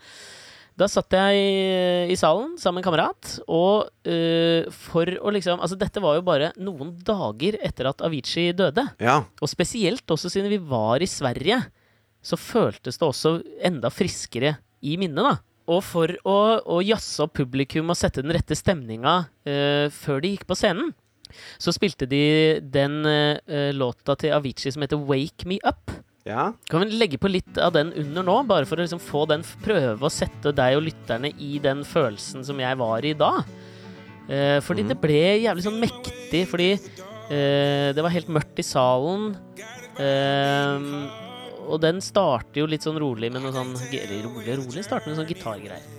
Da 0.80 0.86
satt 0.88 1.12
jeg 1.12 1.36
i, 1.36 2.12
i 2.14 2.16
salen 2.16 2.54
sammen 2.60 2.78
med 2.78 2.84
en 2.84 2.86
kamerat, 2.86 3.32
og 3.50 3.90
uh, 4.08 4.70
for 4.72 5.10
å 5.20 5.32
liksom 5.34 5.60
Altså, 5.60 5.76
dette 5.76 6.00
var 6.00 6.16
jo 6.16 6.24
bare 6.24 6.52
noen 6.56 6.94
dager 7.04 7.58
etter 7.66 7.90
at 7.90 8.00
Avicii 8.06 8.54
døde. 8.56 8.86
Ja. 9.02 9.18
Og 9.42 9.50
spesielt 9.50 10.08
også 10.08 10.30
siden 10.32 10.48
vi 10.52 10.60
var 10.70 11.02
i 11.04 11.10
Sverige, 11.10 11.60
så 12.24 12.38
føltes 12.40 13.00
det 13.00 13.06
også 13.06 13.34
enda 13.64 13.90
friskere 13.92 14.54
i 14.80 14.96
minnet, 15.00 15.20
da. 15.24 15.36
Og 15.70 15.82
for 15.86 16.12
å, 16.26 16.38
å 16.66 16.80
jazze 16.82 17.24
opp 17.24 17.36
publikum 17.38 17.92
og 17.92 17.98
sette 17.98 18.24
den 18.24 18.34
rette 18.34 18.56
stemninga 18.58 19.14
uh, 19.28 19.86
før 19.94 20.22
de 20.24 20.34
gikk 20.34 20.46
på 20.48 20.58
scenen, 20.58 20.92
så 21.62 21.70
spilte 21.74 22.08
de 22.10 22.22
den 22.74 23.04
uh, 23.06 23.70
låta 23.76 24.16
til 24.18 24.34
Avicii 24.34 24.74
som 24.74 24.82
heter 24.82 24.98
'Wake 24.98 25.46
Me 25.46 25.60
Up'. 25.62 25.94
ja. 26.26 26.50
Kan 26.68 26.82
vi 26.82 26.98
legge 26.98 27.20
på 27.22 27.30
litt 27.30 27.58
av 27.58 27.72
den 27.76 27.92
under 27.94 28.26
nå, 28.26 28.36
bare 28.50 28.66
for 28.66 28.76
å 28.76 28.82
liksom 28.82 29.02
få 29.02 29.26
den 29.30 29.46
prøve 29.62 30.02
å 30.02 30.12
sette 30.12 30.52
deg 30.52 30.76
og 30.78 30.88
lytterne 30.88 31.30
i 31.38 31.58
den 31.62 31.84
følelsen 31.86 32.44
som 32.44 32.58
jeg 32.58 32.80
var 32.82 33.06
i 33.06 33.14
da? 33.14 33.38
Uh, 34.26 34.58
fordi 34.66 34.88
det 34.90 34.98
ble 34.98 35.22
jævlig 35.46 35.66
sånn 35.68 35.80
mektig, 35.80 36.48
fordi 36.50 36.74
det 37.30 38.02
var 38.02 38.10
helt 38.10 38.26
mørkt 38.26 38.58
i 38.58 38.64
salen. 38.66 39.36
Eh, 40.00 41.29
og 41.70 41.80
den 41.82 42.00
starter 42.04 42.62
jo 42.62 42.68
litt 42.70 42.84
sånn 42.86 42.98
rolig 43.00 43.30
med 43.32 43.44
noe 43.44 43.54
sånn 43.54 43.74
Eller 43.88 44.24
rolig, 44.26 44.56
rolig 44.60 44.84
starter 44.86 45.08
med 45.08 45.16
noe 45.16 45.22
sånn 45.22 45.30
gitargreier. 45.30 45.98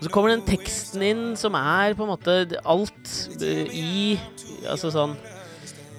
Og 0.00 0.06
så 0.06 0.12
kommer 0.14 0.32
den 0.32 0.46
teksten 0.46 1.04
inn 1.04 1.24
som 1.36 1.56
er 1.58 1.92
på 1.96 2.06
en 2.06 2.14
måte 2.14 2.38
alt 2.64 3.12
i 3.44 4.16
Altså 4.64 4.92
sånn 4.94 5.18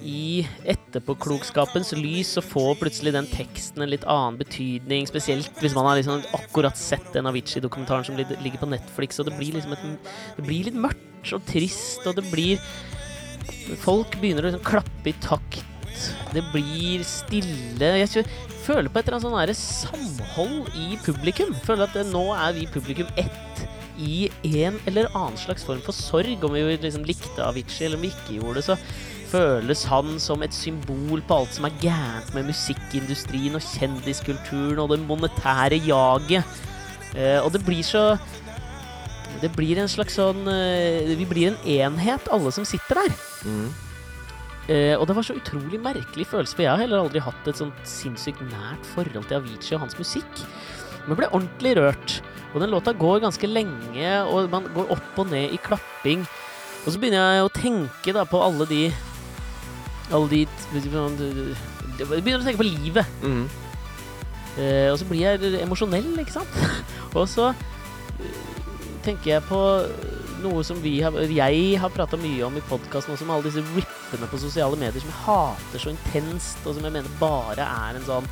i 0.01 0.41
etterpåklokskapens 0.65 1.91
lys 1.93 2.31
så 2.35 2.41
får 2.41 2.79
plutselig 2.79 3.13
den 3.13 3.27
teksten 3.29 3.83
en 3.83 3.91
litt 3.91 4.05
annen 4.09 4.39
betydning. 4.39 5.05
Spesielt 5.09 5.61
hvis 5.61 5.75
man 5.77 5.85
har 5.85 5.99
liksom 5.99 6.23
akkurat 6.37 6.77
sett 6.79 7.11
den 7.13 7.29
Avicii-dokumentaren 7.29 8.07
som 8.07 8.17
ligger 8.17 8.57
på 8.57 8.69
Netflix. 8.71 9.21
Og 9.21 9.29
det 9.29 9.37
blir 9.37 9.53
liksom 9.57 9.75
et, 9.77 10.13
Det 10.37 10.45
blir 10.47 10.69
litt 10.69 10.79
mørkt 10.87 11.35
og 11.37 11.45
trist, 11.45 12.01
og 12.07 12.17
det 12.17 12.25
blir 12.31 12.57
Folk 13.81 14.17
begynner 14.19 14.45
å 14.45 14.49
liksom 14.49 14.65
klappe 14.65 15.11
i 15.11 15.13
takt. 15.21 15.70
Det 16.33 16.43
blir 16.53 17.03
stille. 17.07 17.91
Jeg 18.01 18.25
føler 18.65 18.89
på 18.91 19.01
et 19.01 19.09
eller 19.09 19.19
annet 19.19 19.57
sånn 19.57 19.91
samhold 19.91 20.73
i 20.77 20.97
publikum. 21.05 21.53
Føler 21.65 21.87
at 21.87 22.11
nå 22.11 22.25
er 22.37 22.57
vi 22.57 22.67
publikum 22.71 23.09
ett 23.19 23.65
i 24.01 24.29
en 24.63 24.79
eller 24.89 25.09
annen 25.13 25.37
slags 25.37 25.65
form 25.67 25.81
for 25.85 25.95
sorg. 25.95 26.43
Om 26.43 26.55
vi 26.55 26.77
liksom 26.77 27.05
likte 27.07 27.45
Avicii 27.45 27.87
eller 27.87 27.99
om 27.99 28.05
vi 28.05 28.13
ikke 28.13 28.37
gjorde 28.39 28.61
det, 28.61 28.67
så 28.69 28.77
føles 29.31 29.85
han 29.87 30.17
som 30.19 30.43
et 30.43 30.55
symbol 30.55 31.23
på 31.27 31.41
alt 31.41 31.55
som 31.55 31.67
er 31.67 31.77
gærent 31.83 32.33
med 32.35 32.49
musikkindustrien 32.49 33.55
og 33.55 33.63
kjendiskulturen 33.63 34.81
og 34.83 34.91
det 34.91 34.99
monetære 35.05 35.79
jaget. 35.87 36.59
Eh, 37.15 37.39
og 37.43 37.51
det 37.53 37.65
blir 37.67 37.83
så 37.83 38.17
Det 39.41 39.49
blir 39.51 39.79
en 39.81 39.89
slags 39.89 40.13
sånn 40.15 40.45
eh, 40.47 41.09
Vi 41.17 41.25
blir 41.27 41.49
en 41.49 41.57
enhet, 41.67 42.27
alle 42.31 42.51
som 42.51 42.63
sitter 42.67 43.01
der. 43.01 43.15
Mm. 43.43 43.90
Eh, 44.69 44.93
og 44.93 45.07
det 45.09 45.15
var 45.17 45.25
så 45.25 45.35
utrolig 45.37 45.79
merkelig 45.81 46.27
følelse, 46.29 46.55
for 46.55 46.65
jeg 46.65 46.71
har 46.71 46.83
heller 46.83 47.01
aldri 47.01 47.23
hatt 47.23 47.47
et 47.49 47.57
sånt 47.57 47.87
sinnssykt 47.87 48.43
nært 48.51 48.85
forhold 48.93 49.25
til 49.29 49.39
Avicii 49.39 49.77
og 49.77 49.85
hans 49.87 49.97
musikk. 49.99 50.43
Men 51.07 51.17
ble 51.17 51.31
ordentlig 51.31 51.73
rørt. 51.79 52.19
Og 52.51 52.61
den 52.61 52.73
låta 52.73 52.93
går 52.93 53.23
ganske 53.23 53.47
lenge, 53.47 54.11
og 54.27 54.51
man 54.51 54.67
går 54.75 54.91
opp 54.93 55.21
og 55.23 55.31
ned 55.31 55.55
i 55.55 55.59
klapping. 55.63 56.25
Og 56.85 56.93
så 56.93 56.99
begynner 56.99 57.37
jeg 57.37 57.47
å 57.47 57.55
tenke 57.55 58.13
da 58.15 58.25
på 58.25 58.41
alle 58.41 58.65
de 58.69 58.83
Alle 60.11 60.27
de 60.27 60.39
Jeg 60.43 62.07
begynner 62.09 62.41
å 62.41 62.45
tenke 62.45 62.59
på 62.59 62.67
livet. 62.67 63.05
Mm. 63.23 63.45
Eh, 64.59 64.87
og 64.91 64.97
så 64.99 65.07
blir 65.07 65.21
jeg 65.23 65.61
emosjonell, 65.63 66.09
ikke 66.19 66.35
sant? 66.41 66.57
og 67.17 67.23
så 67.31 67.51
eh, 67.53 68.41
tenker 69.05 69.37
jeg 69.37 69.45
på 69.47 69.61
noe 70.43 70.63
som 70.65 70.79
vi 70.83 70.97
har, 71.03 71.15
jeg 71.27 71.79
har 71.81 71.93
prata 71.93 72.19
mye 72.19 72.45
om 72.47 72.57
i 72.57 72.63
podkasten, 72.69 73.17
med 73.19 73.35
alle 73.35 73.49
disse 73.49 73.63
rippene 73.75 74.29
på 74.31 74.39
sosiale 74.41 74.79
medier 74.79 75.03
som 75.03 75.11
jeg 75.11 75.21
hater 75.25 75.83
så 75.83 75.93
intenst, 75.93 76.63
og 76.65 76.77
som 76.77 76.87
jeg 76.87 76.95
mener 76.97 77.19
bare 77.21 77.67
er 77.67 77.99
en 77.99 78.07
sånn 78.07 78.31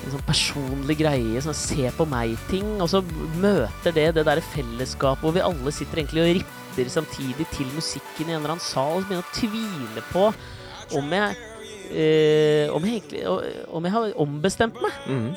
en 0.00 0.14
sånn 0.14 0.24
personlig 0.24 0.96
greie, 0.96 1.42
sånn 1.44 1.56
se 1.56 1.90
på 1.92 2.06
meg-ting, 2.08 2.78
og 2.80 2.88
så 2.88 3.02
møter 3.42 3.92
det 3.92 4.06
det 4.16 4.24
derre 4.24 4.44
fellesskapet 4.54 5.26
hvor 5.26 5.34
vi 5.36 5.44
alle 5.44 5.74
sitter 5.76 6.00
egentlig 6.00 6.22
og 6.24 6.32
ripper 6.38 6.88
samtidig 6.88 7.44
til 7.52 7.68
musikken 7.76 8.30
i 8.30 8.32
en 8.32 8.40
eller 8.40 8.54
annen 8.54 8.64
sal, 8.64 9.02
og 9.02 9.08
begynner 9.10 9.26
å 9.26 9.36
tvile 9.36 10.04
på 10.08 10.26
om 10.96 11.12
jeg 11.14 11.36
eh, 11.90 12.72
om 12.72 12.86
jeg 12.86 13.00
egentlig 13.00 13.24
om 13.68 13.86
jeg 13.86 13.94
har 13.96 14.20
ombestemt 14.24 14.80
meg. 14.82 15.00
Mm. 15.06 15.28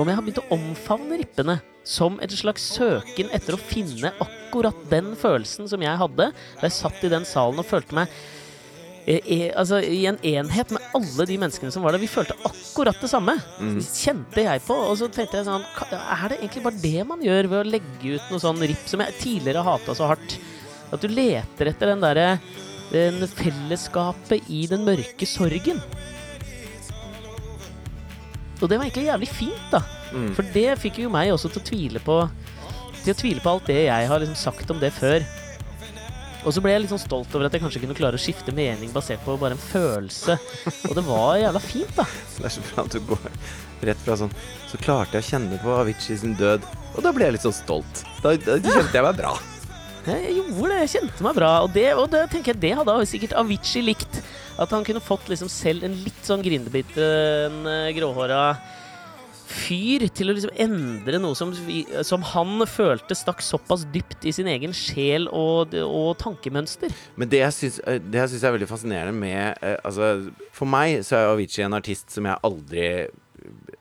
Om 0.00 0.08
jeg 0.08 0.16
har 0.16 0.24
begynt 0.24 0.40
å 0.40 0.54
omfavne 0.56 1.18
rippene 1.20 1.58
som 1.84 2.20
et 2.22 2.32
slags 2.32 2.64
søken 2.76 3.32
etter 3.34 3.56
å 3.56 3.60
finne 3.60 4.12
akkurat 4.22 4.76
den 4.90 5.12
følelsen 5.18 5.68
som 5.68 5.82
jeg 5.82 5.98
hadde 6.00 6.30
da 6.30 6.62
jeg 6.68 6.76
satt 6.76 7.02
i 7.04 7.10
den 7.12 7.26
salen 7.28 7.60
og 7.60 7.66
følte 7.66 7.96
meg 7.98 8.12
eh, 9.04 9.18
eh, 9.18 9.48
altså, 9.58 9.82
i 9.82 10.04
en 10.08 10.20
enhet 10.22 10.72
med 10.72 10.86
alle 10.96 11.26
de 11.28 11.36
menneskene 11.42 11.74
som 11.74 11.84
var 11.84 11.92
der. 11.92 12.04
Vi 12.04 12.10
følte 12.10 12.38
akkurat 12.48 13.02
det 13.02 13.10
samme. 13.12 13.36
Mm. 13.58 13.76
Kjente 13.84 14.46
jeg 14.46 14.64
på. 14.64 14.78
Og 14.88 14.96
så 15.02 15.10
tenkte 15.12 15.40
jeg 15.40 15.48
sånn 15.50 15.66
Er 15.90 16.26
det 16.30 16.40
egentlig 16.40 16.64
bare 16.68 16.82
det 16.86 17.06
man 17.08 17.24
gjør 17.26 17.50
ved 17.50 17.60
å 17.60 17.70
legge 17.74 18.16
ut 18.16 18.32
noe 18.32 18.44
sånn 18.46 18.64
ripp 18.64 18.88
som 18.88 19.04
jeg 19.04 19.18
tidligere 19.20 19.66
hata 19.66 19.96
så 19.98 20.12
hardt? 20.14 20.38
At 20.92 21.04
du 21.04 21.12
leter 21.12 21.72
etter 21.72 21.92
den 21.92 22.04
derre 22.04 22.36
fellesskapet 22.92 24.50
i 24.52 24.66
den 24.68 24.84
mørke 24.84 25.28
sorgen. 25.28 25.80
Og 28.62 28.70
det 28.70 28.78
var 28.78 28.86
egentlig 28.86 29.08
jævlig 29.08 29.28
fint, 29.28 29.68
da. 29.72 29.82
Mm. 30.12 30.32
For 30.36 30.54
det 30.54 30.68
fikk 30.80 31.02
jo 31.02 31.12
meg 31.12 31.32
også 31.34 31.50
til 31.50 31.62
å 31.62 31.66
tvile 31.66 32.02
på 32.04 32.16
Til 33.02 33.14
å 33.14 33.18
tvile 33.18 33.42
på 33.42 33.50
alt 33.50 33.70
det 33.70 33.80
jeg 33.88 34.10
har 34.10 34.22
liksom 34.22 34.38
sagt 34.38 34.70
om 34.70 34.78
det 34.78 34.92
før. 34.94 35.24
Og 36.42 36.54
så 36.54 36.62
ble 36.62 36.72
jeg 36.72 36.82
litt 36.82 36.90
sånn 36.90 37.02
stolt 37.02 37.34
over 37.36 37.46
at 37.46 37.54
jeg 37.54 37.62
kanskje 37.62 37.82
kunne 37.84 37.96
klare 37.98 38.18
å 38.18 38.22
skifte 38.22 38.54
mening 38.54 38.90
basert 38.94 39.22
på 39.22 39.36
bare 39.38 39.54
en 39.54 39.62
følelse. 39.62 40.36
Og 40.88 40.94
det 40.98 41.04
var 41.06 41.38
jævla 41.38 41.62
fint, 41.62 41.92
da. 41.98 42.06
Det 42.38 42.48
er 42.48 42.54
så 42.56 42.64
bra 42.66 42.84
at 42.86 42.94
du 42.94 43.02
går 43.06 43.26
rett 43.86 44.02
fra 44.02 44.16
sånn 44.18 44.32
Så 44.70 44.78
klarte 44.82 45.18
jeg 45.18 45.26
å 45.26 45.28
kjenne 45.28 45.58
på 45.62 45.74
Avicii 45.78 46.18
sin 46.18 46.34
død. 46.38 46.66
Og 46.96 47.02
da 47.06 47.12
ble 47.14 47.28
jeg 47.28 47.36
litt 47.36 47.46
sånn 47.46 47.54
stolt. 47.56 48.04
Da, 48.24 48.34
da 48.34 48.58
kjente 48.58 48.98
jeg 48.98 49.06
meg 49.06 49.18
bra. 49.18 49.36
Jeg 50.02 50.34
gjorde 50.34 50.70
det, 50.72 50.78
jeg 50.80 50.92
kjente 50.96 51.26
meg 51.26 51.36
bra. 51.38 51.52
Og 51.62 51.74
det, 51.74 51.88
og 51.94 52.08
det 52.10 52.24
tenker 52.32 52.54
jeg, 52.54 52.62
det 52.64 52.72
hadde 52.80 52.98
sikkert 53.10 53.36
Avicii 53.38 53.84
likt. 53.86 54.22
At 54.60 54.72
han 54.74 54.84
kunne 54.84 55.02
fått 55.02 55.30
liksom 55.32 55.50
selv 55.52 55.86
en 55.86 55.96
litt 56.04 56.24
sånn 56.26 56.44
grindebiten, 56.44 57.62
uh, 57.64 57.90
gråhåra 57.96 58.44
fyr 59.52 60.06
til 60.14 60.30
å 60.30 60.34
liksom 60.36 60.52
endre 60.64 61.20
noe 61.20 61.36
som, 61.38 61.52
som 62.06 62.24
han 62.32 62.64
følte 62.68 63.16
stakk 63.18 63.42
såpass 63.44 63.84
dypt 63.92 64.26
i 64.28 64.34
sin 64.34 64.48
egen 64.50 64.74
sjel 64.76 65.28
og, 65.28 65.74
og 65.84 66.14
tankemønster. 66.22 66.92
Men 67.20 67.32
det 67.32 67.42
jeg 67.42 67.56
syns 67.58 67.80
eh, 67.84 68.00
det 68.02 68.22
jeg 68.22 68.32
syns 68.32 68.46
er 68.46 68.56
veldig 68.56 68.70
fascinerende 68.70 69.16
med 69.16 69.58
eh, 69.60 69.78
Altså, 69.82 70.30
for 70.54 70.70
meg 70.70 71.02
så 71.06 71.18
er 71.18 71.32
Avicii 71.32 71.66
en 71.66 71.76
artist 71.76 72.14
som 72.14 72.28
jeg 72.28 72.40
aldri 72.46 72.86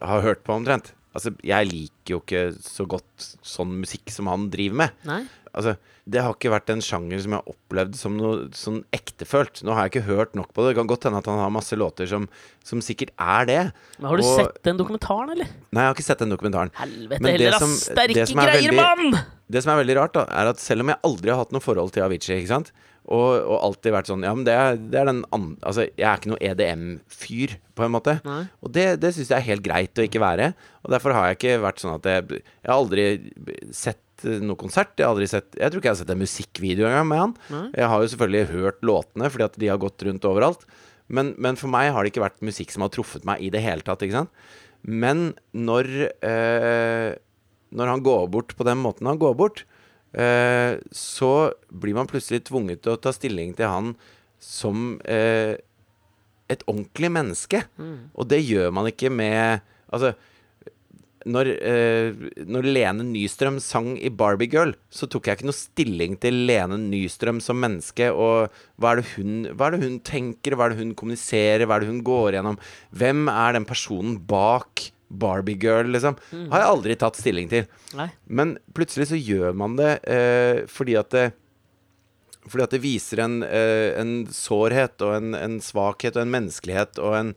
har 0.01 0.26
hørt 0.26 0.43
på, 0.43 0.55
omtrent. 0.57 0.93
Altså, 1.11 1.34
jeg 1.45 1.67
liker 1.67 2.15
jo 2.15 2.22
ikke 2.24 2.43
så 2.63 2.88
godt 2.89 3.28
sånn 3.45 3.76
musikk 3.82 4.11
som 4.13 4.30
han 4.32 4.47
driver 4.53 4.84
med. 4.86 5.01
Nei? 5.07 5.22
Altså, 5.54 5.74
det 6.08 6.22
har 6.24 6.34
ikke 6.34 6.52
vært 6.54 6.70
en 6.72 6.82
sjanger 6.84 7.20
som 7.24 7.34
jeg 7.36 7.41
har 7.41 7.52
opplevd 7.54 7.95
som 7.99 8.14
noe 8.16 8.45
sånn 8.56 8.80
ektefølt. 8.95 9.62
Nå 9.68 9.74
har 9.76 9.88
jeg 9.88 9.93
ikke 9.95 10.08
hørt 10.08 10.38
nok 10.39 10.54
på 10.56 10.64
det. 10.64 10.72
Det 10.72 10.78
kan 10.80 10.88
godt 10.91 11.08
hende 11.10 11.20
at 11.20 11.28
han 11.28 11.41
har 11.43 11.52
masse 11.52 11.76
låter 11.76 12.08
som, 12.08 12.30
som 12.64 12.80
sikkert 12.84 13.12
er 13.20 13.49
det. 13.49 13.60
Men 13.99 14.10
har 14.14 14.22
du 14.22 14.24
Og- 14.24 14.38
sett 14.39 14.62
den 14.64 14.80
dokumentaren, 14.80 15.34
eller? 15.36 15.52
Nei, 15.72 15.82
jeg 15.84 15.89
har 15.91 15.95
ikke 15.97 16.08
sett 16.08 16.24
den 16.24 16.32
dokumentaren. 16.32 16.72
Helvete 16.80 17.20
Men 17.22 17.36
det 17.36 17.41
heller, 17.41 17.60
som- 17.60 17.76
ass! 17.76 17.89
Sterke 17.91 18.24
er 18.24 18.32
greier, 18.32 18.78
mann! 18.80 19.20
Det 19.52 19.64
som 19.64 19.74
er 19.78 19.84
veldig 19.84 19.97
rart, 19.99 20.14
da, 20.16 20.24
er 20.32 20.47
at 20.54 20.60
selv 20.64 20.82
om 20.86 20.88
jeg 20.93 21.04
aldri 21.04 21.30
har 21.30 21.38
hatt 21.43 21.52
noe 21.52 21.60
forhold 21.60 21.91
til 21.91 22.04
Avicii, 22.04 22.39
ikke 22.39 22.47
sant 22.56 22.72
og, 23.12 23.41
og 23.49 23.58
alltid 23.66 23.91
vært 23.95 24.08
sånn 24.12 24.24
Ja, 24.24 24.32
men 24.38 24.45
det 24.45 24.54
er, 24.54 24.76
det 24.78 24.99
er 25.02 25.08
den 25.10 25.24
andre 25.34 25.58
Altså, 25.66 25.88
jeg 25.97 26.06
er 26.06 26.20
ikke 26.20 26.30
noe 26.32 26.39
EDM-fyr, 26.39 27.56
på 27.76 27.84
en 27.84 27.91
måte. 27.95 28.14
Nei. 28.24 28.43
Og 28.62 28.72
det, 28.72 28.86
det 29.02 29.14
syns 29.16 29.32
jeg 29.34 29.38
er 29.39 29.47
helt 29.49 29.64
greit 29.66 29.97
å 29.99 30.06
ikke 30.06 30.22
være. 30.22 30.52
Og 30.86 30.93
derfor 30.93 31.16
har 31.18 31.32
jeg 31.32 31.39
ikke 31.39 31.56
vært 31.64 31.82
sånn 31.82 31.95
at 31.97 32.04
jeg 32.08 32.28
Jeg 32.39 32.70
har 32.70 32.78
aldri 32.78 33.06
sett 33.74 33.99
eh, 34.28 34.39
noe 34.43 34.59
konsert. 34.59 34.93
Jeg 34.97 35.07
har 35.07 35.15
aldri 35.15 35.28
sett 35.30 35.57
Jeg 35.57 35.72
tror 35.72 35.82
ikke 35.82 35.89
jeg 35.89 35.95
har 35.95 36.01
sett 36.03 36.13
en 36.13 36.22
musikkvideo 36.22 36.88
engang 36.89 37.09
med 37.09 37.22
han. 37.24 37.36
Nei. 37.53 37.65
Jeg 37.80 37.91
har 37.91 38.03
jo 38.03 38.11
selvfølgelig 38.13 38.51
hørt 38.53 38.82
låtene, 38.88 39.32
fordi 39.34 39.47
at 39.47 39.59
de 39.63 39.72
har 39.72 39.82
gått 39.82 40.07
rundt 40.07 40.28
overalt. 40.30 40.65
Men, 41.11 41.34
men 41.41 41.59
for 41.59 41.72
meg 41.72 41.91
har 41.91 42.03
det 42.03 42.13
ikke 42.13 42.24
vært 42.24 42.45
musikk 42.45 42.72
som 42.74 42.86
har 42.86 42.93
truffet 42.93 43.26
meg 43.28 43.43
i 43.43 43.51
det 43.51 43.63
hele 43.63 43.84
tatt, 43.86 44.03
ikke 44.05 44.22
sant. 44.22 44.32
Men 44.82 45.34
når 45.53 45.89
eh, 46.26 47.11
Når 47.72 47.91
han 47.91 48.01
går 48.03 48.26
bort 48.34 48.55
på 48.57 48.65
den 48.67 48.82
måten 48.82 49.07
han 49.07 49.19
går 49.22 49.36
bort, 49.39 49.65
eh, 50.17 50.80
så 50.91 51.53
blir 51.69 51.95
man 51.95 52.09
plutselig 52.09 52.43
tvunget 52.49 52.82
til 52.84 52.95
å 52.95 52.99
ta 52.99 53.13
stilling 53.15 53.53
til 53.55 53.69
han 53.72 53.93
som 54.41 54.97
eh, 55.05 55.55
et 56.51 56.65
ordentlig 56.67 57.11
menneske. 57.15 57.61
Og 58.17 58.28
det 58.28 58.41
gjør 58.43 58.74
man 58.76 58.89
ikke 58.91 59.11
med 59.13 59.67
Altså 59.91 60.13
når, 61.26 61.49
eh, 61.61 62.22
når 62.47 62.67
Lene 62.67 63.05
Nystrøm 63.07 63.59
sang 63.63 63.93
i 63.97 64.09
Barbie 64.09 64.49
Girl, 64.51 64.74
så 64.89 65.09
tok 65.09 65.28
jeg 65.28 65.39
ikke 65.39 65.49
noe 65.49 65.57
stilling 65.57 66.15
til 66.22 66.39
Lene 66.49 66.80
Nystrøm 66.80 67.41
som 67.43 67.59
menneske. 67.61 68.09
Og 68.13 68.49
hva 68.82 68.93
er, 68.93 69.01
det 69.01 69.11
hun, 69.15 69.36
hva 69.53 69.67
er 69.69 69.76
det 69.76 69.84
hun 69.86 69.99
tenker, 70.07 70.55
hva 70.55 70.67
er 70.67 70.76
det 70.76 70.82
hun 70.82 70.95
kommuniserer, 70.97 71.67
hva 71.67 71.78
er 71.78 71.86
det 71.86 71.91
hun 71.91 72.01
går 72.07 72.38
gjennom? 72.38 72.59
Hvem 72.95 73.28
er 73.34 73.57
den 73.57 73.69
personen 73.69 74.17
bak 74.30 74.91
Barbie 75.11 75.59
Girl, 75.59 75.91
liksom? 75.91 76.15
Har 76.53 76.63
jeg 76.63 76.72
aldri 76.72 76.97
tatt 76.99 77.19
stilling 77.19 77.51
til. 77.51 77.67
Nei. 77.99 78.07
Men 78.32 78.55
plutselig 78.76 79.09
så 79.11 79.19
gjør 79.19 79.55
man 79.57 79.76
det 79.80 79.97
eh, 80.07 80.63
fordi 80.72 80.97
at 80.99 81.11
det 81.15 81.30
fordi 82.49 82.63
at 82.63 82.72
det 82.74 82.82
viser 82.82 83.22
en, 83.22 83.41
eh, 83.45 83.91
en 84.01 84.13
sårhet 84.34 85.03
og 85.05 85.13
en, 85.13 85.36
en 85.38 85.59
svakhet 85.61 86.15
og 86.15 86.24
en 86.24 86.32
menneskelighet 86.34 86.97
og 87.03 87.17
en, 87.19 87.34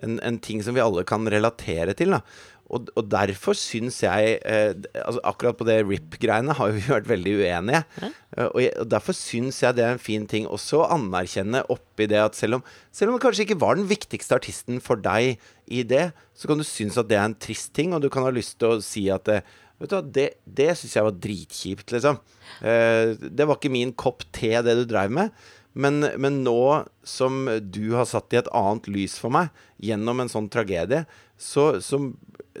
en, 0.00 0.16
en 0.24 0.38
ting 0.40 0.62
som 0.64 0.76
vi 0.76 0.80
alle 0.80 1.04
kan 1.08 1.28
relatere 1.28 1.92
til. 1.98 2.14
Da. 2.16 2.22
Og, 2.66 2.88
og 2.98 3.06
derfor 3.12 3.54
syns 3.54 4.00
jeg 4.02 4.38
eh, 4.42 4.72
altså 4.98 5.20
Akkurat 5.28 5.58
på 5.58 5.66
det 5.68 5.78
RIP-greiene 5.84 6.56
har 6.58 6.72
vi 6.74 6.82
vært 6.96 7.10
veldig 7.10 7.34
uenige. 7.40 7.82
Eh, 8.02 8.48
og, 8.48 8.58
jeg, 8.62 8.72
og 8.82 8.88
derfor 8.90 9.16
syns 9.16 9.60
jeg 9.62 9.78
det 9.78 9.84
er 9.86 9.94
en 9.94 10.02
fin 10.02 10.26
ting 10.30 10.48
også 10.50 10.82
å 10.82 10.88
anerkjenne 10.96 11.62
oppi 11.72 12.08
det 12.10 12.18
at 12.22 12.38
selv 12.38 12.58
om, 12.58 12.64
selv 12.94 13.12
om 13.12 13.18
det 13.18 13.24
kanskje 13.26 13.46
ikke 13.46 13.60
var 13.62 13.78
den 13.78 13.86
viktigste 13.90 14.38
artisten 14.38 14.82
for 14.82 14.98
deg 15.02 15.38
i 15.66 15.84
det, 15.86 16.08
så 16.34 16.50
kan 16.50 16.58
du 16.58 16.66
synes 16.66 16.98
at 16.98 17.10
det 17.10 17.20
er 17.20 17.28
en 17.28 17.38
trist 17.38 17.72
ting, 17.76 17.94
og 17.94 18.02
du 18.02 18.10
kan 18.12 18.26
ha 18.26 18.34
lyst 18.34 18.58
til 18.60 18.76
å 18.76 18.82
si 18.84 19.06
at 19.14 19.28
det, 19.30 19.44
Vet 19.76 19.92
du 19.92 20.08
Det, 20.08 20.30
det 20.48 20.70
syns 20.78 20.94
jeg 20.96 21.04
var 21.04 21.18
dritkjipt, 21.20 21.92
liksom. 21.92 22.16
Eh, 22.64 23.12
det 23.12 23.44
var 23.44 23.58
ikke 23.58 23.74
min 23.74 23.92
kopp 23.92 24.24
te, 24.32 24.54
det 24.64 24.72
du 24.78 24.86
dreiv 24.88 25.12
med. 25.12 25.34
Men, 25.76 26.00
men 26.16 26.40
nå 26.40 26.86
som 27.04 27.44
du 27.60 27.92
har 27.92 28.08
satt 28.08 28.32
i 28.32 28.40
et 28.40 28.48
annet 28.56 28.88
lys 28.88 29.18
for 29.20 29.34
meg 29.34 29.50
gjennom 29.84 30.22
en 30.22 30.32
sånn 30.32 30.48
tragedie, 30.52 31.02
så, 31.36 31.82
så, 31.84 32.00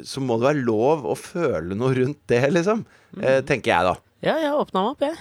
så 0.04 0.22
må 0.24 0.36
det 0.40 0.48
være 0.50 0.64
lov 0.66 1.06
å 1.08 1.16
føle 1.18 1.76
noe 1.78 1.94
rundt 1.96 2.20
det, 2.30 2.42
liksom. 2.52 2.84
Eh, 3.20 3.40
tenker 3.46 3.72
jeg, 3.72 3.86
da. 3.88 3.94
Ja, 4.26 4.34
jeg 4.42 4.54
åpna 4.58 4.82
meg 4.82 4.94
opp, 4.96 5.02
jeg. 5.06 5.18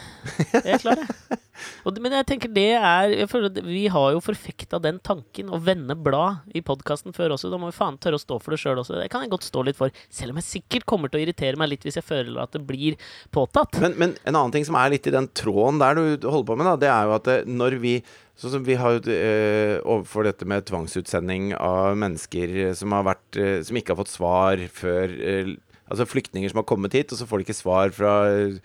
Jeg 0.56 0.78
er 0.80 0.82
klar, 0.82 1.02
jeg. 1.04 1.42
Og, 1.88 1.98
men 2.04 2.12
jeg 2.18 2.26
tenker 2.28 2.52
det 2.52 2.72
er 2.76 3.12
jeg 3.14 3.30
føler 3.32 3.48
at 3.48 3.60
Vi 3.64 3.86
har 3.92 4.10
jo 4.12 4.20
forfekta 4.24 4.80
den 4.84 4.98
tanken 5.06 5.52
å 5.54 5.60
vende 5.64 5.96
blad 5.96 6.44
i 6.58 6.64
podkasten 6.66 7.14
før 7.16 7.36
også. 7.36 7.52
Da 7.52 7.60
må 7.62 7.70
vi 7.70 7.78
faen 7.78 8.00
tørre 8.02 8.20
å 8.20 8.24
stå 8.24 8.40
for 8.42 8.56
det 8.56 8.60
sjøl 8.60 8.82
også. 8.82 8.98
Det 8.98 9.08
kan 9.14 9.24
jeg 9.24 9.32
godt 9.32 9.46
stå 9.48 9.64
litt 9.68 9.78
for. 9.78 9.94
Selv 10.12 10.34
om 10.34 10.42
jeg 10.42 10.48
sikkert 10.50 10.88
kommer 10.90 11.12
til 11.12 11.22
å 11.22 11.24
irritere 11.24 11.60
meg 11.62 11.72
litt 11.72 11.86
hvis 11.86 12.00
jeg 12.02 12.08
føler 12.08 12.42
at 12.44 12.58
det 12.58 12.64
blir 12.68 12.98
påtatt. 13.36 13.80
Men, 13.84 13.96
men 14.02 14.16
en 14.26 14.34
annen 14.34 14.56
ting 14.56 14.68
som 14.68 14.78
er 14.82 14.92
litt 14.96 15.08
i 15.08 15.14
den 15.16 15.30
tråden 15.38 15.80
der 15.84 15.96
du 15.96 16.28
holder 16.28 16.50
på 16.50 16.58
med, 16.60 16.70
da, 16.72 16.76
det 16.82 16.92
er 16.92 17.10
jo 17.10 17.18
at 17.20 17.34
når 17.48 17.82
vi 17.86 17.98
Sånn 18.36 18.52
som 18.52 18.64
vi 18.68 18.76
har 18.76 18.98
eh, 19.08 19.78
overfor 19.80 20.26
dette 20.28 20.44
med 20.44 20.66
tvangsutsending 20.68 21.54
av 21.56 21.94
mennesker 21.96 22.74
som 22.76 22.92
har 22.92 23.06
vært 23.08 23.38
eh, 23.40 23.62
Som 23.64 23.80
ikke 23.80 23.94
har 23.94 24.02
fått 24.02 24.12
svar 24.12 24.60
før 24.76 25.14
eh, 25.16 25.54
Altså 25.86 26.08
flyktninger 26.10 26.50
som 26.50 26.60
har 26.60 26.68
kommet 26.68 26.98
hit, 26.98 27.14
og 27.14 27.20
så 27.20 27.28
får 27.30 27.40
de 27.40 27.46
ikke 27.46 27.58
svar 27.58 27.92
fra 27.94 28.14
eh, 28.34 28.58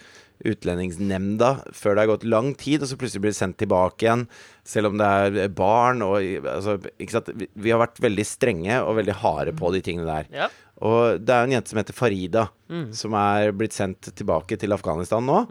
Utlendingsnemnda 0.46 1.50
før 1.76 1.96
det 1.96 2.04
har 2.04 2.10
gått 2.14 2.26
lang 2.28 2.54
tid, 2.58 2.80
og 2.80 2.90
så 2.90 2.96
plutselig 3.00 3.24
blir 3.24 3.34
det 3.34 3.40
sendt 3.40 3.58
tilbake 3.60 4.06
igjen, 4.06 4.24
selv 4.66 4.90
om 4.90 4.98
det 5.00 5.10
er 5.44 5.52
barn 5.52 6.04
og 6.06 6.16
altså, 6.20 6.78
ikke 6.96 7.16
sant? 7.18 7.30
Vi, 7.36 7.70
har 7.72 7.82
vært 7.82 8.00
veldig 8.02 8.26
strenge 8.28 8.80
og 8.84 8.96
veldig 9.00 9.16
harde 9.20 9.54
på 9.56 9.72
de 9.74 9.84
tingene 9.84 10.08
der. 10.08 10.32
Ja. 10.42 10.50
Og 10.80 11.20
det 11.20 11.34
er 11.34 11.44
en 11.44 11.52
jente 11.52 11.72
som 11.72 11.80
heter 11.82 11.96
Farida, 11.96 12.46
som 12.96 13.14
er 13.20 13.52
blitt 13.52 13.76
sendt 13.76 14.08
tilbake 14.16 14.56
til 14.60 14.72
Afghanistan 14.72 15.26
nå. 15.26 15.42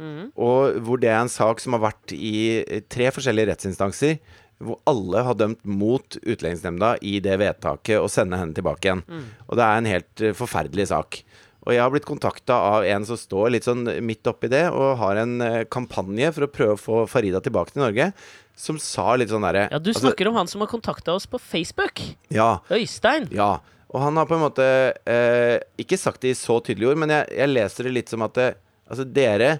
Og 0.41 0.79
hvor 0.85 1.01
det 1.01 1.11
er 1.11 1.19
en 1.21 1.29
sak 1.29 1.61
som 1.61 1.77
har 1.77 1.83
vært 1.91 2.15
i 2.15 2.81
tre 2.89 3.11
forskjellige 3.13 3.51
rettsinstanser. 3.51 4.17
Hvor 4.59 4.81
alle 4.89 5.21
har 5.23 5.37
dømt 5.39 5.61
mot 5.63 6.17
Utlendingsnemnda 6.19 6.95
i 7.05 7.19
det 7.23 7.37
vedtaket 7.39 8.01
å 8.01 8.09
sende 8.11 8.41
henne 8.41 8.57
tilbake 8.57 8.89
igjen. 8.89 9.05
Og 9.47 9.55
det 9.55 9.67
er 9.67 9.77
en 9.77 9.87
helt 9.87 10.23
eh, 10.25 10.35
forferdelig 10.35 10.89
sak. 10.89 11.21
Og 11.67 11.73
jeg 11.75 11.81
har 11.83 11.91
blitt 11.91 12.07
kontakta 12.07 12.55
av 12.77 12.85
en 12.87 13.05
som 13.07 13.17
står 13.19 13.49
litt 13.51 13.65
sånn 13.67 13.83
midt 14.05 14.27
oppi 14.31 14.47
det, 14.51 14.65
og 14.71 14.99
har 15.01 15.19
en 15.19 15.33
eh, 15.43 15.65
kampanje 15.71 16.31
for 16.35 16.47
å 16.47 16.51
prøve 16.51 16.75
å 16.77 16.79
få 16.79 17.01
Farida 17.11 17.41
tilbake 17.43 17.75
til 17.75 17.83
Norge. 17.83 18.11
Som 18.59 18.79
sa 18.83 19.13
litt 19.19 19.31
sånn 19.31 19.43
derre 19.47 19.67
Ja, 19.71 19.79
du 19.79 19.91
snakker 19.95 20.27
om 20.31 20.39
han 20.39 20.49
som 20.51 20.63
har 20.63 20.71
kontakta 20.71 21.15
oss 21.15 21.27
på 21.29 21.39
Facebook. 21.39 22.01
Ja. 22.31 22.59
Øystein. 22.71 23.29
Ja, 23.35 23.57
og 23.89 24.03
han 24.03 24.19
har 24.19 24.27
på 24.29 24.37
en 24.37 24.45
måte 24.45 24.65
eh, 25.09 25.57
ikke 25.81 25.99
sagt 25.99 26.23
det 26.23 26.33
i 26.33 26.37
så 26.37 26.59
tydelige 26.63 26.93
ord, 26.93 27.01
men 27.01 27.13
jeg, 27.13 27.27
jeg 27.39 27.53
leser 27.53 27.87
det 27.87 27.93
litt 27.95 28.11
som 28.11 28.23
at 28.27 28.35
det, 28.37 28.49
altså 28.85 29.05
dere 29.07 29.51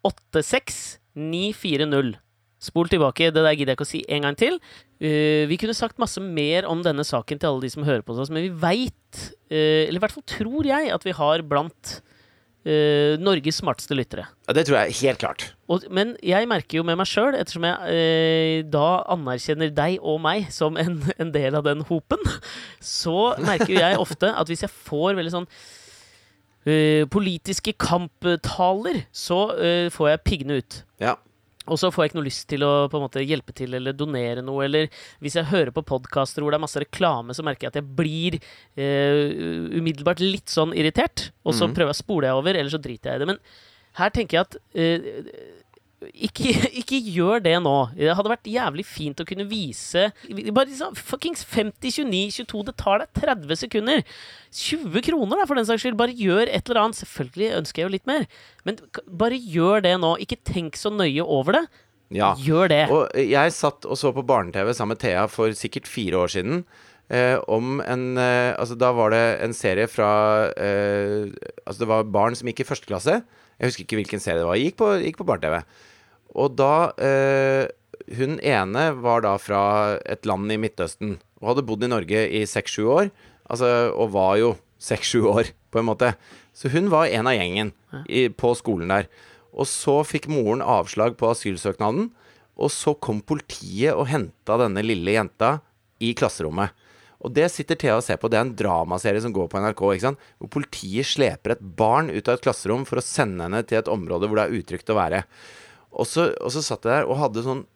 86 0.04 0.80
940. 1.14 2.18
Spol 2.64 2.88
tilbake. 2.89 3.28
Det 3.36 3.43
der 3.43 3.54
gidder 3.54 3.74
jeg 3.74 3.78
ikke 3.78 3.86
å 3.86 3.91
si 3.91 4.01
en 4.08 4.26
gang 4.26 4.38
til. 4.39 4.58
Uh, 5.04 5.43
vi 5.49 5.60
kunne 5.60 5.76
sagt 5.78 5.99
masse 6.01 6.22
mer 6.24 6.66
om 6.70 6.82
denne 6.86 7.04
saken 7.06 7.38
til 7.39 7.49
alle 7.51 7.66
de 7.66 7.72
som 7.74 7.86
hører 7.86 8.06
på 8.08 8.16
oss, 8.16 8.32
men 8.34 8.47
vi 8.47 8.54
veit, 8.64 9.22
eller 9.51 9.99
i 9.99 10.01
hvert 10.01 10.16
fall 10.16 10.26
tror 10.26 10.64
jeg, 10.66 10.89
at 10.95 11.06
vi 11.06 11.14
har 11.14 11.43
blant 11.45 11.99
eh, 12.66 13.20
Norges 13.22 13.59
smarteste 13.61 13.95
lyttere. 13.97 14.26
Ja, 14.47 14.55
det 14.57 14.66
tror 14.68 14.80
jeg 14.80 14.97
helt 15.01 15.22
klart. 15.22 15.45
Og, 15.72 15.86
men 15.93 16.16
jeg 16.24 16.49
merker 16.49 16.80
jo 16.80 16.86
med 16.88 16.97
meg 16.99 17.09
sjøl, 17.09 17.36
ettersom 17.38 17.68
jeg 17.68 17.76
uh, 17.76 18.72
da 18.74 18.88
anerkjenner 19.14 19.72
deg 19.74 19.99
og 20.01 20.20
meg 20.24 20.49
som 20.53 20.80
en, 20.80 20.99
en 21.22 21.34
del 21.36 21.59
av 21.59 21.68
den 21.68 21.86
hopen, 21.89 22.22
så 22.84 23.34
merker 23.43 23.74
jo 23.74 23.82
jeg 23.82 24.01
ofte 24.01 24.34
at 24.34 24.51
hvis 24.51 24.66
jeg 24.66 24.74
får 24.74 25.20
veldig 25.20 25.36
sånn 25.36 25.49
uh, 25.49 27.03
politiske 27.14 27.76
kamptaler, 27.80 29.05
så 29.11 29.45
får 29.93 30.14
jeg 30.14 30.26
piggene 30.28 30.59
ut. 30.64 30.82
Ja. 31.03 31.18
Og 31.72 31.78
så 31.80 31.88
får 31.93 32.03
jeg 32.03 32.09
ikke 32.11 32.18
noe 32.20 32.28
lyst 32.28 32.47
til 32.51 32.64
å 32.68 32.72
på 32.91 32.99
en 32.99 33.05
måte 33.05 33.24
hjelpe 33.24 33.53
til 33.55 33.74
eller 33.78 33.93
donere 33.95 34.41
noe. 34.43 34.66
Eller 34.66 34.89
hvis 35.24 35.38
jeg 35.39 35.45
hører 35.47 35.72
på 35.72 35.86
podkaster 35.88 36.43
hvor 36.43 36.51
det 36.51 36.57
er 36.59 36.66
masse 36.66 36.82
reklame, 36.84 37.32
så 37.34 37.43
merker 37.45 37.68
jeg 37.70 37.72
at 37.72 37.80
jeg 37.80 37.95
blir 37.95 38.36
eh, 38.76 39.78
umiddelbart 39.80 40.20
litt 40.20 40.51
sånn 40.51 40.74
irritert. 40.76 41.30
Og 41.45 41.53
så 41.55 41.68
Mhm. 41.68 41.74
prøver 41.76 41.91
jeg 41.93 41.95
å 41.95 42.03
spole 42.03 42.28
jeg 42.28 42.36
over, 42.36 42.53
eller 42.59 42.70
så 42.70 42.82
driter 42.82 43.11
jeg 43.11 43.16
i 43.16 43.20
det. 43.24 43.28
Men 43.28 43.39
her 43.95 44.09
tenker 44.09 44.38
jeg 44.38 44.41
at 44.41 44.55
eh, 44.76 45.62
ikke, 46.12 46.54
ikke 46.82 46.99
gjør 47.14 47.43
det 47.45 47.56
nå. 47.64 47.76
Det 47.97 48.14
hadde 48.18 48.32
vært 48.32 48.49
jævlig 48.49 48.86
fint 48.88 49.22
å 49.22 49.26
kunne 49.28 49.45
vise 49.49 50.10
Bare 50.28 50.68
liksom, 50.70 50.95
fuckings 50.97 51.43
50, 51.47 52.04
29, 52.04 52.43
22. 52.43 52.64
Det 52.70 52.76
tar 52.82 53.04
deg 53.04 53.22
30 53.22 53.62
sekunder. 53.64 54.04
20 54.54 55.06
kroner, 55.08 55.39
da, 55.41 55.47
for 55.49 55.60
den 55.60 55.68
saks 55.70 55.86
skyld. 55.86 55.97
Bare 55.99 56.16
gjør 56.18 56.45
et 56.47 56.70
eller 56.70 56.84
annet. 56.84 56.99
Selvfølgelig 57.01 57.49
ønsker 57.62 57.82
jeg 57.84 57.89
jo 57.89 57.95
litt 57.95 58.10
mer, 58.10 58.28
men 58.68 58.80
bare 59.08 59.39
gjør 59.39 59.84
det 59.86 59.95
nå. 60.04 60.16
Ikke 60.24 60.39
tenk 60.45 60.78
så 60.80 60.91
nøye 60.93 61.26
over 61.26 61.60
det. 61.60 61.66
ja. 62.14 62.34
Gjør 62.39 62.70
det. 62.72 62.82
Og 62.93 63.14
jeg 63.18 63.54
satt 63.56 63.86
og 63.89 63.97
så 63.99 64.12
på 64.16 64.26
barne-TV 64.28 64.74
sammen 64.78 64.95
med 64.97 65.01
Thea 65.04 65.28
for 65.32 65.54
sikkert 65.58 65.89
fire 65.89 66.26
år 66.26 66.34
siden. 66.36 66.66
Eh, 67.12 67.36
om 67.51 67.82
en 67.84 68.18
eh, 68.18 68.54
Altså, 68.56 68.78
da 68.80 68.93
var 68.95 69.12
det 69.12 69.24
en 69.43 69.51
serie 69.54 69.89
fra 69.91 70.08
eh, 70.56 71.28
Altså, 71.68 71.82
det 71.82 71.89
var 71.89 72.08
barn 72.08 72.38
som 72.39 72.47
gikk 72.47 72.64
i 72.64 72.68
første 72.70 72.88
klasse. 72.88 73.18
Jeg 73.60 73.70
husker 73.70 73.84
ikke 73.86 73.99
hvilken 73.99 74.24
serie 74.24 74.39
det 74.41 74.47
var. 74.47 74.58
Gikk 74.62 74.78
på, 74.80 74.88
gikk 75.04 75.20
på 75.20 75.28
barne-TV. 75.28 75.60
Og 76.34 76.55
da 76.57 76.91
eh, 76.97 77.69
Hun 78.17 78.39
ene 78.43 78.88
var 78.99 79.23
da 79.23 79.38
fra 79.39 79.63
et 80.09 80.25
land 80.27 80.51
i 80.51 80.59
Midtøsten 80.59 81.17
og 81.43 81.51
hadde 81.51 81.65
bodd 81.67 81.84
i 81.86 81.91
Norge 81.91 82.23
i 82.39 82.41
seks-sju 82.47 82.88
år. 82.88 83.11
Altså, 83.51 83.69
og 83.91 84.13
var 84.15 84.38
jo 84.39 84.49
seks-sju 84.84 85.25
år, 85.27 85.49
på 85.71 85.81
en 85.81 85.88
måte. 85.89 86.13
Så 86.55 86.71
hun 86.71 86.89
var 86.91 87.11
en 87.11 87.27
av 87.27 87.36
gjengen 87.36 87.71
i, 88.07 88.29
på 88.29 88.53
skolen 88.55 88.91
der. 88.93 89.09
Og 89.53 89.67
så 89.69 89.99
fikk 90.07 90.29
moren 90.31 90.63
avslag 90.63 91.17
på 91.19 91.31
asylsøknaden. 91.31 92.09
Og 92.53 92.71
så 92.71 92.93
kom 92.95 93.21
politiet 93.25 93.95
og 93.95 94.07
henta 94.11 94.59
denne 94.61 94.84
lille 94.86 95.15
jenta 95.15 95.57
i 96.03 96.13
klasserommet. 96.17 96.71
Og 97.23 97.31
det 97.31 97.47
sitter 97.53 97.79
Thea 97.79 97.97
og 97.97 98.03
ser 98.03 98.19
på. 98.19 98.27
Det 98.27 98.38
er 98.38 98.45
en 98.45 98.55
dramaserie 98.59 99.21
som 99.23 99.34
går 99.36 99.47
på 99.49 99.59
NRK. 99.63 99.84
ikke 99.95 100.05
sant? 100.09 100.23
Hvor 100.39 100.51
politiet 100.59 101.07
sleper 101.07 101.55
et 101.55 101.63
barn 101.79 102.11
ut 102.11 102.27
av 102.27 102.36
et 102.36 102.43
klasserom 102.43 102.84
for 102.88 102.99
å 102.99 103.05
sende 103.05 103.47
henne 103.47 103.63
til 103.67 103.79
et 103.79 103.91
område 103.91 104.27
hvor 104.27 104.39
det 104.39 104.47
er 104.47 104.57
utrygt 104.59 104.91
å 104.91 104.99
være. 104.99 105.23
Og 105.94 106.10
så, 106.10 106.32
og 106.41 106.54
så 106.54 106.64
satt 106.66 106.88
jeg 106.88 107.04
der 107.04 107.10
og 107.10 107.22
hadde 107.22 107.46
sånn 107.46 107.68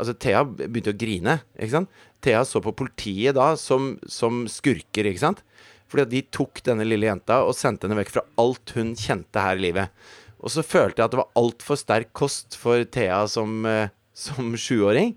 Altså, 0.00 0.14
Thea 0.16 0.38
begynte 0.46 0.94
å 0.94 0.96
grine. 0.96 1.32
ikke 1.58 1.74
sant? 1.74 1.96
Thea 2.24 2.38
så 2.48 2.60
på 2.64 2.72
politiet 2.72 3.34
da 3.36 3.50
som, 3.60 3.98
som 4.08 4.46
skurker, 4.48 5.04
ikke 5.10 5.20
sant? 5.20 5.42
Fordi 5.90 6.04
at 6.06 6.12
de 6.12 6.22
tok 6.32 6.62
denne 6.64 6.86
lille 6.86 7.08
jenta 7.08 7.42
og 7.44 7.56
sendte 7.58 7.84
henne 7.84 7.98
vekk 7.98 8.12
fra 8.14 8.22
alt 8.40 8.72
hun 8.78 8.94
kjente 8.96 9.42
her 9.44 9.58
i 9.58 9.64
livet. 9.66 9.92
Og 10.40 10.54
så 10.54 10.64
følte 10.64 11.02
jeg 11.02 11.10
at 11.10 11.12
det 11.12 11.20
var 11.20 11.42
altfor 11.42 11.76
sterk 11.76 12.14
kost 12.16 12.56
for 12.56 12.86
Thea 12.88 13.18
som, 13.28 13.60
eh, 13.68 13.92
som 14.16 14.54
sjuåring. 14.56 15.16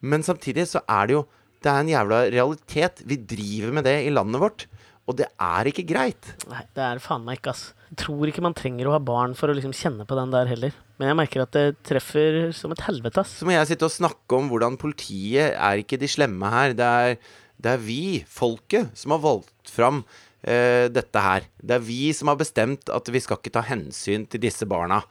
Men 0.00 0.26
samtidig 0.26 0.66
så 0.72 0.82
er 0.88 1.06
det 1.06 1.18
jo 1.20 1.26
Det 1.62 1.72
er 1.72 1.80
en 1.80 1.88
jævla 1.88 2.18
realitet. 2.30 3.00
Vi 3.02 3.16
driver 3.16 3.72
med 3.72 3.84
det 3.84 4.06
i 4.06 4.10
landet 4.10 4.38
vårt. 4.38 4.66
Og 5.06 5.14
det 5.20 5.28
er 5.38 5.68
ikke 5.70 5.84
greit. 5.86 6.32
Nei, 6.50 6.64
det 6.74 6.82
er 6.82 7.00
faen 7.02 7.22
meg 7.26 7.38
ikke, 7.38 7.54
ass. 7.54 7.68
Jeg 7.92 8.00
tror 8.02 8.26
ikke 8.26 8.42
man 8.42 8.56
trenger 8.58 8.88
å 8.88 8.96
ha 8.96 9.02
barn 9.02 9.36
for 9.38 9.50
å 9.50 9.54
liksom 9.54 9.74
kjenne 9.76 10.06
på 10.08 10.18
den 10.18 10.32
der 10.34 10.50
heller. 10.50 10.74
Men 10.98 11.12
jeg 11.12 11.18
merker 11.20 11.44
at 11.44 11.54
det 11.54 11.66
treffer 11.86 12.38
som 12.56 12.74
et 12.74 12.82
helvete, 12.88 13.22
ass. 13.22 13.36
Så 13.38 13.46
må 13.46 13.54
jeg 13.54 13.70
sitte 13.70 13.86
og 13.86 13.94
snakke 13.94 14.40
om 14.40 14.50
hvordan 14.50 14.78
politiet 14.80 15.54
er 15.54 15.82
ikke 15.82 16.00
de 16.02 16.10
slemme 16.10 16.50
her. 16.50 16.74
Det 16.74 16.88
er, 17.06 17.20
det 17.62 17.74
er 17.76 17.84
vi, 17.84 18.00
folket, 18.26 18.90
som 18.98 19.14
har 19.14 19.22
valgt 19.22 19.70
fram 19.70 20.02
uh, 20.02 20.86
dette 20.90 21.22
her. 21.28 21.46
Det 21.62 21.78
er 21.78 21.86
vi 21.86 22.00
som 22.16 22.32
har 22.32 22.40
bestemt 22.42 22.90
at 22.90 23.12
vi 23.14 23.22
skal 23.22 23.38
ikke 23.38 23.54
ta 23.54 23.62
hensyn 23.68 24.26
til 24.26 24.42
disse 24.42 24.66
barna. 24.66 25.04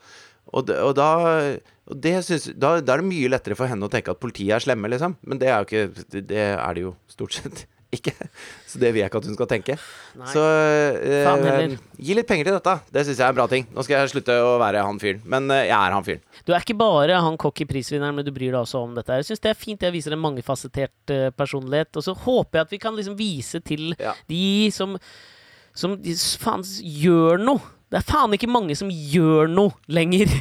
Og, 0.52 0.68
og 0.76 0.92
da 0.98 1.08
og 1.86 2.02
det 2.02 2.12
synes, 2.26 2.48
da, 2.58 2.76
da 2.82 2.96
er 2.96 3.02
det 3.02 3.08
mye 3.08 3.30
lettere 3.30 3.56
for 3.58 3.70
henne 3.70 3.86
å 3.86 3.90
tenke 3.90 4.10
at 4.12 4.20
politiet 4.22 4.56
er 4.56 4.62
slemme, 4.64 4.90
liksom. 4.90 5.14
Men 5.26 5.40
det 5.40 5.50
er 5.52 5.64
ikke 5.64 5.86
Det, 6.10 6.22
det 6.32 6.44
er 6.52 6.76
det 6.76 6.82
jo 6.82 6.92
stort 7.10 7.38
sett 7.38 7.64
ikke. 7.94 8.12
Så 8.66 8.80
det 8.82 8.90
vil 8.92 9.02
jeg 9.02 9.10
ikke 9.10 9.20
at 9.22 9.28
hun 9.28 9.36
skal 9.36 9.48
tenke. 9.50 9.76
Nei. 10.18 10.30
Så 10.32 10.42
eh, 10.42 11.76
gi 12.02 12.16
litt 12.18 12.26
penger 12.28 12.48
til 12.48 12.56
dette. 12.58 12.74
Det 12.92 13.04
syns 13.06 13.20
jeg 13.20 13.26
er 13.26 13.34
en 13.34 13.38
bra 13.38 13.46
ting. 13.50 13.68
Nå 13.74 13.84
skal 13.86 14.00
jeg 14.00 14.12
slutte 14.14 14.36
å 14.42 14.56
være 14.62 14.82
han 14.86 14.98
fyren. 15.02 15.22
Men 15.24 15.46
eh, 15.54 15.66
jeg 15.68 15.76
er 15.76 15.94
han 15.94 16.06
fyren. 16.06 16.24
Du 16.46 16.52
er 16.54 16.64
ikke 16.64 16.78
bare 16.80 17.20
han 17.22 17.38
cocky 17.40 17.68
prisvinneren, 17.68 18.16
men 18.18 18.26
du 18.26 18.32
bryr 18.34 18.50
deg 18.52 18.60
også 18.62 18.82
om 18.86 18.96
dette. 18.98 19.20
Jeg 19.22 19.30
syns 19.30 19.44
det 19.46 19.52
er 19.52 19.60
fint. 19.60 19.86
Jeg 19.86 19.94
viser 19.94 20.16
en 20.16 20.22
mangefasettert 20.24 21.14
uh, 21.14 21.28
personlighet. 21.36 21.94
Og 21.96 22.04
så 22.08 22.16
håper 22.26 22.60
jeg 22.60 22.68
at 22.68 22.76
vi 22.76 22.82
kan 22.82 22.98
liksom 22.98 23.16
vise 23.18 23.62
til 23.64 23.94
Ja. 24.02 24.12
de 24.28 24.68
som 24.74 24.98
som 25.76 25.92
de 26.00 26.14
faen 26.40 26.62
gjør 26.80 27.36
noe. 27.42 27.60
Det 27.86 28.00
er 28.00 28.06
faen 28.06 28.32
ikke 28.34 28.48
mange 28.50 28.74
som 28.74 28.88
gjør 28.90 29.46
noe 29.46 29.76
lenger. 29.86 30.32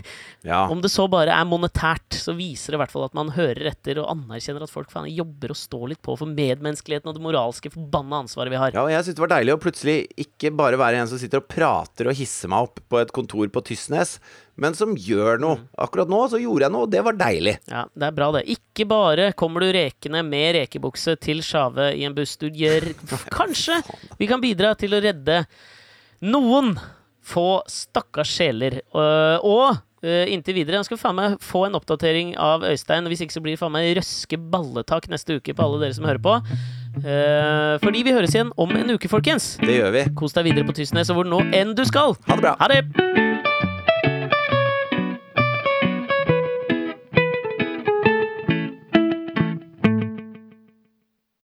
Ja. 0.45 0.63
Om 0.69 0.79
det 0.81 0.89
så 0.93 1.03
bare 1.09 1.33
er 1.33 1.45
monetært, 1.45 2.13
så 2.17 2.33
viser 2.37 2.73
det 2.73 2.77
i 2.77 2.81
hvert 2.81 2.93
fall 2.93 3.05
at 3.05 3.15
man 3.17 3.31
hører 3.35 3.69
etter 3.69 3.99
og 4.01 4.09
anerkjenner 4.15 4.65
at 4.65 4.73
folk 4.73 4.89
faen 4.93 5.11
jobber 5.13 5.53
og 5.53 5.59
står 5.59 5.91
litt 5.91 6.01
på 6.05 6.15
for 6.17 6.29
medmenneskeligheten 6.29 7.11
og 7.11 7.19
det 7.19 7.23
moralske 7.25 7.69
forbanna 7.73 8.23
ansvaret 8.23 8.53
vi 8.53 8.59
har. 8.61 8.73
Ja, 8.73 8.87
og 8.87 8.93
jeg 8.93 9.05
synes 9.05 9.19
det 9.19 9.23
var 9.27 9.33
deilig 9.35 9.53
å 9.53 9.61
plutselig 9.61 9.95
ikke 10.25 10.51
bare 10.57 10.79
være 10.81 11.03
en 11.03 11.11
som 11.11 11.21
sitter 11.21 11.43
og 11.43 11.47
prater 11.51 12.09
og 12.09 12.17
hisser 12.17 12.49
meg 12.49 12.65
opp 12.65 12.81
på 12.89 13.01
et 13.01 13.13
kontor 13.13 13.53
på 13.53 13.63
Tysnes, 13.69 14.15
men 14.57 14.77
som 14.77 14.97
gjør 14.97 15.41
noe. 15.41 15.61
Akkurat 15.85 16.09
nå 16.09 16.23
så 16.31 16.41
gjorde 16.41 16.65
jeg 16.65 16.73
noe, 16.73 16.87
og 16.87 16.93
det 16.93 17.05
var 17.05 17.17
deilig. 17.19 17.55
Ja, 17.69 17.85
det 17.93 18.09
er 18.09 18.17
bra, 18.17 18.31
det. 18.37 18.45
Ikke 18.57 18.89
bare 18.89 19.29
kommer 19.37 19.61
du 19.61 19.69
rekende 19.75 20.25
med 20.25 20.55
rekebukse 20.57 21.17
til 21.21 21.45
Sjave 21.45 21.91
i 21.93 22.05
en 22.09 22.17
buss. 22.17 22.37
Du 22.41 22.49
gjør 22.49 22.89
Kanskje 23.37 23.81
vi 24.17 24.29
kan 24.29 24.41
bidra 24.41 24.73
til 24.79 24.97
å 24.97 25.01
redde 25.03 25.43
noen 26.25 26.73
få 27.25 27.49
stakkars 27.71 28.31
sjeler. 28.37 28.79
Og, 28.95 29.45
og 29.49 30.05
eh, 30.05 30.31
inntil 30.33 30.59
videre 30.59 30.79
jeg 30.79 30.89
skal 30.89 31.01
faen 31.01 31.19
meg 31.19 31.37
få 31.43 31.65
en 31.67 31.77
oppdatering 31.79 32.35
av 32.41 32.65
Øystein. 32.69 33.09
Hvis 33.11 33.25
ikke 33.25 33.37
så 33.37 33.43
blir 33.43 33.57
det 33.57 33.61
faen 33.63 33.75
meg 33.75 33.93
røske 33.99 34.39
balletak 34.39 35.09
neste 35.11 35.39
uke 35.39 35.55
på 35.57 35.67
alle 35.67 35.83
dere 35.83 35.97
som 35.97 36.07
hører 36.07 36.23
på. 36.23 36.39
Eh, 37.01 37.75
fordi 37.83 38.05
vi 38.07 38.15
høres 38.15 38.37
igjen 38.37 38.53
om 38.61 38.71
en 38.77 38.95
uke, 38.95 39.11
folkens. 39.11 39.55
Det 39.63 39.81
gjør 39.81 39.95
vi. 39.97 40.07
Kos 40.17 40.37
deg 40.37 40.51
videre 40.51 40.67
på 40.67 40.77
Tysnes 40.77 41.11
og 41.11 41.21
hvor 41.21 41.31
nå 41.33 41.43
enn 41.55 41.75
du 41.77 41.85
skal. 41.87 42.17
Ha 42.29 42.37
det 42.37 42.45
bra. 42.47 42.57
Ha 42.61 42.71
det! 42.71 43.24